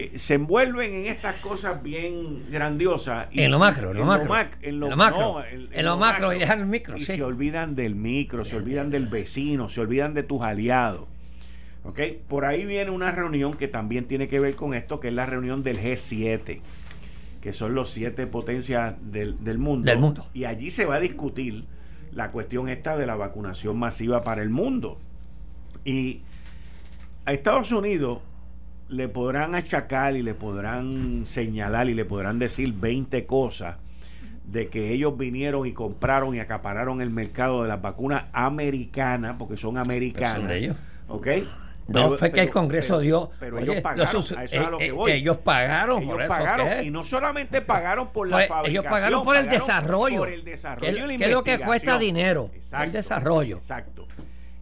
Eh, 0.00 0.18
se 0.18 0.34
envuelven 0.34 0.94
en 0.94 1.06
estas 1.06 1.36
cosas 1.36 1.82
bien 1.82 2.50
grandiosas. 2.50 3.28
Y, 3.32 3.42
en 3.42 3.50
lo 3.50 3.58
macro, 3.58 3.90
en 3.90 3.98
lo 3.98 4.06
macro. 4.06 4.24
en 4.62 4.80
lo, 4.80 4.96
macro. 4.96 5.44
en, 5.50 5.84
lo, 5.84 5.98
macro, 5.98 6.32
y 6.32 6.38
dejan 6.38 6.60
el 6.60 6.66
micro. 6.66 6.96
Y 6.96 7.04
se 7.04 7.22
olvidan 7.22 7.74
del 7.74 7.96
micro, 7.96 8.46
se 8.46 8.56
olvidan 8.56 8.88
del 8.88 9.08
vecino, 9.08 9.68
se 9.68 9.82
olvidan 9.82 10.14
de 10.14 10.22
tus 10.22 10.40
aliados. 10.40 11.06
¿Ok? 11.84 12.00
Por 12.28 12.46
ahí 12.46 12.64
viene 12.64 12.90
una 12.90 13.12
reunión 13.12 13.58
que 13.58 13.68
también 13.68 14.06
tiene 14.06 14.26
que 14.26 14.40
ver 14.40 14.54
con 14.54 14.72
esto, 14.72 15.00
que 15.00 15.08
es 15.08 15.14
la 15.14 15.26
reunión 15.26 15.62
del 15.62 15.78
G7, 15.78 16.62
que 17.42 17.52
son 17.52 17.74
los 17.74 17.90
siete 17.90 18.26
potencias 18.26 18.94
del, 19.02 19.44
del 19.44 19.58
mundo. 19.58 19.90
Del 19.90 19.98
mundo. 19.98 20.26
Y 20.32 20.46
allí 20.46 20.70
se 20.70 20.86
va 20.86 20.94
a 20.94 21.00
discutir 21.00 21.66
la 22.10 22.30
cuestión 22.30 22.70
esta 22.70 22.96
de 22.96 23.04
la 23.04 23.16
vacunación 23.16 23.78
masiva 23.78 24.22
para 24.22 24.42
el 24.42 24.48
mundo. 24.48 24.98
Y 25.84 26.22
a 27.26 27.34
Estados 27.34 27.70
Unidos 27.70 28.20
le 28.90 29.08
podrán 29.08 29.54
achacar 29.54 30.16
y 30.16 30.22
le 30.22 30.34
podrán 30.34 31.22
señalar 31.24 31.88
y 31.88 31.94
le 31.94 32.04
podrán 32.04 32.38
decir 32.38 32.72
20 32.74 33.24
cosas 33.24 33.76
de 34.44 34.68
que 34.68 34.92
ellos 34.92 35.16
vinieron 35.16 35.66
y 35.66 35.72
compraron 35.72 36.34
y 36.34 36.40
acapararon 36.40 37.00
el 37.00 37.10
mercado 37.10 37.62
de 37.62 37.68
las 37.68 37.80
vacunas 37.80 38.24
americanas, 38.32 39.36
porque 39.38 39.56
son 39.56 39.78
americanas. 39.78 40.48
de 40.48 40.58
ellos. 40.58 40.76
¿Ok? 41.08 41.28
No 41.86 42.16
fue 42.16 42.30
que 42.30 42.40
el 42.40 42.50
Congreso 42.50 42.98
dio. 42.98 43.30
Pero 43.38 43.58
ellos 43.58 43.80
pagaron. 43.80 44.24
a 44.36 44.44
eso 44.44 44.44
es 44.44 44.54
a 44.54 44.70
lo 44.70 44.78
que 44.78 44.86
eh, 44.86 44.92
voy. 44.92 45.12
Ellos 45.12 45.38
pagaron 45.38 46.02
ellos 46.02 46.22
pagaron. 46.28 46.84
Y 46.84 46.90
no 46.90 47.04
solamente 47.04 47.60
pagaron 47.60 48.08
por 48.08 48.28
la 48.28 48.46
fabricación. 48.46 48.60
Pues, 48.62 48.70
ellos 48.70 48.84
pagaron 48.84 49.24
por 49.24 49.36
el 49.36 49.48
desarrollo. 49.48 50.18
Por 50.18 50.30
el 50.30 50.44
desarrollo. 50.44 51.08
Que, 51.08 51.14
es 51.14 51.30
lo 51.30 51.44
que 51.44 51.58
cuesta 51.58 51.98
dinero. 51.98 52.50
el 52.80 52.92
desarrollo. 52.92 53.56
Exacto. 53.56 54.06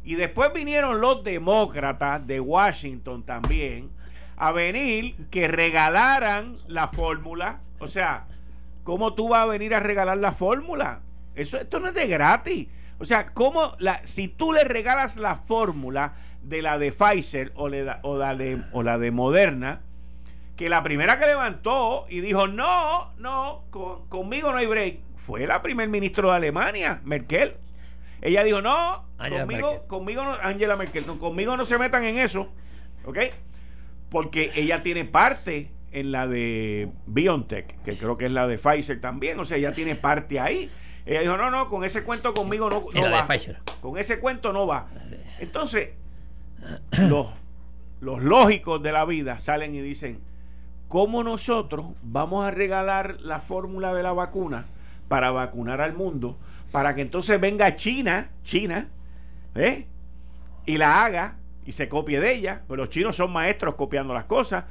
Y 0.05 0.14
después 0.14 0.53
vinieron 0.55 1.01
los 1.01 1.22
demócratas 1.22 2.26
de 2.26 2.41
Washington 2.41 3.24
también 3.24 3.91
a 4.39 4.53
venir 4.53 5.16
que 5.30 5.49
regalaran 5.49 6.59
la 6.68 6.89
fórmula. 6.89 7.61
O 7.80 7.89
sea, 7.89 8.26
¿cómo 8.84 9.14
tú 9.14 9.28
vas 9.28 9.43
a 9.43 9.47
venir 9.47 9.74
a 9.74 9.80
regalar 9.80 10.18
la 10.18 10.32
fórmula? 10.32 11.01
Eso, 11.34 11.59
esto 11.59 11.80
no 11.80 11.89
es 11.89 11.95
de 11.95 12.07
gratis. 12.07 12.68
O 13.01 13.05
sea, 13.05 13.26
¿cómo 13.26 13.74
la, 13.78 14.01
si 14.05 14.28
tú 14.28 14.53
le 14.53 14.64
regalas 14.64 15.16
la 15.16 15.36
fórmula 15.36 16.14
de 16.43 16.62
la 16.62 16.78
de 16.78 16.93
Pfizer 16.93 17.53
o, 17.57 17.64
o, 17.64 18.18
la 18.18 18.34
de, 18.34 18.62
o 18.72 18.82
la 18.82 18.99
de 18.99 19.11
Moderna, 19.11 19.82
que 20.57 20.68
la 20.68 20.82
primera 20.82 21.18
que 21.18 21.26
levantó 21.26 22.07
y 22.09 22.20
dijo, 22.20 22.49
no, 22.49 23.12
no, 23.18 23.64
conmigo 24.09 24.51
no 24.51 24.59
hay 24.59 24.66
break, 24.66 25.01
fue 25.16 25.47
la 25.47 25.62
primer 25.62 25.89
ministro 25.89 26.30
de 26.30 26.36
Alemania, 26.36 27.01
Merkel. 27.05 27.57
Ella 28.20 28.43
dijo, 28.43 28.61
no, 28.61 29.05
conmigo, 29.16 29.84
conmigo 29.86 30.24
no, 30.24 30.32
Angela 30.43 30.74
Merkel, 30.74 31.05
conmigo 31.05 31.57
no 31.57 31.66
se 31.66 31.78
metan 31.78 32.05
en 32.05 32.18
eso, 32.18 32.53
¿ok? 33.05 33.18
Porque 34.11 34.53
ella 34.55 34.83
tiene 34.83 35.05
parte 35.05 35.71
en 35.93 36.13
la 36.13 36.27
de 36.27 36.91
BioNTech, 37.07 37.83
que 37.83 37.97
creo 37.97 38.17
que 38.17 38.27
es 38.27 38.33
la 38.33 38.47
de 38.47 38.59
Pfizer 38.59 39.01
también, 39.01 39.39
o 39.41 39.45
sea, 39.45 39.57
ella 39.57 39.73
tiene 39.73 39.95
parte 39.95 40.41
ahí. 40.41 40.71
Ella 41.07 41.21
dijo, 41.21 41.37
no, 41.37 41.51
no, 41.51 41.71
con 41.71 41.85
ese 41.85 42.05
cuento 42.05 42.35
conmigo 42.35 42.69
no, 42.69 42.85
no 42.93 43.11
va. 43.11 43.27
Con 43.81 43.97
ese 43.97 44.19
cuento 44.19 44.53
no 44.53 44.67
va. 44.67 44.89
Entonces, 45.39 45.91
los, 46.99 47.29
los 48.01 48.23
lógicos 48.23 48.83
de 48.83 48.93
la 48.93 49.07
vida 49.07 49.39
salen 49.39 49.75
y 49.75 49.81
dicen, 49.81 50.21
¿cómo 50.89 51.25
nosotros 51.25 51.87
vamos 52.03 52.45
a 52.45 52.51
regalar 52.51 53.21
la 53.21 53.41
fórmula 53.41 53.95
de 53.95 54.03
la 54.03 54.13
vacuna 54.13 54.67
para 55.09 55.31
vacunar 55.31 55.81
al 55.81 55.95
mundo? 55.95 56.37
Para 56.71 56.95
que 56.95 57.01
entonces 57.01 57.41
venga 57.41 57.75
China, 57.77 58.31
China, 58.45 58.89
¿eh? 59.55 59.87
y 60.67 60.77
la 60.77 61.07
haga 61.07 61.38
y 61.69 61.73
se 61.73 61.91
copie 61.91 62.19
de 62.19 62.33
ella. 62.33 62.62
Pues 62.66 62.79
los 62.79 62.89
chinos 62.89 63.14
son 63.16 63.31
maestros 63.31 63.75
copiando 63.75 64.14
las 64.14 64.25
cosas. 64.25 64.64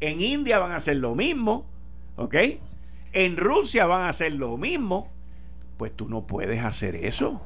En 0.00 0.20
India 0.20 0.58
van 0.58 0.72
a 0.72 0.76
hacer 0.76 0.98
lo 0.98 1.14
mismo, 1.14 1.64
¿ok? 2.16 2.34
En 3.14 3.38
Rusia 3.38 3.86
van 3.86 4.02
a 4.02 4.10
hacer 4.10 4.34
lo 4.34 4.58
mismo. 4.58 5.10
Pues 5.78 5.96
tú 5.96 6.10
no 6.10 6.26
puedes 6.26 6.62
hacer 6.62 6.94
eso. 6.94 7.40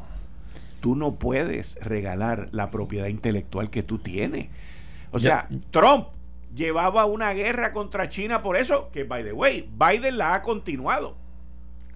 Tú 0.80 0.96
no 0.96 1.14
puedes 1.14 1.76
regalar 1.80 2.48
la 2.50 2.72
propiedad 2.72 3.06
intelectual 3.06 3.70
que 3.70 3.84
tú 3.84 3.98
tienes. 3.98 4.48
O 5.12 5.20
sea, 5.20 5.46
Trump 5.70 6.08
llevaba 6.52 7.06
una 7.06 7.32
guerra 7.32 7.72
contra 7.72 8.08
China 8.08 8.42
por 8.42 8.56
eso, 8.56 8.90
que 8.90 9.04
by 9.04 9.22
the 9.22 9.32
way, 9.32 9.70
Biden 9.78 10.18
la 10.18 10.34
ha 10.34 10.42
continuado. 10.42 11.16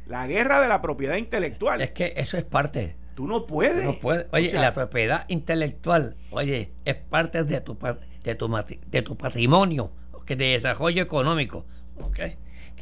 La 0.07 0.29
guerra 0.29 0.61
de 0.61 0.69
la 0.69 0.81
propiedad 0.81 1.17
intelectual. 1.17 1.81
Es 1.81 1.91
que 1.91 2.13
eso 2.17 2.39
es 2.39 2.45
parte. 2.45 3.00
Tú 3.15 3.27
no 3.27 3.47
puedes. 3.47 3.99
Oye, 4.33 4.53
la 4.55 4.73
propiedad 4.73 5.25
intelectual, 5.29 6.17
oye, 6.31 6.73
es 6.85 6.95
parte 6.95 7.45
de 7.45 7.61
tu, 7.61 7.77
de 8.25 8.35
tu, 8.35 8.49
de 8.87 9.03
tu 9.03 9.17
patrimonio, 9.17 9.93
de 10.27 10.37
desarrollo 10.37 11.03
económico. 11.03 11.65
¿ok? 12.01 12.21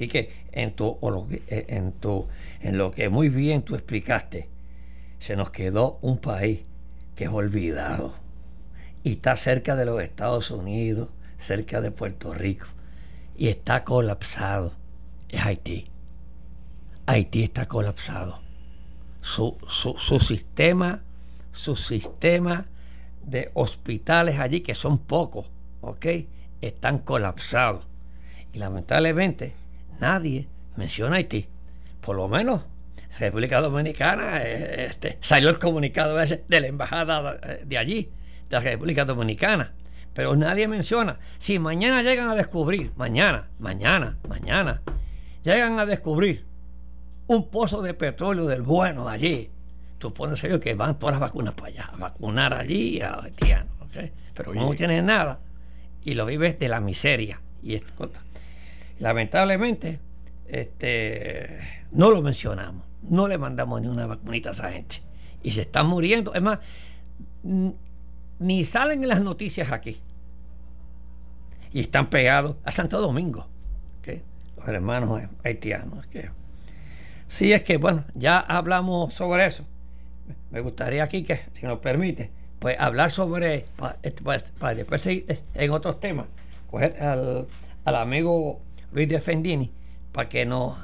que 0.06 0.32
en 0.52 0.76
tu, 0.76 0.98
eh, 1.48 1.64
en 1.68 1.92
tu, 1.92 2.28
en 2.60 2.78
lo 2.78 2.92
que 2.92 3.08
muy 3.08 3.28
bien 3.28 3.62
tú 3.62 3.74
explicaste, 3.74 4.48
se 5.18 5.34
nos 5.34 5.50
quedó 5.50 5.98
un 6.02 6.18
país 6.18 6.60
que 7.16 7.24
es 7.24 7.30
olvidado 7.30 8.14
y 9.02 9.12
está 9.12 9.34
cerca 9.34 9.74
de 9.74 9.86
los 9.86 10.00
Estados 10.00 10.52
Unidos, 10.52 11.08
cerca 11.38 11.80
de 11.80 11.90
Puerto 11.90 12.32
Rico 12.32 12.66
y 13.36 13.48
está 13.48 13.82
colapsado. 13.82 14.74
Es 15.28 15.44
Haití. 15.44 15.86
Haití 17.06 17.42
está 17.42 17.66
colapsado. 17.66 18.40
Su, 19.20 19.58
su, 19.68 20.18
sistema, 20.20 21.02
su 21.52 21.76
sistema 21.76 22.66
de 23.24 23.50
hospitales 23.54 24.38
allí, 24.38 24.60
que 24.60 24.74
son 24.74 24.98
pocos, 24.98 25.46
¿ok? 25.80 26.06
Están 26.60 26.98
colapsados. 26.98 27.86
Y 28.52 28.58
lamentablemente 28.58 29.52
nadie 30.00 30.48
menciona 30.76 31.16
Haití. 31.16 31.48
Por 32.00 32.16
lo 32.16 32.28
menos 32.28 32.62
República 33.18 33.60
Dominicana, 33.60 34.42
eh, 34.42 34.86
este, 34.86 35.18
salió 35.20 35.50
el 35.50 35.58
comunicado 35.58 36.16
de 36.16 36.60
la 36.60 36.66
embajada 36.66 37.38
de 37.64 37.78
allí, 37.78 38.10
de 38.48 38.56
la 38.56 38.60
República 38.60 39.04
Dominicana. 39.04 39.72
Pero 40.14 40.34
nadie 40.34 40.66
menciona, 40.66 41.18
si 41.38 41.58
mañana 41.58 42.02
llegan 42.02 42.28
a 42.28 42.34
descubrir, 42.34 42.92
mañana, 42.96 43.48
mañana, 43.58 44.16
mañana, 44.28 44.82
llegan 45.44 45.78
a 45.78 45.86
descubrir 45.86 46.44
un 47.28 47.48
pozo 47.48 47.80
de 47.82 47.94
petróleo 47.94 48.46
del 48.46 48.62
bueno 48.62 49.08
allí, 49.08 49.50
tú 49.98 50.12
pones 50.12 50.42
ellos 50.44 50.60
que 50.60 50.74
van 50.74 50.98
todas 50.98 51.14
las 51.14 51.20
vacunas 51.20 51.54
para 51.54 51.68
allá, 51.68 51.90
a 51.92 51.96
vacunar 51.96 52.54
allí 52.54 53.00
a 53.00 53.20
haitianos, 53.22 53.72
pero 54.34 54.54
no 54.54 54.74
tienes 54.74 55.02
nada 55.04 55.40
y 56.04 56.14
lo 56.14 56.26
vives 56.26 56.58
de 56.58 56.68
la 56.68 56.80
miseria. 56.80 57.40
Y 57.62 57.74
esto, 57.74 58.10
lamentablemente, 58.98 60.00
este, 60.46 61.58
no 61.92 62.10
lo 62.10 62.22
mencionamos 62.22 62.88
no 63.02 63.28
le 63.28 63.38
mandamos 63.38 63.80
ni 63.80 63.88
una 63.88 64.06
vacunita 64.06 64.50
a 64.50 64.52
esa 64.52 64.70
gente. 64.70 65.02
Y 65.42 65.52
se 65.52 65.62
están 65.62 65.86
muriendo. 65.86 66.34
Es 66.34 66.42
más, 66.42 66.58
ni 68.38 68.64
salen 68.64 69.02
en 69.02 69.08
las 69.08 69.20
noticias 69.20 69.72
aquí. 69.72 70.00
Y 71.72 71.80
están 71.80 72.10
pegados 72.10 72.56
a 72.64 72.72
Santo 72.72 73.00
Domingo. 73.00 73.46
Los 74.56 74.68
hermanos 74.68 75.22
haitianos. 75.44 76.06
Que, 76.08 76.30
sí, 77.28 77.52
es 77.52 77.62
que, 77.62 77.76
bueno, 77.76 78.04
ya 78.14 78.38
hablamos 78.38 79.14
sobre 79.14 79.46
eso. 79.46 79.64
Me 80.50 80.60
gustaría 80.60 81.04
aquí 81.04 81.22
que, 81.22 81.40
si 81.54 81.66
nos 81.66 81.78
permite, 81.78 82.30
pues 82.58 82.78
hablar 82.78 83.10
sobre, 83.10 83.66
este, 84.02 84.22
para, 84.58 84.74
después 84.74 85.02
seguir 85.02 85.42
en 85.54 85.70
otros 85.70 86.00
temas, 86.00 86.26
coger 86.70 87.02
al, 87.02 87.46
al 87.84 87.94
amigo 87.96 88.60
Luis 88.92 89.08
Defendini 89.08 89.70
para 90.12 90.28
que 90.28 90.46
nos 90.46 90.76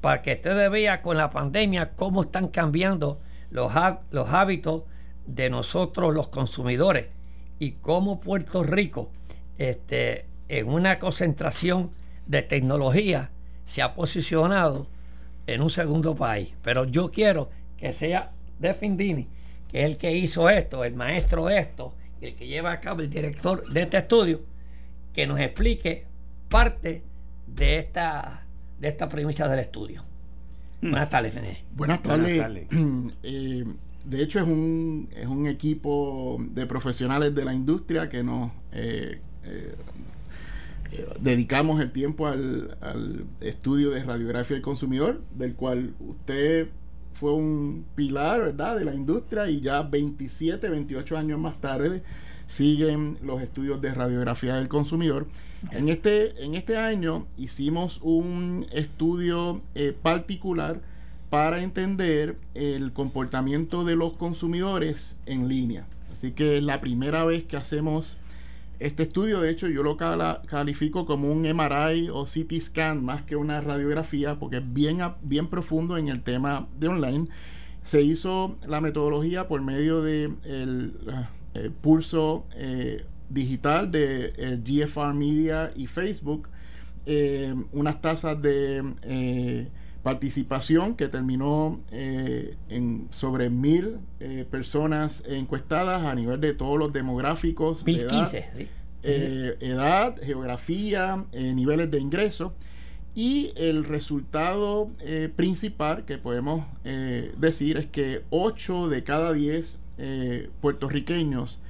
para 0.00 0.20
que 0.20 0.32
ustedes 0.32 0.70
vean 0.70 1.00
con 1.00 1.16
la 1.16 1.30
pandemia 1.30 1.92
cómo 1.94 2.22
están 2.22 2.48
cambiando 2.48 3.20
los, 3.50 3.72
los 4.10 4.28
hábitos 4.30 4.82
de 5.26 5.48
nosotros 5.48 6.12
los 6.12 6.28
consumidores 6.28 7.06
y 7.60 7.72
cómo 7.72 8.20
Puerto 8.20 8.64
Rico 8.64 9.10
este, 9.58 10.26
en 10.48 10.68
una 10.68 10.98
concentración 10.98 11.92
de 12.26 12.42
tecnología 12.42 13.30
se 13.64 13.80
ha 13.80 13.94
posicionado 13.94 14.88
en 15.46 15.62
un 15.62 15.70
segundo 15.70 16.14
país. 16.14 16.50
Pero 16.62 16.84
yo 16.84 17.10
quiero 17.10 17.50
que 17.76 17.92
sea 17.92 18.32
Defendini, 18.58 19.26
que 19.68 19.80
es 19.80 19.86
el 19.86 19.96
que 19.96 20.12
hizo 20.12 20.48
esto, 20.48 20.84
el 20.84 20.94
maestro 20.94 21.46
de 21.46 21.58
esto, 21.58 21.94
el 22.20 22.34
que 22.34 22.46
lleva 22.46 22.72
a 22.72 22.80
cabo 22.80 23.00
el 23.00 23.10
director 23.10 23.66
de 23.68 23.82
este 23.82 23.98
estudio, 23.98 24.40
que 25.12 25.26
nos 25.26 25.40
explique 25.40 26.04
parte 26.48 27.02
de 27.46 27.78
esta 27.78 28.46
de 28.78 28.88
esta 28.88 29.08
premisa 29.08 29.48
del 29.48 29.60
estudio. 29.60 30.04
Mm. 30.80 30.90
Buenas 30.90 31.08
tardes, 31.08 31.32
Fené. 31.32 31.64
Buenas 31.74 32.02
tardes. 32.02 32.66
Eh, 33.22 33.64
de 34.04 34.20
hecho, 34.20 34.40
es 34.40 34.44
un, 34.44 35.08
es 35.14 35.28
un 35.28 35.46
equipo 35.46 36.38
de 36.50 36.66
profesionales 36.66 37.32
de 37.36 37.44
la 37.44 37.54
industria 37.54 38.08
que 38.08 38.24
nos 38.24 38.50
eh, 38.72 39.20
eh, 39.44 39.76
dedicamos 41.20 41.80
el 41.80 41.92
tiempo 41.92 42.26
al, 42.26 42.76
al, 42.80 43.24
estudio 43.40 43.90
de 43.90 44.04
radiografía 44.04 44.54
del 44.54 44.62
consumidor, 44.62 45.20
del 45.36 45.54
cual 45.54 45.94
usted 46.00 46.68
fue 47.14 47.32
un 47.32 47.84
pilar, 47.94 48.40
¿verdad?, 48.40 48.76
de 48.76 48.84
la 48.84 48.94
industria 48.94 49.48
y 49.48 49.60
ya 49.60 49.82
27, 49.82 50.68
28 50.68 51.16
años 51.16 51.38
más 51.38 51.60
tarde 51.60 52.02
siguen 52.46 53.18
los 53.22 53.40
estudios 53.40 53.80
de 53.80 53.94
radiografía 53.94 54.56
del 54.56 54.68
consumidor. 54.68 55.26
En 55.70 55.88
este, 55.88 56.44
en 56.44 56.54
este 56.54 56.76
año 56.76 57.26
hicimos 57.38 58.00
un 58.02 58.66
estudio 58.72 59.62
eh, 59.74 59.96
particular 60.00 60.80
para 61.30 61.62
entender 61.62 62.36
el 62.54 62.92
comportamiento 62.92 63.84
de 63.84 63.96
los 63.96 64.14
consumidores 64.14 65.16
en 65.24 65.48
línea. 65.48 65.86
Así 66.12 66.32
que 66.32 66.58
es 66.58 66.62
la 66.62 66.80
primera 66.80 67.24
vez 67.24 67.44
que 67.44 67.56
hacemos 67.56 68.18
este 68.86 69.04
estudio. 69.04 69.40
De 69.40 69.50
hecho, 69.50 69.68
yo 69.68 69.82
lo 69.82 69.96
califico 69.96 71.06
como 71.06 71.30
un 71.30 71.42
MRI 71.42 72.08
o 72.10 72.24
CT 72.24 72.60
scan 72.60 73.04
más 73.04 73.22
que 73.22 73.36
una 73.36 73.60
radiografía 73.60 74.38
porque 74.38 74.58
es 74.58 74.72
bien, 74.72 75.48
profundo 75.48 75.96
en 75.96 76.08
el 76.08 76.22
tema 76.22 76.68
de 76.78 76.88
online. 76.88 77.28
Se 77.82 78.02
hizo 78.02 78.56
la 78.66 78.80
metodología 78.80 79.48
por 79.48 79.60
medio 79.62 80.02
de 80.02 80.32
el, 80.44 80.94
pulso 81.80 82.46
eh, 82.54 83.04
digital 83.28 83.90
de 83.90 84.60
GFR 84.64 85.14
Media 85.14 85.72
y 85.74 85.86
Facebook, 85.86 86.48
unas 87.72 88.00
tasas 88.00 88.40
de 88.40 89.68
participación 90.02 90.96
que 90.96 91.08
terminó 91.08 91.78
en 91.90 93.06
sobre 93.10 93.50
mil 93.50 93.98
personas 94.50 95.22
encuestadas 95.28 96.02
a 96.02 96.14
nivel 96.14 96.40
de 96.40 96.54
todos 96.54 96.78
los 96.78 96.92
demográficos. 96.92 97.84
1015, 97.86 98.68
edad, 99.02 100.16
geografía, 100.22 101.24
niveles 101.32 101.90
de 101.90 102.00
ingreso. 102.00 102.54
Y 103.14 103.52
el 103.56 103.84
resultado 103.84 104.90
eh, 105.00 105.30
principal 105.34 106.06
que 106.06 106.16
podemos 106.16 106.64
eh, 106.84 107.34
decir 107.36 107.76
es 107.76 107.86
que 107.86 108.22
8 108.30 108.88
de 108.88 109.04
cada 109.04 109.34
10 109.34 109.82
eh, 109.98 110.50
puertorriqueños 110.62 111.60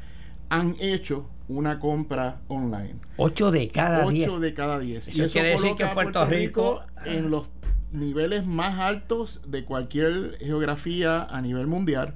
han 0.51 0.77
hecho 0.79 1.29
una 1.49 1.81
compra 1.81 2.43
online. 2.47 2.95
8 3.17 3.51
de 3.51 3.69
cada 3.69 4.09
10. 4.09 4.29
8 4.29 4.41
de 4.41 4.55
cada 4.55 4.79
10. 4.79 5.09
Eso, 5.09 5.19
y 5.19 5.25
eso 5.25 5.33
quiere 5.33 5.49
decir 5.49 5.75
que 5.75 5.87
Puerto, 5.87 6.25
Rico, 6.27 6.83
en 7.05 7.31
los 7.31 7.49
niveles 7.93 8.47
más 8.47 8.79
altos 8.79 9.41
de 9.47 9.65
cualquier 9.65 10.39
geografía 10.39 11.23
a 11.23 11.41
nivel 11.41 11.67
mundial. 11.67 12.15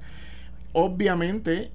Obviamente, 0.73 1.71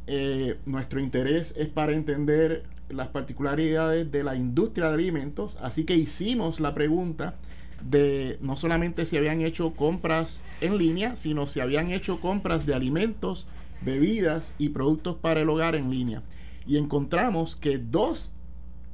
nuestro 0.67 1.01
interés 1.01 1.55
es 1.57 1.69
para 1.69 1.93
entender 1.93 2.65
las 2.89 3.09
particularidades 3.09 4.13
de 4.13 4.23
la 4.23 4.37
industria 4.37 4.89
de 4.89 4.95
alimentos, 4.95 5.57
así 5.63 5.85
que 5.85 5.97
hicimos 5.97 6.61
la 6.61 6.75
pregunta 6.75 7.37
de 7.83 8.39
no 8.41 8.57
solamente 8.57 9.07
si 9.07 9.17
habían 9.17 9.41
hecho 9.41 9.73
compras 9.73 10.43
en 10.61 10.79
línea, 10.79 11.17
sino 11.17 11.47
si 11.47 11.61
habían 11.61 11.91
hecho 11.91 12.21
compras 12.21 12.67
de 12.67 12.75
alimentos, 12.75 13.47
bebidas 13.81 14.55
y 14.59 14.69
productos 14.69 15.17
para 15.17 15.41
el 15.41 15.49
hogar 15.49 15.75
en 15.75 15.91
línea. 15.91 16.23
Y 16.67 16.77
encontramos 16.77 17.57
que 17.57 17.79
dos, 17.79 18.31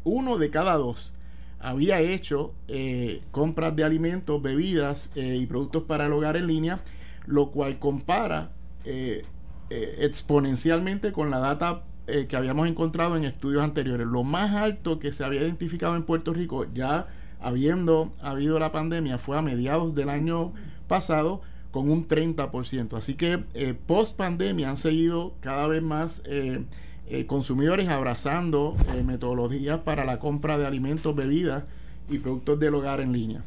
uno 0.05 0.39
de 0.39 0.49
cada 0.51 0.75
dos, 0.77 1.13
había 1.61 2.01
hecho 2.01 2.55
eh, 2.69 3.23
compras 3.31 3.75
de 3.77 3.85
alimentos, 3.85 4.41
bebidas 4.41 5.11
eh, 5.15 5.37
y 5.41 5.47
productos 5.47 5.85
para 5.85 6.07
el 6.07 6.13
hogar 6.13 6.37
en 6.37 6.47
línea, 6.47 6.81
lo 7.27 7.51
cual 7.51 7.79
compara 7.79 8.53
eh, 9.71 9.97
exponencialmente 10.01 11.13
con 11.13 11.31
la 11.31 11.41
data 11.41 11.83
eh, 12.07 12.27
que 12.27 12.37
habíamos 12.39 12.67
encontrado 12.67 13.19
en 13.19 13.25
estudios 13.25 13.63
anteriores. 13.63 14.07
Lo 14.07 14.25
más 14.25 14.55
alto 14.55 14.99
que 14.99 15.13
se 15.13 15.25
había 15.25 15.43
identificado 15.43 15.95
en 15.95 16.05
Puerto 16.05 16.33
Rico, 16.33 16.65
ya 16.73 17.07
habiendo 17.39 18.15
habido 18.23 18.59
la 18.59 18.73
pandemia, 18.73 19.19
fue 19.19 19.37
a 19.37 19.43
mediados 19.43 19.95
del 19.95 20.09
año 20.09 20.55
pasado 20.87 21.43
con 21.71 21.91
un 21.91 22.09
30%. 22.09 22.97
Así 22.97 23.13
que 23.13 23.45
eh, 23.53 23.75
post 23.75 24.17
pandemia 24.17 24.71
han 24.71 24.79
seguido 24.79 25.35
cada 25.41 25.67
vez 25.67 25.83
más 25.83 26.23
eh, 27.11 27.27
consumidores 27.27 27.89
abrazando 27.89 28.77
metodologías 29.05 29.81
para 29.81 30.05
la 30.05 30.19
compra 30.19 30.59
de 30.59 30.67
alimentos, 30.67 31.15
bebidas 31.15 31.65
y 32.09 32.19
productos 32.19 32.59
del 32.61 32.75
hogar 32.75 33.01
en 33.01 33.13
línea. 33.13 33.45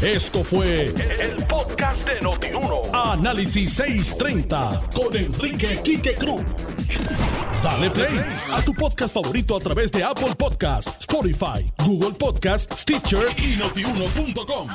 Esto 0.00 0.44
fue 0.44 0.92
el, 1.18 1.46
podcast 1.46 2.08
de 2.08 2.20
Notiuno. 2.20 2.82
Análisis 2.92 3.72
630 3.74 4.90
con 4.94 5.16
Enrique 5.16 5.80
Quique 5.82 6.14
Cruz. 6.14 6.44
Dale 7.62 7.90
play 7.90 8.20
a 8.52 8.62
tu 8.62 8.74
podcast 8.74 9.14
favorito 9.14 9.56
a 9.56 9.60
través 9.60 9.90
de 9.90 10.04
Apple 10.04 10.34
Podcasts, 10.36 11.00
Spotify, 11.00 11.64
Google 11.84 12.12
Podcasts, 12.12 12.82
Stitcher 12.82 13.26
y 13.38 13.56
notiuno.com. 13.56 14.68